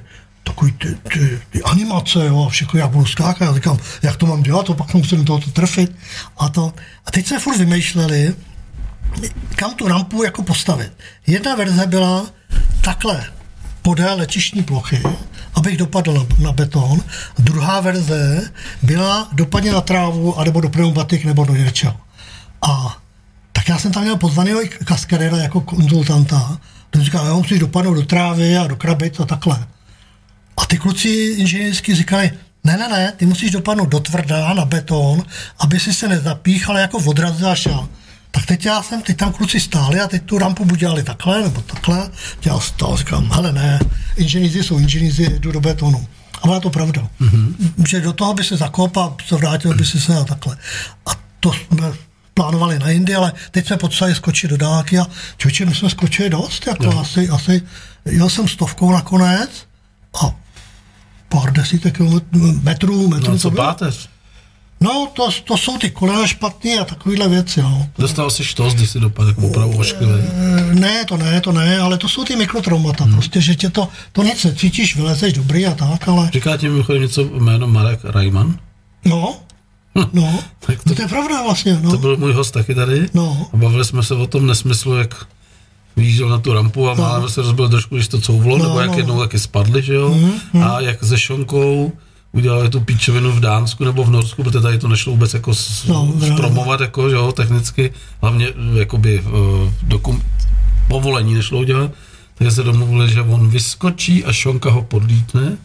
[0.50, 4.26] takový ty, ty, ty animace, jo, a všechno, jak budu skákat, já říkám, jak to
[4.26, 5.96] mám dělat, to pak musím do toho trefit
[6.38, 6.72] a to.
[7.06, 8.34] A teď jsme furt vymýšleli,
[9.56, 10.92] kam tu rampu jako postavit.
[11.26, 12.26] Jedna verze byla
[12.80, 13.24] takhle,
[13.82, 15.02] podél letišní plochy,
[15.54, 17.00] abych dopadl na, beton.
[17.38, 18.50] Druhá verze
[18.82, 21.96] byla dopadně na trávu, anebo do pneumatik, nebo do něčeho.
[22.62, 22.96] A
[23.52, 26.58] tak já jsem tam měl pozvaného i kaskadéra jako konzultanta.
[26.90, 29.66] Ten říkal, jo, musíš dopadnout do trávy a do krabic a takhle.
[30.60, 31.08] A ty kluci
[31.38, 32.30] inženýrsky říkali,
[32.64, 35.22] ne, ne, ne, ty musíš dopadnout do tvrdá na beton,
[35.58, 37.88] aby si se nezapíchal jako odrazil a šel.
[38.30, 41.42] Tak teď já jsem, teď tam kluci stáli a teď tu rampu buď dělali takhle
[41.42, 42.10] nebo takhle.
[42.44, 43.80] Já stál, říkám, hele ne,
[44.16, 46.06] inženýři jsou inženýři, jdu do betonu.
[46.42, 47.08] A byla to pravda.
[47.20, 47.54] Mm-hmm.
[47.88, 50.56] Že do toho by se zakopal, se vrátil by si se a takhle.
[51.06, 51.10] A
[51.40, 51.92] to jsme
[52.34, 55.06] plánovali na Indii, ale teď jsme potřebovali skočit do dálky a
[55.36, 56.98] člověče, my jsme skočili dost, jako Jo.
[56.98, 57.62] asi, asi,
[58.04, 59.50] jel jsem stovkou nakonec
[60.22, 60.34] a
[61.30, 62.00] pár desítek
[62.62, 64.08] metrů, metrů No, to co páteř?
[64.80, 67.88] No, to, to jsou ty kolena špatný a takovéhle věci, no.
[67.98, 70.12] Dostal si štos, když si dopadl jako opravdu ošklivý.
[70.12, 73.12] E, Ne, to ne, to ne, ale to jsou ty mikrotraumata, hmm.
[73.12, 77.02] prostě, že tě to, to nic necítíš, vylezeš dobrý a tak, ale Říká ti mimochodem
[77.02, 78.58] něco jméno Marek Rajman?
[79.04, 79.36] no,
[80.12, 81.90] no, Tak to, to je pravda vlastně, no.
[81.90, 83.08] To byl můj host taky tady.
[83.14, 83.46] No.
[83.52, 85.26] A bavili jsme se o tom nesmyslu, jak
[85.96, 88.90] vyjížděl na tu rampu a málem se rozbil trošku, když to couvlo, No, nebo jak
[88.90, 88.96] no.
[88.96, 90.16] jednou taky spadli, že jo?
[90.64, 91.92] A jak se Šonkou
[92.32, 95.84] udělali tu píčovinu v Dánsku nebo v Norsku, protože tady to nešlo vůbec jako s,
[95.86, 96.34] No, no, no.
[96.36, 99.32] zpromovat, jako, že jo, technicky, hlavně eh, jakoby uh,
[99.82, 100.22] dokum,
[100.88, 101.90] povolení nešlo udělat,
[102.34, 105.56] takže se domluvili, že on vyskočí a Šonka ho podlítne.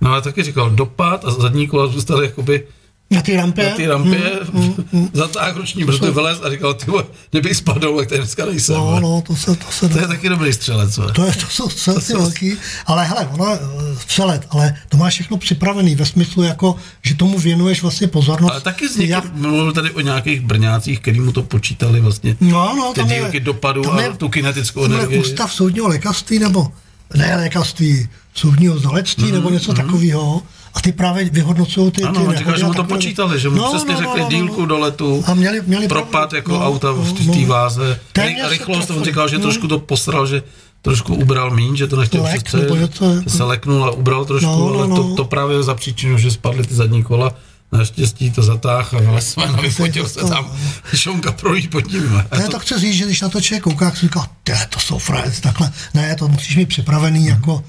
[0.00, 2.66] No ale taky říkal dopad a zadní kola zůstaly jakoby
[3.12, 3.70] Na té rampě?
[3.70, 6.86] na té rampě, Hmm, zatáhl ruční brzdy, vylez a říkal, ty
[7.30, 8.74] kdybych spadl, tak tady dneska nejsem.
[8.76, 11.12] No, no, to se, to se To je taky dobrý střelec, vole.
[11.12, 12.52] To, je, to jsou střelci jsou- velký,
[12.86, 13.58] ale hele, ono eh,
[14.02, 18.50] střelet, ale to máš všechno připravený ve smyslu, jako, že tomu věnuješ vlastně pozornost.
[18.52, 22.36] Ale taky z někým, Jak- mluvil tady o nějakých brňácích, který mu to počítali vlastně.
[22.40, 25.18] No, no, ty tam je- dopadu tam a je- tu kinetickou energii.
[25.20, 26.72] ústav soudního lékařství, nebo
[27.16, 30.42] ne lékařství, soudního znalectví, nebo něco takového.
[30.74, 33.40] A ty právě vyhodnocují ty, ty Ano, on říkal, nehody že mu to takové- počítali,
[33.40, 34.66] že mu No, přesně no, no, řekli no, no, dílku no.
[34.66, 36.36] do letu, A měli- měli propad pravdu.
[36.36, 37.46] jako No, auta no, v té no.
[37.46, 38.00] váze.
[38.12, 39.42] Téměř rychlost, on říkal, že No.
[39.42, 40.42] trošku to posral, že
[40.82, 42.76] trošku ubral míň, že to nechtěl Lek, přestřelit, nebo
[43.24, 44.96] že se leknul a ubral trošku, No, no, ale no.
[44.96, 47.34] To, to právě za příčinu, že spadly ty zadní kola.
[47.72, 50.52] Naštěstí to zatáh a vylez jsme a vyfotil se tam.
[50.94, 52.22] Šonka projít pod ním.
[52.38, 54.80] Ne, to chci říct, že když na to člověk kouká, tak si říká, "Tě, to
[54.80, 55.72] jsou frajerci, takhle.
[55.94, 57.64] Ne, to musíš mít připravený jako,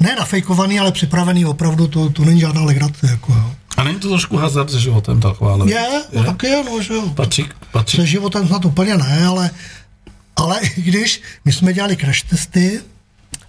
[0.00, 3.06] ne nafejkovaný, ale připravený opravdu, to, to není žádná legrace.
[3.10, 3.52] Jako, jo.
[3.76, 7.08] A není to trošku hazard se životem taková Je, no taky je, no, že jo.
[7.08, 7.96] Patří, patří.
[7.96, 9.50] Se životem snad úplně ne, ale,
[10.36, 12.80] ale i když my jsme dělali crash testy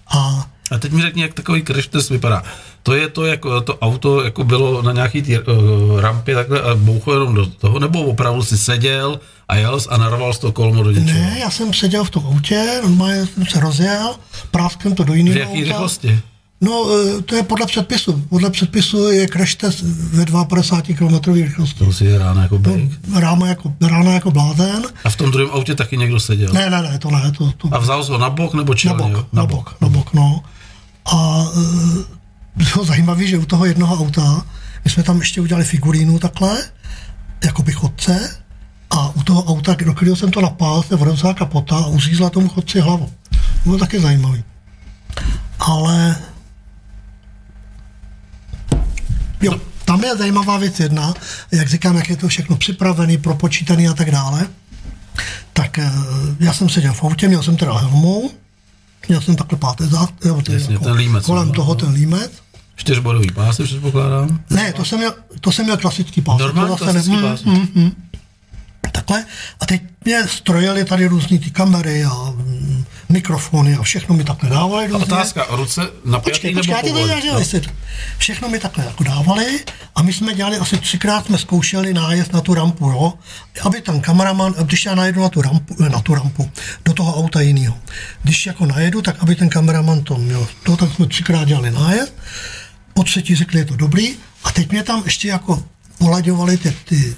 [0.07, 2.43] a A teď mi řekni, jak takový crash test vypadá.
[2.83, 6.75] To je to, jako to auto jako bylo na nějaký tý, uh, rampě takhle a
[6.75, 9.19] bouchlo jenom do toho, nebo opravdu si seděl
[9.49, 11.19] a jel a narval z toho kolmo do něčeho?
[11.19, 14.15] ne, já jsem seděl v tom autě, normálně jsem se rozjel,
[14.51, 15.63] práskl to do V jiného jaký auta.
[15.63, 16.19] rychlosti?
[16.61, 16.85] No,
[17.17, 18.23] eh, to je podle předpisu.
[18.29, 21.79] Podle předpisu je crash test ve 52 km rychlosti.
[21.85, 22.91] To si je ráno jako bejk.
[23.19, 24.83] Ráno jako, ráno jako blázen.
[25.03, 26.53] A v tom druhém autě taky někdo seděl.
[26.53, 28.77] Ne, ne, ne, to ne, to, to A vzal jsi ho na bok nebo na
[28.77, 28.97] čelně?
[29.03, 29.25] bok, jo?
[29.33, 30.43] na bok, na bok, no.
[31.13, 34.45] A e, bylo zajímavé, že u toho jednoho auta,
[34.85, 36.57] my jsme tam ještě udělali figurínu takhle,
[37.45, 38.37] jako by chodce,
[38.89, 42.49] a u toho auta, do kterého jsem to napál, se vrozá kapota a uřízla tomu
[42.49, 43.11] chodci hlavu.
[43.65, 44.43] Bylo taky zajímavý.
[45.59, 46.15] Ale
[49.41, 51.13] Jo, tam je zajímavá věc jedna,
[51.51, 54.47] jak říkám, jak je to všechno připravený, propočítaný a tak dále.
[55.53, 55.91] Tak eh,
[56.39, 58.31] já jsem seděl v autě, měl jsem teda helmu,
[59.07, 61.53] měl jsem takhle páté zát, jo, ty, Jasně, ten límec, kolem no.
[61.53, 62.31] toho ten límec.
[62.75, 64.39] Čtyřbodový pásy předpokládám.
[64.49, 66.39] Ne, to jsem měl, to jsem měl klasický pás.
[66.39, 67.43] Normální to zase ne- klasický mm, pás.
[67.43, 67.91] mm, mm.
[68.97, 69.25] Takhle.
[69.59, 74.49] A teď mě strojili tady různý ty kamery a mm, mikrofony a všechno mi takhle
[74.49, 74.87] dávali.
[74.87, 77.71] A otázka, ruce napjatý Počkej, nebo počkej, já ti to No.
[78.17, 79.59] Všechno mi takhle jako dávali
[79.95, 83.13] a my jsme dělali asi třikrát jsme zkoušeli nájezd na tu rampu, jo,
[83.61, 86.51] aby ten kameraman, když já najedu na tu rampu, eh, na tu rampu,
[86.85, 87.77] do toho auta jiného,
[88.23, 92.13] když jako najedu, tak aby ten kameraman to měl, to tak jsme třikrát dělali nájezd,
[92.93, 94.15] po třetí řekli, je to dobrý.
[94.43, 95.63] A teď mě tam ještě jako
[95.97, 97.15] polaďovali ty, ty,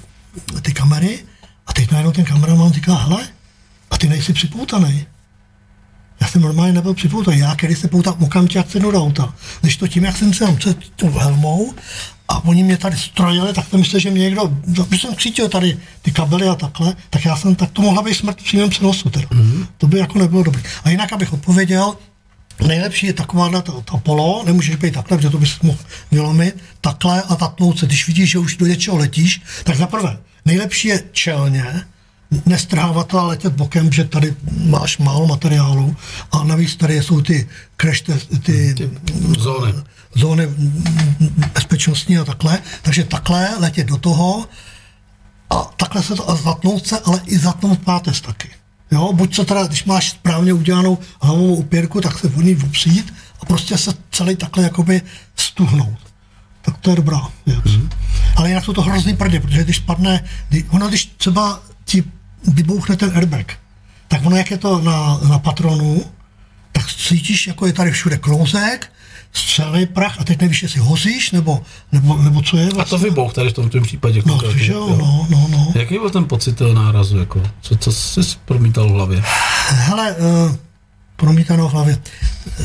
[0.62, 1.18] ty kamery
[1.70, 3.28] a teď najednou ten kameraman říká, hele,
[3.90, 5.06] a ty nejsi připoutaný.
[6.20, 7.38] Já jsem normálně nebyl připoutaný.
[7.38, 9.34] Já, když se poutám okamžitě, jak sednu do auta.
[9.60, 11.74] Když to tím, jak jsem se tam před tou helmou
[12.28, 14.56] a oni mě tady strojili, tak jsem myslel, že mě někdo,
[14.88, 18.14] když jsem cítil tady ty kabely a takhle, tak já jsem, tak to mohla být
[18.14, 19.10] smrt v přímém přenosu.
[19.10, 19.26] Teda.
[19.26, 19.66] Mm-hmm.
[19.78, 20.62] To by jako nebylo dobré.
[20.84, 21.96] A jinak, abych odpověděl,
[22.66, 25.78] Nejlepší je taková ta, ta polo, nemůžeš být takhle, protože to bys mohl
[26.10, 27.86] vylomit, takhle a tatnout se.
[27.86, 31.84] Když vidíš, že už do něčeho letíš, tak za prvé, nejlepší je čelně,
[32.46, 34.34] nestrhávat to a letět bokem, že tady
[34.64, 35.96] máš málo materiálu
[36.32, 37.48] a navíc tady jsou ty
[37.80, 38.90] crash test, ty,
[39.38, 39.74] Zóny.
[40.14, 40.48] zóny
[41.54, 44.48] bezpečnostní a takhle, takže takhle letět do toho
[45.50, 48.50] a takhle se to a zatnout se, ale i zatnout páteř taky.
[48.90, 53.14] Jo, buď se teda, když máš správně udělanou hlavovou upěrku, tak se v ní opřít
[53.40, 55.02] a prostě se celý takhle jakoby
[55.36, 56.09] stuhnout.
[56.62, 57.64] Tak to je dobrá věc.
[57.64, 57.90] Mm.
[58.36, 62.04] Ale jinak jsou to hrozný prdě, protože když spadne, kdy, ono když třeba ti
[62.48, 63.52] vybouchne ten airbag,
[64.08, 66.04] tak ono jak je to na, na patronu,
[66.72, 68.92] tak cítíš, jako je tady všude klouzek,
[69.32, 71.62] střely, prach a teď nevíš, jestli hozíš, nebo,
[71.92, 72.98] nebo, nebo co je A vlastně.
[72.98, 74.22] to vybouch tady v tom tvém případě.
[74.26, 75.72] No, konkrétně, že jo, no, no, no.
[75.74, 77.18] Jaký byl ten pocit toho nárazu?
[77.18, 77.42] Jako?
[77.60, 79.22] Co, co jsi promítal v hlavě?
[79.68, 80.56] Hele, uh,
[81.20, 81.98] promítanou v hlavě.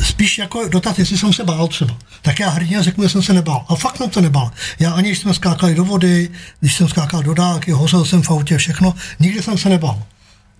[0.02, 1.96] Spíš jako dotaz, jestli jsem se bál třeba.
[2.22, 3.64] Tak já hrdě řeknu, že jsem se nebál.
[3.68, 4.50] A fakt jsem se nebál.
[4.78, 6.30] Já ani když jsme skákali do vody,
[6.60, 10.02] když jsem skákal do dálky, hořel jsem v autě, všechno, nikdy jsem se nebál.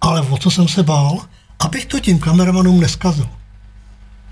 [0.00, 1.18] Ale o co jsem se bál?
[1.58, 3.28] Abych to tím kameramanům neskazil.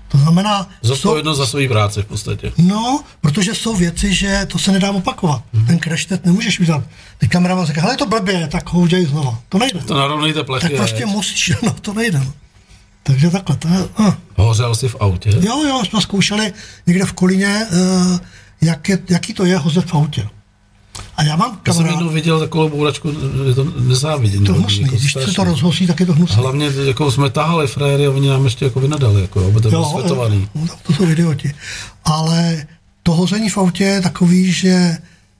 [0.07, 0.69] To znamená...
[0.81, 2.51] Zodpovědnost za svoji práci v podstatě.
[2.57, 5.43] No, protože jsou věci, že to se nedá opakovat.
[5.53, 5.65] Hmm.
[5.65, 6.83] Ten crash test nemůžeš udělat.
[7.17, 9.39] Teď kameraman říká, hele, je to blbě, tak ho udělej znova.
[9.49, 9.79] To nejde.
[9.79, 10.69] To narovnejte plechy.
[10.69, 12.21] Tak prostě musíš, no to nejde.
[13.07, 13.87] Takže takhle, to je...
[13.99, 14.13] Uh.
[14.35, 15.29] Hořel jsi v autě?
[15.39, 16.53] Jo, jo, jsme zkoušeli
[16.87, 18.19] někde v Kolíně, uh,
[18.61, 20.27] jak je, jaký to je hozet v autě.
[21.17, 21.67] A já mám kamarád...
[21.67, 23.11] Já jsem jednou viděl takovou bouračku,
[23.47, 24.45] je to nezávidím.
[24.45, 26.37] To hnusný, jako když se to rozhosí, tak je to hnusný.
[26.37, 29.91] Hlavně jako jsme tahali fréry a oni nám ještě jako vynadali, jako, aby to bylo
[29.91, 30.49] světovaný.
[30.55, 31.53] No, to jsou idioti.
[32.05, 32.67] Ale
[33.03, 34.97] to hození v autě je takový, že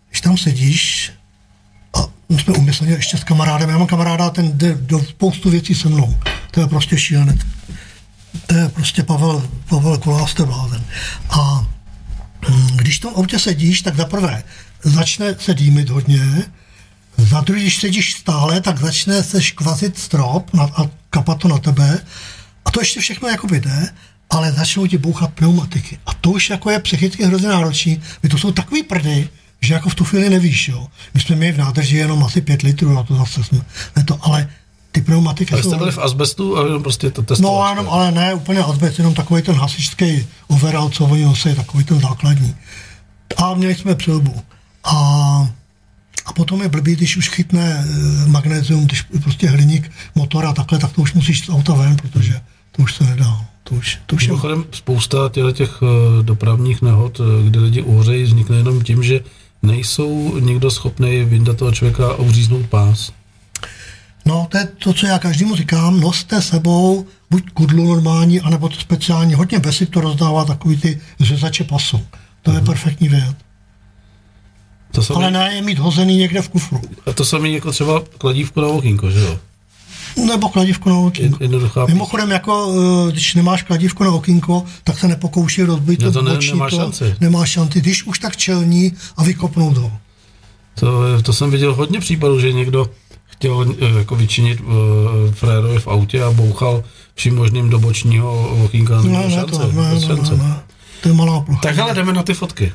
[0.09, 1.11] když tam sedíš,
[2.29, 6.17] jsme umyslně ještě s kamarádem, já mám kamaráda, ten jde do spoustu věcí se mnou.
[6.51, 7.37] To je prostě šílené.
[8.47, 10.83] To je prostě Pavel, Pavel Koláste blázen.
[11.29, 11.67] A
[12.49, 14.43] hm, když v tom autě sedíš, tak za prvé
[14.83, 16.43] začne se dýmit hodně,
[17.17, 21.57] za druhý, když sedíš stále, tak začne se škvazit strop na, a kapat to na
[21.57, 21.99] tebe.
[22.65, 23.89] A to ještě všechno jako jde,
[24.29, 25.99] ale začnou ti bouchat pneumatiky.
[26.05, 28.01] A to už jako je psychicky hrozně náročný.
[28.31, 29.29] To jsou takový prdy,
[29.65, 30.87] že jako v tu chvíli nevíš, jo.
[31.13, 33.61] My jsme měli v nádrži jenom asi pět litrů a to zase jsme,
[33.95, 34.49] ne to, ale
[34.91, 35.69] ty pneumatiky ale jsou...
[35.69, 37.57] jste byli v asbestu a jenom prostě to testovali?
[37.59, 41.83] No jenom, ale ne úplně asbest, jenom takový ten hasičský overall, co oni nosí, takový
[41.83, 42.55] ten základní.
[43.37, 44.43] A měli jsme přilbu.
[44.83, 44.95] A,
[46.25, 47.85] a potom je blbý, když už chytne
[48.25, 52.41] e, magnézium, když prostě hliník motora takhle, tak to už musíš z auta ven, protože
[52.71, 53.45] to už se nedá.
[53.63, 54.33] To už, to už je...
[54.71, 59.19] spousta těch, těch e, dopravních nehod, e, kde lidi uhořejí, vznikne jenom tím, že
[59.65, 63.11] nejsou někdo schopný vyndat toho člověka a uříznout pás.
[64.25, 68.75] No, to je to, co já každému říkám, noste sebou buď kudlu normální, anebo to
[68.75, 69.33] speciální.
[69.33, 72.01] Hodně besik to rozdává takový ty řezače pasu.
[72.41, 72.65] To je mm.
[72.65, 73.35] perfektní věc.
[74.91, 76.81] To Ale ne je mít hozený někde v kufru.
[77.05, 79.39] A to samé jako třeba kladívku na okýnko, že jo?
[80.25, 81.39] Nebo kladívko na okýnko.
[81.87, 82.73] Mimochodem, jako,
[83.07, 86.75] eh, když nemáš kladívko na okýnko, tak se nepokouší rozbít no to, ne, nemá to,
[86.75, 87.15] šanci.
[87.19, 87.81] Nemá šanci.
[87.81, 89.91] Když už tak čelní a vykopnout ho.
[90.79, 92.89] To, to jsem viděl hodně případů, že někdo
[93.25, 94.67] chtěl eh, jako vyčinit uh,
[95.33, 96.83] frérovi v autě a bouchal
[97.15, 99.01] vším možným do bočního okýnka.
[99.01, 100.55] Ne, ne, šance, to, ne, ne, ne, ne,
[101.01, 101.61] to je malá plocha.
[101.61, 102.73] Tak ale jdeme na ty fotky.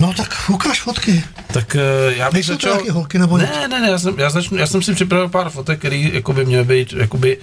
[0.00, 1.24] No tak ukáž fotky.
[1.46, 2.78] Tak uh, já bych Nejsou začal...
[2.78, 5.50] to holky nebo Ne, ne, ne, já jsem, já, začnu, já jsem si připravil pár
[5.50, 7.38] fotek, které jako by měly být, jakoby,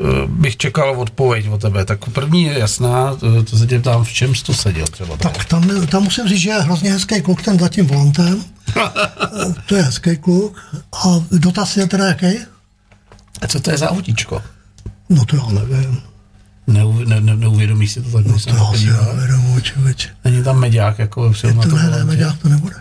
[0.00, 1.84] uh, bych čekal odpověď od tebe.
[1.84, 5.16] Tak první je jasná, to, to se tě tam v čem jsi to seděl třeba.
[5.16, 8.44] Tak tam, tam musím říct, že je hrozně hezký kluk ten za tím volantem.
[8.76, 8.82] Eh,
[9.66, 10.56] to je hezký kluk.
[10.92, 12.38] A dotaz je teda jaký?
[13.42, 14.42] A co to je za autíčko?
[15.08, 16.07] No to já nevím.
[16.68, 20.08] Neuv, ne, ne, neuvědomí si to tak, no, to já si neuvědomuji, člověče.
[20.24, 22.76] Není tam mediák jako je to, ne, ne, mediák to nebude.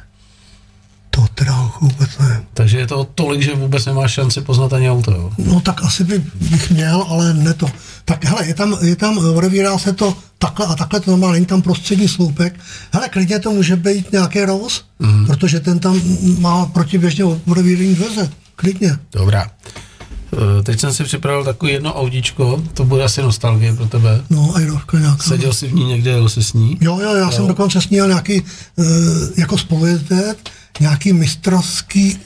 [1.10, 2.44] To teda vůbec ne.
[2.54, 5.32] Takže je to tolik, že vůbec nemáš šanci poznat ani auto, jo?
[5.38, 7.68] No tak asi by, bych měl, ale ne to.
[8.06, 11.46] Tak hele, je tam, je tam, odevírá se to takhle a takhle, to normálně není
[11.46, 12.60] tam prostřední sloupek.
[12.94, 15.26] Hele, klidně to může být nějaký roz, mm.
[15.26, 16.02] protože ten tam
[16.40, 18.30] má protiběžně odevírání dveře.
[18.56, 18.98] Klidně.
[19.14, 19.52] Dobrá.
[20.34, 24.22] Eh, teď jsem si připravil takový jedno audičko, to bude asi nostalgie pro tebe.
[24.30, 25.24] No, Airovka nějaká.
[25.24, 26.78] Seděl jsi v ní někde, jel jsi s ní?
[26.82, 27.32] Jo, jo, já jo.
[27.32, 28.86] jsem dokonce sníl nějaký, uh,
[29.38, 30.38] jako spolujezdec,
[30.80, 32.18] nějaký mistrovský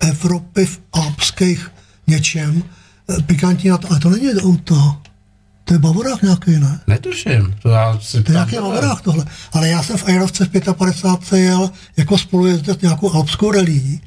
[0.00, 1.70] Evropy v alpských
[2.06, 2.62] něčem,
[3.06, 4.96] uh, pikantní, ale to není auto.
[5.64, 6.80] To je Bavorák nějaký, ne?
[6.86, 7.54] Netuším.
[7.62, 9.24] To, já si to je nějaký Bavorák tohle.
[9.52, 14.00] Ale já jsem v Airovce v 55 jel jako spolujezdec nějakou alpskou relí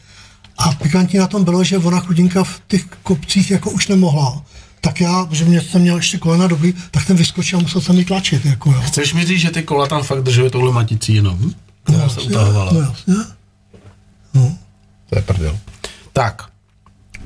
[0.57, 4.43] a pikantní na tom bylo, že ona chudinka v těch kopcích jako už nemohla.
[4.81, 7.97] Tak já, že mě jsem měl ještě kolena dobrý, tak ten vyskočil a musel jsem
[7.97, 8.45] ji tlačit.
[8.45, 8.81] Jako, jo.
[8.81, 11.39] Chceš mi říct, že ty kola tam fakt držely touhle maticí jenom?
[11.89, 12.73] No jasně, se utahovala.
[12.73, 13.13] no jasně.
[14.33, 14.57] No.
[15.09, 15.57] To je prdel.
[16.13, 16.49] Tak,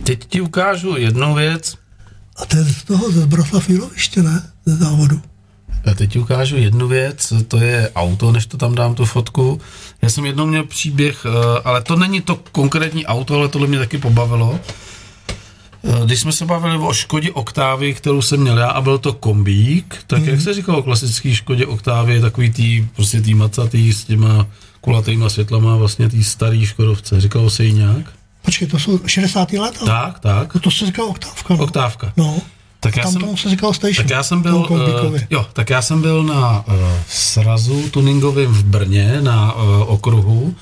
[0.04, 1.76] teď ti ukážu jednu věc.
[2.36, 4.42] A to je z toho ze Brosafíroviště, ne?
[4.66, 5.22] Ze závodu.
[5.86, 9.62] Já teď ti ukážu jednu věc, to je auto, než to tam dám tu fotku.
[10.06, 13.80] Já jsem jednou měl příběh, eh, ale to není to konkrétní auto, ale tohle mě
[13.80, 14.60] taky pobavilo.
[15.84, 19.14] Eh, když jsme se bavili o Škodě Oktávy, kterou jsem měl já, a byl to
[19.14, 20.30] kombík, tak mm.
[20.30, 24.48] jak se říkalo o klasický Škodě Oktávy, takový tý, prostě tý macatý s těma
[24.82, 27.22] kulatýma světlama, vlastně tý starý Škodovce.
[27.22, 28.06] Říkalo se jí nějak?
[28.42, 29.54] Počkej, to jsou 60.
[29.54, 29.80] let?
[29.86, 30.54] Tak, tak.
[30.54, 31.56] To, to se říká Oktávka.
[31.56, 31.64] No.
[31.64, 32.14] Oktávka.
[32.18, 32.42] No.
[32.80, 34.08] Tak já tam jsem, tomu se říkal station.
[34.08, 36.74] Tak já jsem byl, uh, jo, tak já jsem byl na uh,
[37.08, 40.56] srazu tuningovém v Brně na uh, okruhu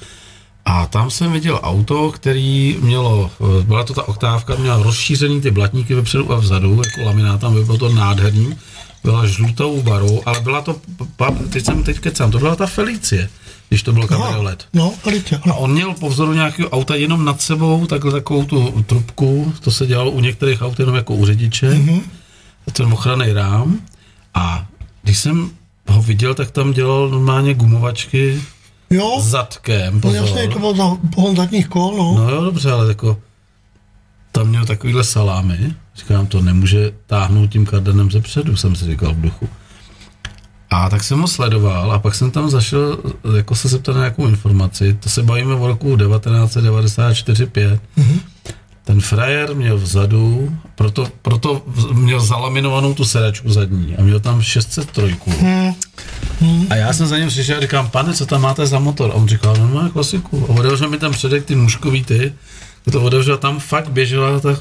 [0.65, 5.52] a tam jsem viděl auto, který mělo, uh, byla to ta oktávka, měla rozšířený ty
[5.52, 8.57] blatníky vepředu a vzadu, jako laminát, tam bylo to nádherný.
[9.03, 10.76] byla žlutou barou, ale byla to,
[11.49, 13.30] teď jsem teď kecám, to byla ta Felicie,
[13.74, 14.66] když to byl kabriolet.
[14.74, 15.58] No, Felice, A ano.
[15.58, 19.88] on měl po vzoru nějakého auta jenom nad sebou takhle takovou tu trubku, to se
[19.88, 21.88] dělalo u některých aut jenom jako u řidiče, Mhm.
[21.90, 22.02] mm-hmm.
[22.74, 23.80] ten ochranný rám.
[24.34, 24.66] A
[25.04, 25.50] když jsem
[25.88, 28.41] ho viděl, tak tam dělal normálně gumovačky
[28.90, 30.16] Jo, zadkem, no pozor.
[30.26, 32.16] jasně, to bylo za pohon zadních kol, no.
[32.24, 33.18] No jo, dobře, ale jako
[34.32, 35.74] tam měl takovýhle salámy.
[35.95, 39.50] Říkám, to nemůže táhnout tím kardanem ze předu, jsem si říkal v duchu.
[40.74, 42.98] A tak jsem ho sledoval a pak jsem tam zašel
[43.36, 44.98] jako se zeptat na nějakou informaci.
[45.00, 47.80] To se bavíme o roku 1994-5.
[47.98, 48.20] Mm-hmm.
[48.84, 51.62] Ten frajer měl vzadu, proto, proto
[51.94, 55.18] měl zalaminovanou tu sedačku zadní a měl tam 603.
[56.41, 56.68] Mm.
[56.70, 59.12] A já jsem za ním přišel a říkám, pane, co tam máte za motor?
[59.12, 60.45] A on říkal, no má klasiku.
[60.50, 62.34] A otevřel mi tam předek ty nůžkový ty,
[62.91, 64.58] to otevřel, tam fakt běžela ta,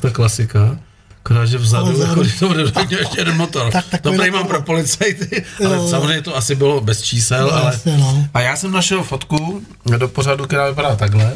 [0.00, 0.78] ta klasika.
[1.24, 2.22] Akorát, že vzadu, Ale jako, vzadu.
[2.22, 2.48] když to
[2.86, 3.72] měl ještě jeden motor.
[3.72, 7.52] Tak to prý mám pro policajty, ale Jo, samozřejmě to asi bylo bez čísel, No,
[7.56, 7.64] ale...
[7.72, 8.26] jasně, no.
[8.34, 9.62] A já jsem našel fotku
[9.98, 11.32] do pořadu, která vypadá takhle.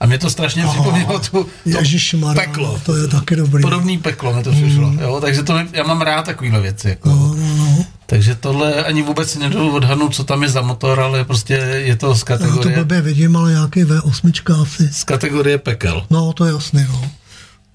[0.00, 2.80] A mě to strašně připomnělo tu, to peklo.
[2.86, 3.62] to je taky dobrý.
[3.62, 4.92] Podobný peklo mi to přišlo.
[5.00, 5.18] Jo?
[5.20, 6.88] Takže to, já mám rád takovýhle věci.
[6.88, 7.08] Jako.
[7.08, 7.84] No, no, no.
[8.06, 12.14] Takže tohle ani vůbec nedodu odhadnout, co tam je za motor, ale prostě je to
[12.14, 14.88] z Já to kategorie, blbě vidím, ale nějaký V8 asi.
[14.92, 16.06] z kategorie pekel.
[16.10, 17.10] No, to je jasný, no.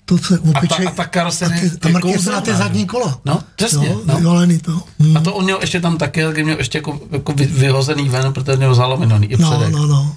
[0.05, 2.85] To se A ta, a ta karoserie a ty, a kouzelná, zadní že?
[2.85, 3.19] kola.
[3.25, 3.87] No, přesně.
[3.87, 4.15] Jo, no.
[4.17, 4.81] vyvalený to.
[4.99, 5.17] Hm.
[5.17, 8.33] A to on měl ještě tam taky, taky měl ještě jako, jako vy- vyhozený ven,
[8.33, 9.73] protože měl zalominovaný i No, předek.
[9.73, 10.15] no, no.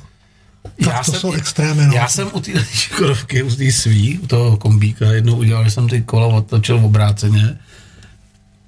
[0.85, 1.93] Tak to jsou extrémy, no.
[1.93, 5.89] Já jsem u té škodovky, u té svý, u toho kombíka, jednou udělal, že jsem
[5.89, 7.59] ty kola otočil v obráceně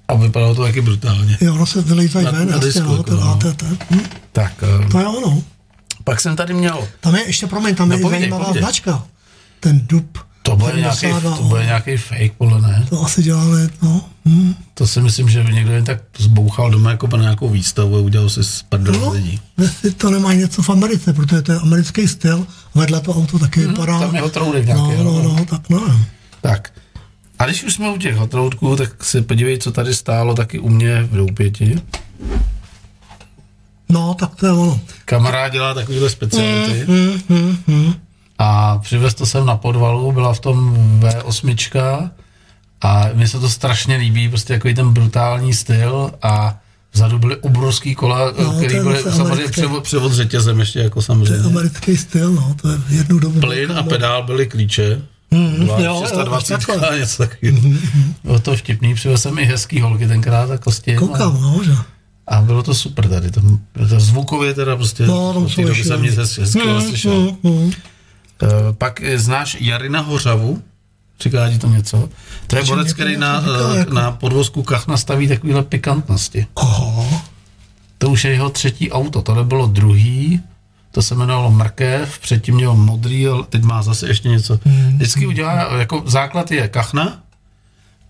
[0.07, 1.37] a vypadalo to taky brutálně.
[1.41, 3.25] Jo, ono se vylejzají Na- ven, na jasně, no, jako, to, no.
[3.43, 3.53] no.
[3.53, 3.99] To, hm,
[4.31, 4.53] Tak,
[4.91, 5.43] to je ono.
[6.03, 9.03] pak jsem tady měl, Tam je, ještě promiň, tam No, je povídej, zajímavá značka.
[9.59, 10.17] Ten dub.
[10.49, 12.85] To bude, nějaký, 72, to bude nějaký fake, podle ne.
[12.89, 14.01] To asi dělali, no.
[14.25, 14.53] Hm.
[14.73, 18.29] To si myslím, že někdo jen tak zbouchal doma jako na nějakou výstavu a udělal
[18.29, 19.39] si z prdel No, lidí.
[19.57, 23.59] jestli to nemá něco v Americe, protože to je americký styl, vedle to auto taky
[23.67, 23.93] vypadá.
[23.93, 25.03] Mhm, tam je hotroudek nějaký, No, jo.
[25.03, 25.99] no, no, tak no.
[26.41, 26.71] Tak.
[27.39, 30.69] A když už jsme u těch hotroudků, tak si podívej, co tady stálo taky u
[30.69, 31.81] mě v Doupěti.
[33.89, 34.79] No, tak to je ono.
[35.05, 36.85] Kamarád dělá takovýhle speciality.
[36.87, 37.93] Hm, hm, hm.
[38.41, 42.09] A přivez to sem na podvalu, byla v tom V8
[42.81, 46.57] a mně se to strašně líbí, prostě takový ten brutální styl a
[46.93, 50.99] vzadu byly obrovský kola, No, no, který byly samozřejmě převod, převod řetězem ještě jako To
[50.99, 51.45] je samozřejmě.
[51.45, 53.39] americký styl, no, to je jednu dobu.
[53.39, 55.01] Plyn a pedál byly klíče.
[55.31, 56.89] Mm, jo, jo, 620 takhle.
[56.89, 57.59] a něco takového.
[58.23, 60.97] Bylo to vtipný, přivez jsem i hezký holky tenkrát a kostěm.
[60.97, 61.71] a- Koukám, no, že?
[62.27, 63.41] A bylo to super tady, to,
[63.89, 67.31] to zvukově teda prostě, No, té ještě- jsem nic hezkého neslyšel.
[67.43, 67.71] Hm.
[68.43, 68.47] Eh,
[68.77, 70.61] Pak eh, znáš Jarina Hořavu?
[71.21, 72.09] Říká ti to něco?
[72.47, 73.43] To je borec, který na,
[73.73, 76.47] eh, jako- na podvozku Kachna staví takovýhle pikantnosti.
[76.53, 77.21] Oho,
[77.97, 80.41] To už je jeho třetí auto, tohle bylo druhý,
[80.91, 84.59] to se jmenovalo Mrkev, předtím měl modrý, ale teď má zase ještě něco.
[84.65, 84.95] Hmm.
[84.95, 87.19] Vždycky udělá, jako základ je Kachna,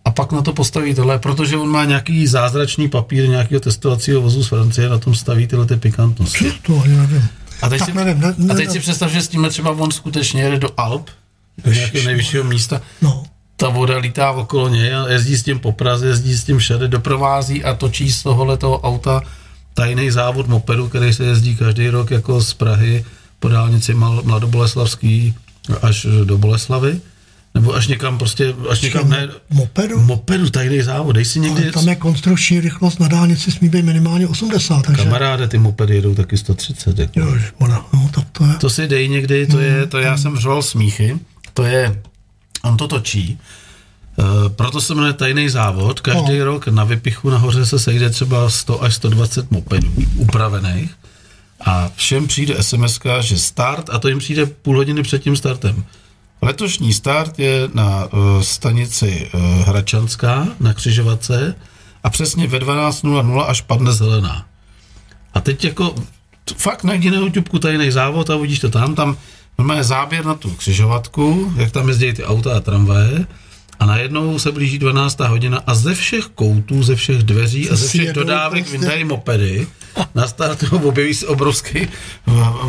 [0.06, 4.44] a pak na to postaví tohle, protože on má nějaký zázračný papír nějakého testovacího vozu
[4.44, 6.52] z Francie, na tom staví tyhle ty pikantnosti.
[6.66, 7.28] to ani nevím.
[7.62, 9.92] A teď, si, nevím, ne- ne- a teď si představ, že s tímhle třeba on
[9.92, 11.10] skutečně jede do Alp,
[11.66, 13.24] do nějakého nejvyššího místa, No,
[13.56, 17.64] ta voda lítá okolo něj jezdí s tím po Praze, jezdí s tím všade, doprovází
[17.64, 19.22] a točí z tohoto auta
[19.74, 23.06] tajný závod mopedu, který se jezdí každý rok jako z Prahy
[23.40, 25.36] po dálnici Mladoboleslavský
[25.82, 27.02] až do Boleslavy.
[27.54, 30.00] Nebo až někam prostě, až někam ne, mopedu?
[30.02, 33.86] mopedu, tajný závod, dej si někdy, Ale tam je konstrukční rychlost na dálnici smí být
[33.86, 35.04] minimálně 80, takže...
[35.04, 37.20] kamaráde, ty mopedy jedou taky 130, jako.
[37.20, 38.54] Ježišmarja, no, tak to je...
[38.54, 41.20] To si dej někdy, to je, to já jsem řval smíchy,
[41.54, 42.02] to je,
[42.64, 43.40] on to točí,
[44.18, 46.00] Uh, proto se jmenuje tajný závod.
[46.02, 46.46] Každý No.
[46.46, 50.92] rok na vypichu nahoře se sejde třeba 100 až 120 mopedů upravených
[51.66, 55.84] a všem přijde SMS, že start, a to jim přijde půl hodiny před tím startem.
[56.42, 61.56] Letošní start je na uh, stanici uh, Hračanská na křižovatce
[62.04, 64.46] a přesně ve 12.00 až padne zelená.
[65.34, 65.96] A teď jako
[66.58, 68.96] fakt najdi na YouTube tajný závod a uvidíš to tam.
[68.96, 69.18] Tam
[69.58, 73.26] normálně záběr na tu křižovatku, jak tam jezdí ty auta a tramvaje.
[73.80, 75.20] A najednou se blíží 12.
[75.20, 78.78] hodina a ze všech koutů, ze všech dveří a ze všech dodávek prostě.
[78.78, 79.68] vyndají mopedy.
[80.16, 81.88] Na startu objeví se obrovský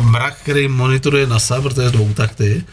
[0.01, 2.63] mrak, který monitoruje NASA, protože je dvoutakty.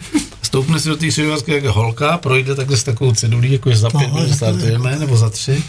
[0.48, 3.90] Stoupne si do té křižovatky jako holka, projde takhle s takovou cedulí, jako že za
[3.90, 5.62] pět No, minut jako- startujeme, nebo za tři.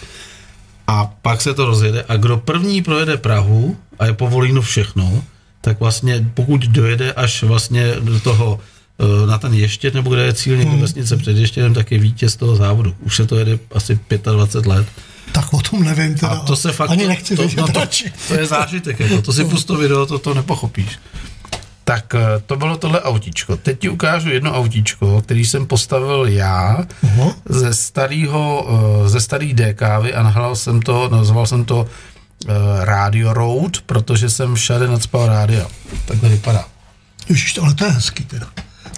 [0.88, 5.24] A pak se to rozjede a kdo první projede Prahu a je povolíno všechno,
[5.62, 8.60] tak vlastně pokud dojede až vlastně do toho
[9.00, 10.82] eh, na ten ještět, nebo kde je cíl někde Hmm.
[10.82, 12.96] vesnice před ještětem, tak je vítěz toho závodu.
[13.00, 14.00] Už se to jede asi
[14.36, 14.88] 25 let.
[15.32, 16.28] Tak o tom nevím teda.
[16.32, 16.90] A to se fakt...
[16.90, 17.82] Ani to, nechci to, vědět no to,
[18.28, 21.00] to je zážitek, jako, to si pust to video, to, to nepochopíš.
[21.90, 23.56] Tak eh, to bylo tohle autíčko.
[23.58, 27.34] Teď ti ukážu jedno autíčko, který jsem postavil já Aha.
[27.50, 28.68] ze starého,
[29.06, 31.88] eh, ze starý DKV a nahrál jsem to, nazval jsem to
[32.48, 32.52] eh,
[32.86, 35.66] Radio Road, protože jsem všade nadspal rádia.
[36.06, 36.66] Takhle vypadá.
[37.30, 38.48] Ježiš, ale to je hezký teda.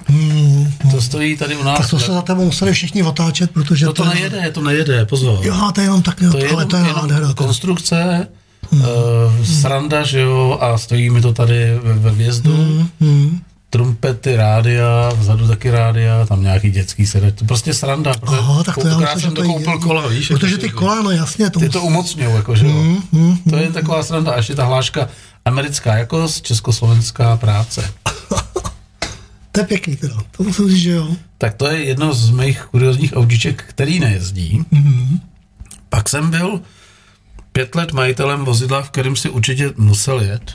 [0.07, 1.77] Hmm, To stojí tady u nás.
[1.77, 5.05] tak to se za tebou museli všichni otáčet, protože No to je- nejede, to nejede,
[5.05, 5.39] pozor.
[5.45, 7.33] Jo, to je jenom tak, To je ale jenom, to je jenom nádhera.
[7.33, 8.27] konstrukce,
[8.71, 8.81] hmm.
[8.81, 12.55] uh, sranda, že jo, a stojí mi to tady ve, ve vjezdu.
[12.55, 12.87] Hmm.
[13.01, 13.39] Hmm.
[13.69, 18.13] Trumpety, rádia, vzadu taky rádia, tam nějaký dětský sedač, to prostě sranda.
[18.13, 19.87] protože Aha, tak to já myslím, jsem to je koupil jedno.
[19.87, 20.27] kola, víš.
[20.27, 22.71] Protože jako, ty kola, no jasně, to Ty musí- to umocňují, jako, že jo.
[23.13, 25.07] Hmm, To je taková sranda, a ještě ta hláška
[25.45, 27.91] americká jakost, československá práce.
[29.53, 31.07] To je pěkný teda, to musím říct, že jo.
[31.37, 34.63] Tak to je jedno z mých kuriozních autíček, který nejezdí.
[34.71, 35.19] Mhm.
[35.89, 36.59] Pak jsem byl
[37.53, 40.51] pět let majitelem vozidla, v kterém si určitě musel jet.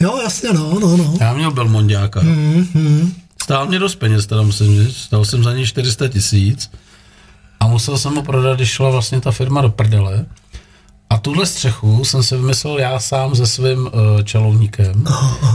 [0.00, 1.14] Jo, jasně, no, no, no.
[1.20, 2.20] Já měl Belmondiáka.
[2.22, 3.12] Mhm.
[3.42, 4.96] Stál mě dost peněz, teda musím říct.
[4.96, 6.70] Stál jsem za něj 400 tisíc
[7.60, 10.26] a musel jsem ho prodat, když šla vlastně ta firma do prdele.
[11.10, 13.90] A tuhle střechu jsem si vymyslel já sám se svým uh,
[14.24, 15.04] čelovníkem,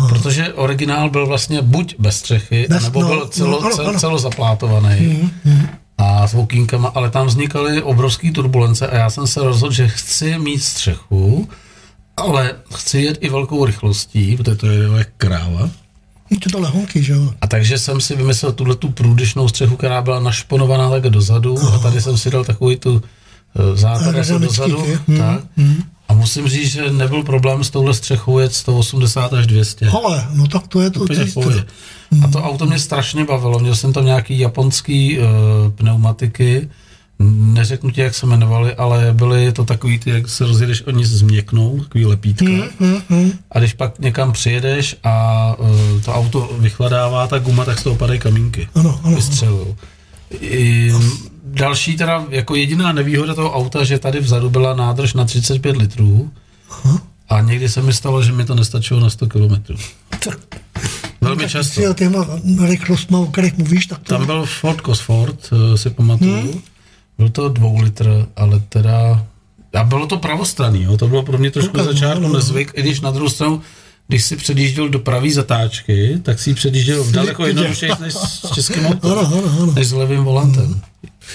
[0.09, 3.99] protože originál byl vlastně buď bez střechy, Bez- nebo no, byl celo, no, ano, ano.
[3.99, 5.31] celozaplátovaný
[5.97, 10.37] a s okýnkama, ale tam vznikaly obrovské turbulence a já jsem se rozhodl, že chci
[10.39, 11.49] mít střechu,
[12.17, 15.69] ale chci jet i velkou rychlostí, protože to je jak kráva.
[16.29, 17.33] Je to lehonky, že jo.
[17.41, 21.79] A takže jsem si vymyslel tuhle tu průdyšnou střechu, která byla našponovaná tak dozadu a
[21.79, 23.01] tady jsem si dal takový tu
[23.73, 24.81] eh, základ jako dozadu.
[24.83, 25.39] ty, hm, Tak.
[26.07, 29.89] A musím říct, že nebyl problém s touhle střechou jet 180 až 200.
[29.89, 31.55] Ale, no tak to je to Úplně pohodě.
[31.55, 31.67] teda.
[32.23, 33.59] A to auto mě strašně bavilo.
[33.59, 35.25] Měl jsem tam nějaký japonský uh,
[35.75, 36.69] pneumatiky,
[37.19, 41.79] neřeknu ti, jak se jmenovali, ale byly to takový, ty, jak se rozjedeš, oni změknou,
[41.79, 42.45] takový lepítka.
[42.79, 43.31] Mhm.
[43.51, 47.95] A když pak někam přijedeš a uh, to auto vychladává ta guma, tak z toho
[47.95, 48.67] padají kamínky.
[48.75, 49.15] Ano, ano.
[49.15, 49.75] Vystřelují.
[50.41, 50.93] I,
[51.43, 56.31] další teda, jako jediná nevýhoda toho auta, že tady vzadu byla nádrž na 35 litrů
[57.29, 59.75] a někdy se mi stalo, že mi to nestačilo na 100 kilometrů.
[61.25, 61.81] Velmi často.
[61.81, 62.27] jel těma
[62.67, 64.17] rychlostma, o kterých mluvíš, tak to...
[64.17, 66.31] Tam byl Ford Cosford, eh, si pamatuju.
[66.41, 66.61] Hmm.
[67.17, 69.25] Byl to dvou litr, ale teda...
[69.73, 70.97] A bylo to pravostranný, jo?
[70.97, 72.35] to bylo pro mě trošku Koukám, začátku ano, ano.
[72.35, 73.61] nezvyk, i když na druhou stranu,
[74.07, 78.85] když si předjížděl do pravý zatáčky, tak si předjížděl v daleko jednodušeji než s českým
[78.85, 79.11] autem,
[79.75, 80.81] než s levým volantem.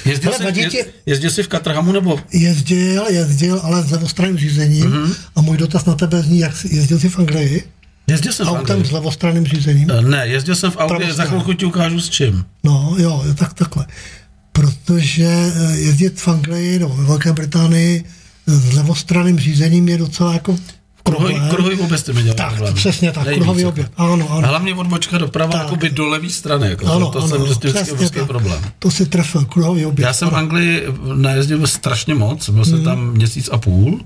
[0.04, 3.90] Jezdil, Hele, jsi, vadí je, ti- jezdil jsi v Katrhamu nebo Jezdil, jezdil, ale s
[3.90, 4.90] levostranným řízením.
[4.90, 5.12] Mhm.
[5.36, 7.64] A můj dotaz na tebe zní, jak jsi, jezdil jsi v Anglii?
[8.10, 8.84] Jezdil jsem v Autem Anglii?
[8.84, 9.90] s levostranným řízením?
[9.90, 12.44] Eh, Ne, jezdil jsem v autě, za chvilku ti ukážu s čím.
[12.64, 13.86] No, jo, tak takhle.
[14.52, 15.24] Protože
[15.54, 18.04] eh, jezdit v Anglii nebo ve Velké Británii
[18.48, 20.56] eh, s levostranným řízením je docela jako
[21.02, 22.74] Kruhový, kruhový vůbec ty mi dělal Tak, problém.
[22.74, 23.68] přesně tak, Nejvíc, kruhový jako.
[23.68, 23.90] oběd.
[23.96, 24.48] Ano, ano.
[24.48, 25.62] hlavně odbočka doprava Tak.
[25.62, 26.68] jakoby do levé strany.
[26.70, 28.60] Jako Ano, to, to ano, jsem prostě vždycky obrovský problém.
[28.78, 30.06] To si trefil, kruhový oběd.
[30.06, 30.38] Já jsem v ano.
[30.38, 30.82] Anglii
[31.14, 32.84] najezdil strašně moc, byl jsem Mhm.
[32.84, 34.00] tam měsíc a půl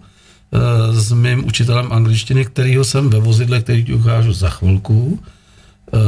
[0.93, 5.99] s mým učitelem angličtiny, kterýho jsem ve vozidle, který ti ukážu za chvilku, eh,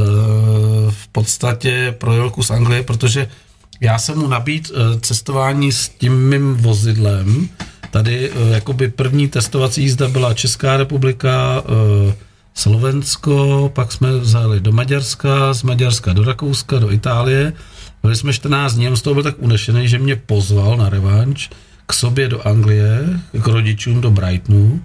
[0.90, 3.28] v podstatě projel kus Anglie, protože
[3.80, 7.48] já jsem mu nabít eh, cestování s tím mým vozidlem.
[7.90, 12.14] Tady eh, jakoby první testovací jízda byla Česká republika, eh,
[12.54, 17.52] Slovensko, pak jsme zajeli do Maďarska, z Maďarska do Rakouska, do Itálie.
[18.02, 21.50] Byli jsme 14 dní, z toho byl tak unešený, že mě pozval na revanš
[21.86, 24.82] k sobě do Anglie, k rodičům do Brightonu.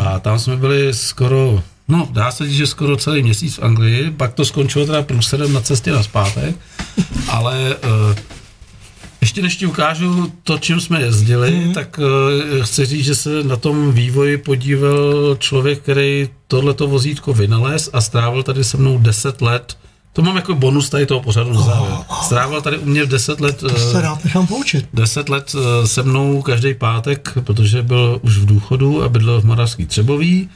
[0.00, 4.10] A tam jsme byli skoro, no dá se říct, že skoro celý měsíc v Anglii,
[4.10, 6.56] pak to skončilo teda průsedem na cestě na zpátek,
[7.28, 8.16] ale uh,
[9.20, 11.72] ještě než ti ukážu to, čím jsme jezdili, mm.
[11.72, 17.90] tak uh, chci říct, že se na tom vývoji podíval člověk, který tohleto vozítko vynalez
[17.92, 19.76] a strávil tady se mnou 10 let.
[20.18, 21.96] To mám jako bonus tady toho pořadu na závěr.
[22.22, 24.88] Strávil tady u mě 10 let To se rád nechám poučit.
[24.94, 29.44] Deset let eh, se mnou každý pátek, protože byl už v důchodu a bydlel v
[29.44, 30.48] Moravský Třebový.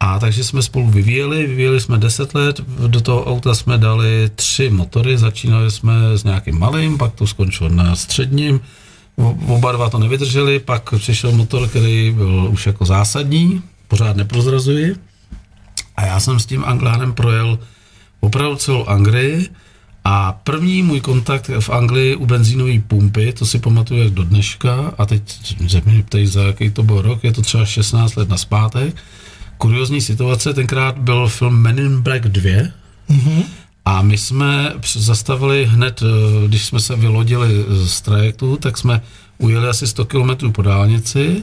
[0.00, 4.70] A takže jsme spolu vyvíjeli, vyvíjeli jsme 10 let, do toho auta jsme dali tři
[4.70, 8.60] motory, začínali jsme s nějakým malým, pak to skončilo na středním,
[9.46, 14.96] oba dva to nevydrželi, pak přišel motor, který byl už jako zásadní, pořád neprozrazuji.
[15.96, 17.58] A já jsem s tím Anglánem projel
[18.22, 19.48] opravdu celou Anglii
[20.04, 24.94] a první můj kontakt v Anglii u benzínové pumpy, to si pamatuju jak do dneška
[24.98, 25.22] a teď
[25.68, 28.96] se mě ptají, za jaký to byl rok, je to třeba 16 let naspátek.
[29.58, 32.68] Kuriozní situace, tenkrát byl film Men in Black 2
[33.08, 33.42] Mhm.
[33.84, 37.48] a my jsme zastavili hned, eh, když jsme se vylodili
[37.84, 39.02] z trajektu, tak jsme
[39.38, 41.42] ujeli asi 100 km po dálnici,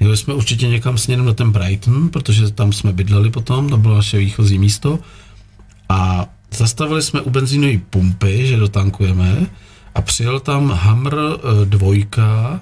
[0.00, 3.94] jeli jsme určitě někam směrem na ten Brighton, protože tam jsme bydleli potom, to bylo
[3.94, 4.98] naše výchozí místo.
[5.90, 6.26] A
[6.56, 9.46] zastavili jsme u benzínové pumpy, že dotankujeme
[9.94, 12.60] a přijel tam Hammer eh, dvojka,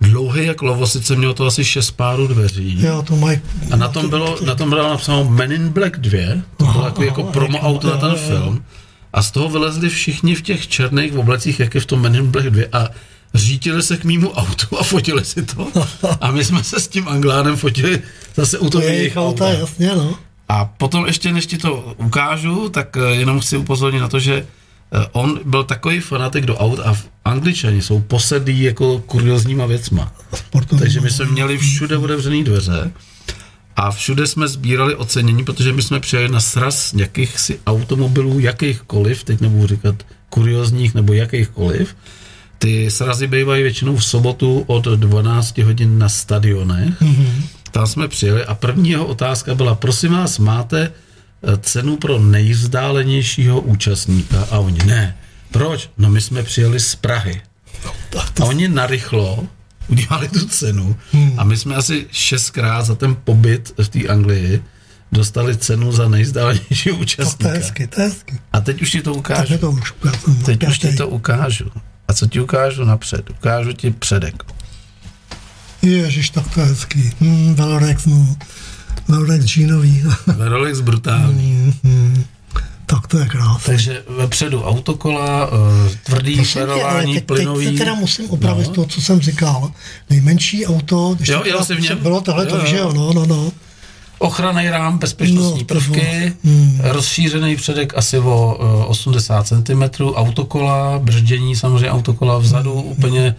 [0.00, 2.82] dlouhý jak lovosice, mělo to asi šest párů dveří.
[2.82, 3.40] Jo, to mají...
[3.70, 6.20] A na tom bylo, na tom bylo napsáno Men in Black 2,
[6.56, 8.64] to bylo jako, jako promo auto na ten film.
[9.12, 12.26] A z toho vylezli všichni v těch černých oblecích, jak je v tom Men in
[12.26, 12.88] Black 2 a
[13.34, 15.68] řítili se k mýmu autu a fotili si to.
[16.20, 18.02] A my jsme se s tím Anglánem fotili
[18.36, 20.18] zase u toho jejich auta, jasně, no.
[20.48, 24.34] A potom ještě, než ti to ukážu, tak eh, jenom chci upozornit na to, že
[24.34, 30.12] eh, on byl takový fanatik do aut a v Angličani jsou posedlí jako kuriozníma věcma.
[30.34, 30.82] Sportovní.
[30.82, 32.92] Takže my jsme měli všude otevřené dveře
[33.76, 39.24] a všude jsme sbírali ocenění, protože my jsme přijeli na sraz nějakých si automobilů, jakýchkoliv,
[39.24, 39.94] teď nebudu říkat
[40.30, 41.96] kuriozních nebo jakýchkoliv.
[42.58, 47.00] Ty srazy bývají většinou v sobotu od 12 hodin na stadionech.
[47.00, 47.42] Mm-hmm.
[47.74, 50.92] Tam jsme přijeli a první jeho otázka byla, prosím vás, máte
[51.42, 54.46] eh, cenu pro nejvzdálenějšího účastníka?
[54.50, 55.16] A oni, ne.
[55.50, 55.90] Proč?
[55.98, 57.40] No my jsme přijeli z Prahy.
[58.40, 59.46] A oni narychlo
[59.88, 61.34] udělali tu cenu hmm.
[61.38, 64.62] a my jsme asi šestkrát za ten pobyt v té Anglii
[65.12, 67.52] dostali cenu za nejzdálenějšího To účastníka.
[67.52, 68.38] je hezky, to je hezky.
[68.52, 69.58] A teď už ti to ukážu.
[69.58, 69.94] to už.
[70.44, 71.70] Teď už ti to ukážu.
[72.08, 73.30] A co ti ukážu napřed?
[73.30, 74.34] Ukážu ti předek.
[75.90, 77.10] Ježiš, tak to je hezký.
[77.20, 78.36] Hmm, Velorex, no.
[79.08, 80.02] Velorex džínový.
[80.38, 81.74] Rolex brutální.
[81.84, 82.24] hmm.
[82.86, 83.60] Tak to je krásné.
[83.74, 85.48] Takže vepředu autokola,
[85.86, 87.66] eh, tvrdý Prosím ale šlerování, teď, plynový.
[87.66, 88.72] se teda musím opravit No.
[88.72, 89.72] to, co jsem říkal.
[90.10, 91.98] Nejmenší auto, když Jo, teda jsi v něm?
[91.98, 92.82] bylo tohle, Jo, to, že jo.
[92.84, 93.52] jo, no, no, no.
[94.18, 96.32] Ochranný rám, bezpečnostní No, prvky.
[96.44, 96.80] Hmm.
[96.82, 99.82] rozšířený předek asi o eh, 80 cm,
[100.14, 102.90] autokola, brždění samozřejmě autokola vzadu, Hmm.
[102.92, 103.34] úplně eh,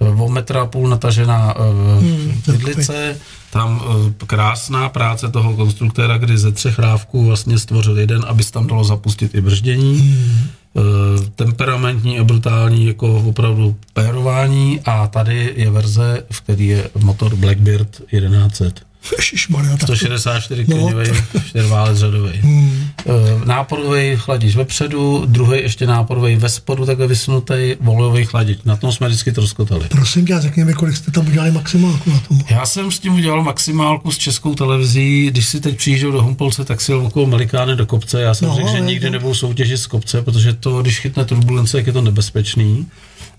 [0.00, 1.54] o metra a půl natažená
[1.98, 3.16] Hmm, uh, vidlice,
[3.50, 8.52] tam uh, krásná práce toho konstruktéra, kdy ze třech rávků vlastně stvořil jeden, aby se
[8.52, 9.98] tam dalo zapustit i brždění.
[9.98, 10.48] Hmm.
[11.34, 18.02] Temperamentní a brutální jako opravdu pérování a tady je verze, v které je motor Blackbird
[18.10, 18.85] 1100.
[19.18, 21.06] Ježišmarja, tak to, 164 No, koňový,
[21.48, 22.38] čtyřválec řadový.
[22.38, 22.86] Hmm.
[23.42, 28.58] E, Náporový chladič vepředu, druhý ještě náporový ve spodu, takhle vysunutý volejový chladič.
[28.64, 29.84] Na tom jsme vždycky troskotali.
[29.90, 32.40] prosím tě, řekni mi, kolik jste tam udělali maximálku na tom.
[32.50, 35.26] Já jsem s tím udělal maximálku s českou televizí.
[35.30, 38.20] Když si teď přijížděl do Humpolce, tak si okolo Melikány do kopce.
[38.22, 41.24] Já jsem No, no, řekl, že nikdy nebudou soutěžit z kopce, protože to, když chytne
[41.24, 42.86] turbulence, jak je to nebezpečný.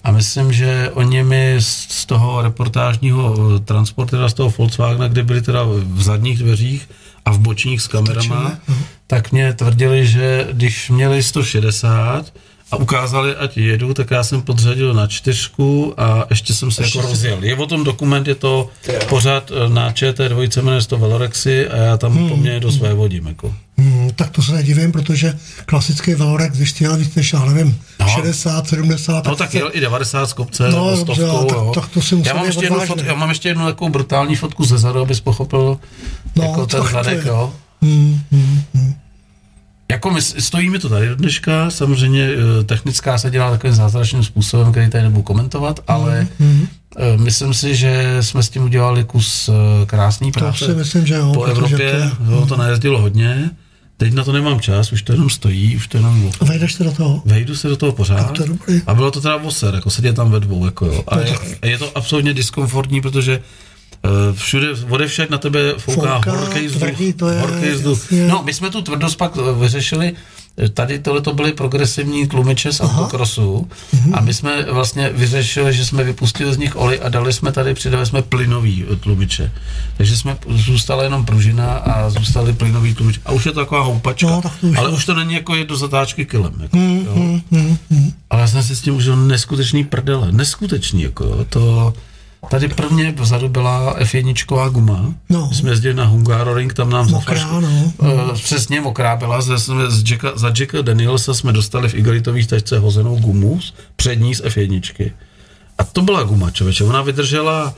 [0.07, 5.41] A myslím, že oni mi z toho reportážního eh, transportera, z toho Volkswagena, kde byli
[5.41, 6.89] teda v zadních dveřích
[7.25, 8.75] a v bočních s kamerama, Točíme, no.
[9.07, 12.34] tak mě tvrdili, že když měli 160
[12.72, 17.02] a ukázali, ať jedu, tak já jsem podřadil na čtyřku a ještě jsem se jako
[17.02, 17.44] rozjel.
[17.44, 18.69] Je o tom dokument, je to
[19.10, 22.30] pořád eh, na ČT2, jmenuje se to Velorexy a já tam hmm.
[22.30, 23.27] poměrně do své vodím.
[23.27, 23.56] Jako.
[23.77, 28.07] Hmm, tak to se nedivím, protože klasický Velorex, když jel víc než, já nevím, No.
[28.07, 31.72] 60, 70, No tak jel i 90 z kopce, No, no, dobře, stovkou, tak- jo.
[31.76, 34.65] tak to si já, mám ještě jednu fotku, já mám ještě jednu takovou brutální fotku
[34.65, 35.80] ze zadu, abys pochopil
[36.35, 37.53] No, jako ten tak zadek, jo.
[37.81, 38.94] Hmm, hmm, hmm.
[39.91, 44.23] Jako my, stojí mi to tady do dneška, samozřejmě eh, technická se dělá takovým zázračným
[44.23, 46.68] způsobem, který tady nebudu komentovat, ale Hmm.
[46.97, 51.05] eh, myslím si, že jsme s tím udělali kus eh, krásný To práce si myslím,
[51.05, 51.31] že jo.
[51.34, 53.49] po Evropě, To je, jo, to najezdilo hodně,
[53.97, 56.84] teď na to nemám čas, už to jenom stojí, už to jenom A vejdeš se
[56.84, 57.22] do toho?
[57.26, 58.31] Vejdu se do toho pořád.
[58.38, 58.43] To.
[58.88, 61.03] A bylo to teda voser, jako sedět tam ve dvou, jako jo.
[61.07, 61.35] A je,
[61.65, 63.43] je to absolutně diskomfortní, protože uh,
[64.33, 66.81] všude, odevšak na tebe fouká, Fouká, horký vzduch.
[66.81, 67.99] tvrdý to je, horký vzduch.
[68.11, 68.27] jasně.
[68.27, 70.13] No, my jsme tu tvrdost pak eh, vyřešili,
[70.57, 74.15] eh, tady tohle to byly progresivní tlumiče z autokrosu Mhm.
[74.15, 77.73] a my jsme vlastně vyřešili, že jsme vypustili z nich olej a dali jsme tady,
[77.73, 79.51] přidali jsme plynový eh, tlumiče.
[79.97, 83.19] Takže jsme zůstala jenom pružina a zůstaly plynový tlumič.
[83.25, 84.27] A už je to taková houpačka.
[84.29, 84.95] No, tak to už ale je.
[84.95, 86.53] už to není jako je do zatáčky kilem.
[86.61, 87.13] Jako, Hmm, jo.
[87.15, 88.11] hmm, hmm, hmm.
[88.29, 90.31] Ale já jsem si s tím užil neskutečný prdele.
[90.31, 91.45] Neskutečný, jako jo.
[91.49, 91.93] To,
[92.49, 95.13] tady prvně vzadu byla F1 guma.
[95.29, 95.47] No.
[95.49, 97.93] My jsme jezdili na Hungaroring, tam nám Mokrá, zaflaško- no.
[98.03, 99.41] Eh, přesně mokrá byla.
[99.41, 99.57] Jsme
[99.91, 104.41] z Jacka, za Jacka Danielsa jsme dostali v igelitových tačce hozenou gumu z- přední z
[104.43, 105.11] F1.
[105.77, 106.83] A to byla guma, člověče.
[106.83, 107.73] Ona vydržela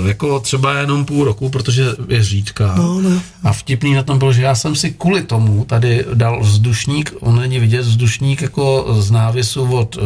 [0.00, 2.74] Uh, jako třeba jenom půl roku, protože je řídká.
[2.76, 3.22] No, no.
[3.42, 7.36] A vtipný na tom bylo, že já jsem si kvůli tomu tady dal vzdušník, on
[7.36, 10.02] není vidět, vzdušník jako z návisu od, uh,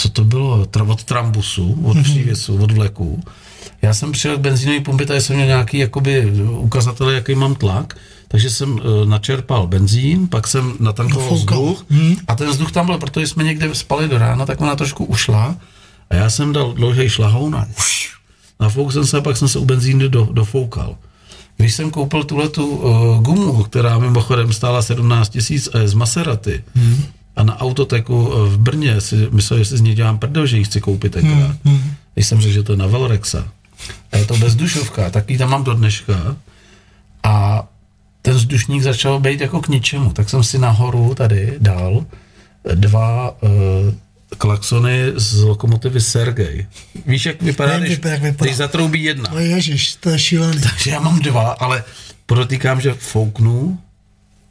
[0.00, 2.04] co to bylo, od trambusu, od Mhm.
[2.04, 3.22] přívěsu, od vleku.
[3.82, 7.96] Já jsem přijel k benzínové pumpě, tady jsem měl nějaký jakoby ukazatele, jaký mám tlak,
[8.28, 12.16] takže jsem uh, načerpal benzín, pak jsem natankoval vzduch Mhm.
[12.28, 15.56] a ten vzduch tam byl, protože jsme někde spali do rána, tak ona trošku ušla
[16.10, 17.66] A já jsem dal dlouhý šlahoun a
[18.60, 20.96] nafouk jsem se a pak jsem se u benzíny do, dofoukal.
[21.56, 25.94] Když jsem koupil tuhle tu uh, gumu, která mimochodem stála 17 tisíc a je z
[25.94, 27.02] Maserati, hmm.
[27.36, 30.56] A na autoteku uh, v Brně si myslel, že si z ní dělám prdel, že
[30.56, 31.56] ji chci koupit tenkrát.
[31.64, 31.94] Hmm.
[32.14, 33.48] Když jsem řekl, že to je na Velrexa.
[34.12, 36.36] A je to bezdušovka, tak ji tam mám do dneška.
[37.22, 37.64] A
[38.22, 40.12] ten vzdušník začal být jako k ničemu.
[40.12, 42.06] Tak jsem si nahoru tady dal
[42.74, 43.50] dva uh,
[44.38, 46.66] klaxony z lokomotivy Sergej.
[47.06, 48.46] Víš, jak vypadá, když, jak vypadá.
[48.46, 49.30] když zatroubí jedna.
[49.32, 50.60] No ježiš, to je šílený.
[50.62, 51.84] Takže já mám dva, ale
[52.26, 53.78] podotýkám, že fouknu,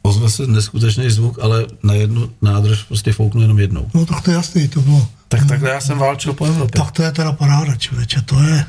[0.02, 3.90] ozve se neskutečný zvuk, ale na jednu nádrž prostě fouknu jenom jednou.
[3.94, 5.08] No tak to je jasný, to bylo.
[5.28, 6.80] Tak takhle já jsem válčil po Evropě.
[6.80, 8.64] Tak to je teda paráda, člověče, to je...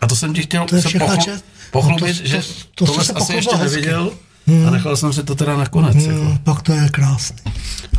[0.00, 1.44] A to jsem ti chtěl To je se pochlu- čest.
[1.72, 2.44] pochlubit, No to- že to-
[2.74, 3.74] to tohle jsi se asi ještě hezky.
[3.76, 4.10] neviděl
[4.66, 5.96] a nechal jsem si to teda nakonec.
[5.96, 6.20] Jako.
[6.24, 7.36] Hmm, pak to je krásný.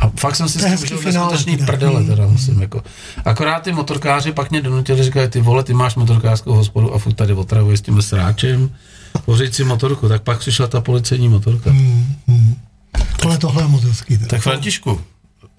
[0.00, 1.66] A fakt jsem si To s je tím užil neskutečný teda.
[1.66, 2.82] prdele, teda musím jako.
[3.24, 7.12] Akorát ty motorkáři pak mě donutili, říkají, ty vole, ty máš motorkářskou hospodu a furt
[7.14, 8.70] tady otravuješ s tím sráčem,
[9.24, 11.70] pořiď si motorku, tak pak přišla ta policejní motorka.
[11.70, 12.38] Ale
[13.40, 14.16] tohle je moc hezký.
[14.16, 14.28] teda.
[14.28, 15.00] Tak Františku,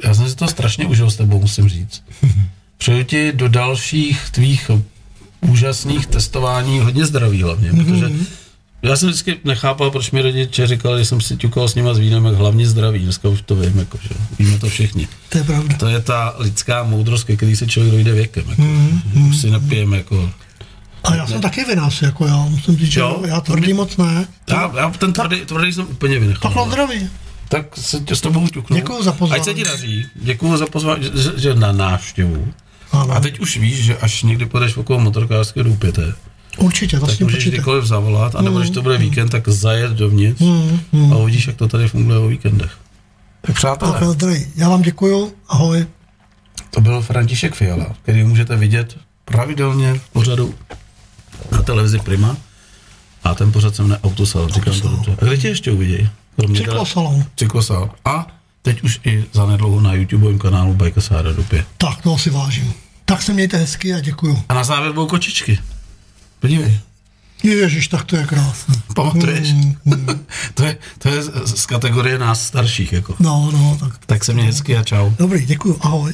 [0.04, 2.04] já jsem si to strašně užil s tebou, musím říct.
[2.78, 4.72] Přeju ti do dalších tvých
[5.42, 8.12] úžasných testování hodně zdraví hlavně, protože
[8.84, 11.98] já jsem vždycky nechápal, proč mi rodiče říkali, že jsem si ťukal s nima s
[11.98, 13.00] vínem, jak hlavně zdraví.
[13.00, 14.10] Dneska už to vím, jako, že
[14.40, 15.08] víme to všichni.
[15.30, 15.76] To je pravda.
[15.78, 18.44] To je ta lidská moudrost, ke který se člověk dojde věkem.
[18.50, 18.64] Jako,
[19.30, 20.32] už si napijeme jako...
[21.04, 23.22] A já jsem taky vinař, jako já musím říct, že Jo.
[23.26, 24.28] já tvrdý moc ne.
[24.50, 26.52] Já, já ten tvrdý, tvrdý jsem úplně vynechal.
[26.52, 27.10] Tak na zdraví.
[27.50, 28.76] Tak se tě s tebou ťuknu.
[28.76, 29.40] Děkuju za pozvání.
[29.42, 30.06] Ať se ti daří.
[30.16, 32.48] Děkuju za pozvání, že, že na návštěvu.
[32.92, 33.14] Ano.
[33.16, 36.14] A teď už víš, že až někdy půjdeš okolo motorkářské důpěte,
[36.58, 38.62] Určitě, to tak můžeš kdykoliv zavolat, anebo Hmm.
[38.62, 40.42] když to bude víkend, tak zajet dovnitř
[41.14, 42.72] a uvidíš, jak to tady funguje o víkendech.
[43.42, 44.28] Tak přátelé, Tak.
[44.56, 45.86] Já vám děkuju, ahoj.
[46.70, 50.54] to byl František Fiala, který můžete vidět pravidelně v pořadu
[51.52, 52.38] na televizi Prima.
[53.24, 54.96] A ten pořad se jmenuje Autosal, říkám to Autosalon.
[54.96, 55.16] dobře.
[55.22, 56.10] A kde tě ještě uvidějí?
[56.58, 57.26] Cyklosalon.
[57.36, 57.90] Cyklosal.
[58.06, 58.28] A
[58.62, 61.66] teď už i zanedlouho na YouTubeovém kanálu Bajka Sára Dupě.
[61.78, 62.74] Tak, toho si vážím.
[63.06, 64.44] Tak se mějte hezky a děkuju.
[64.50, 65.60] A na závěr budou kočičky.
[66.40, 66.80] Podívej,
[67.44, 68.76] Ježiš, tak to je krásné.
[68.96, 69.54] pamatuješ?
[70.54, 72.94] to, je, to je z, z kategorie nás starších.
[72.94, 73.16] Jako.
[73.20, 74.06] No, no, tak.
[74.06, 75.10] Tak se mě hezky a čau.
[75.20, 76.14] Dobrý, děkuju, ahoj.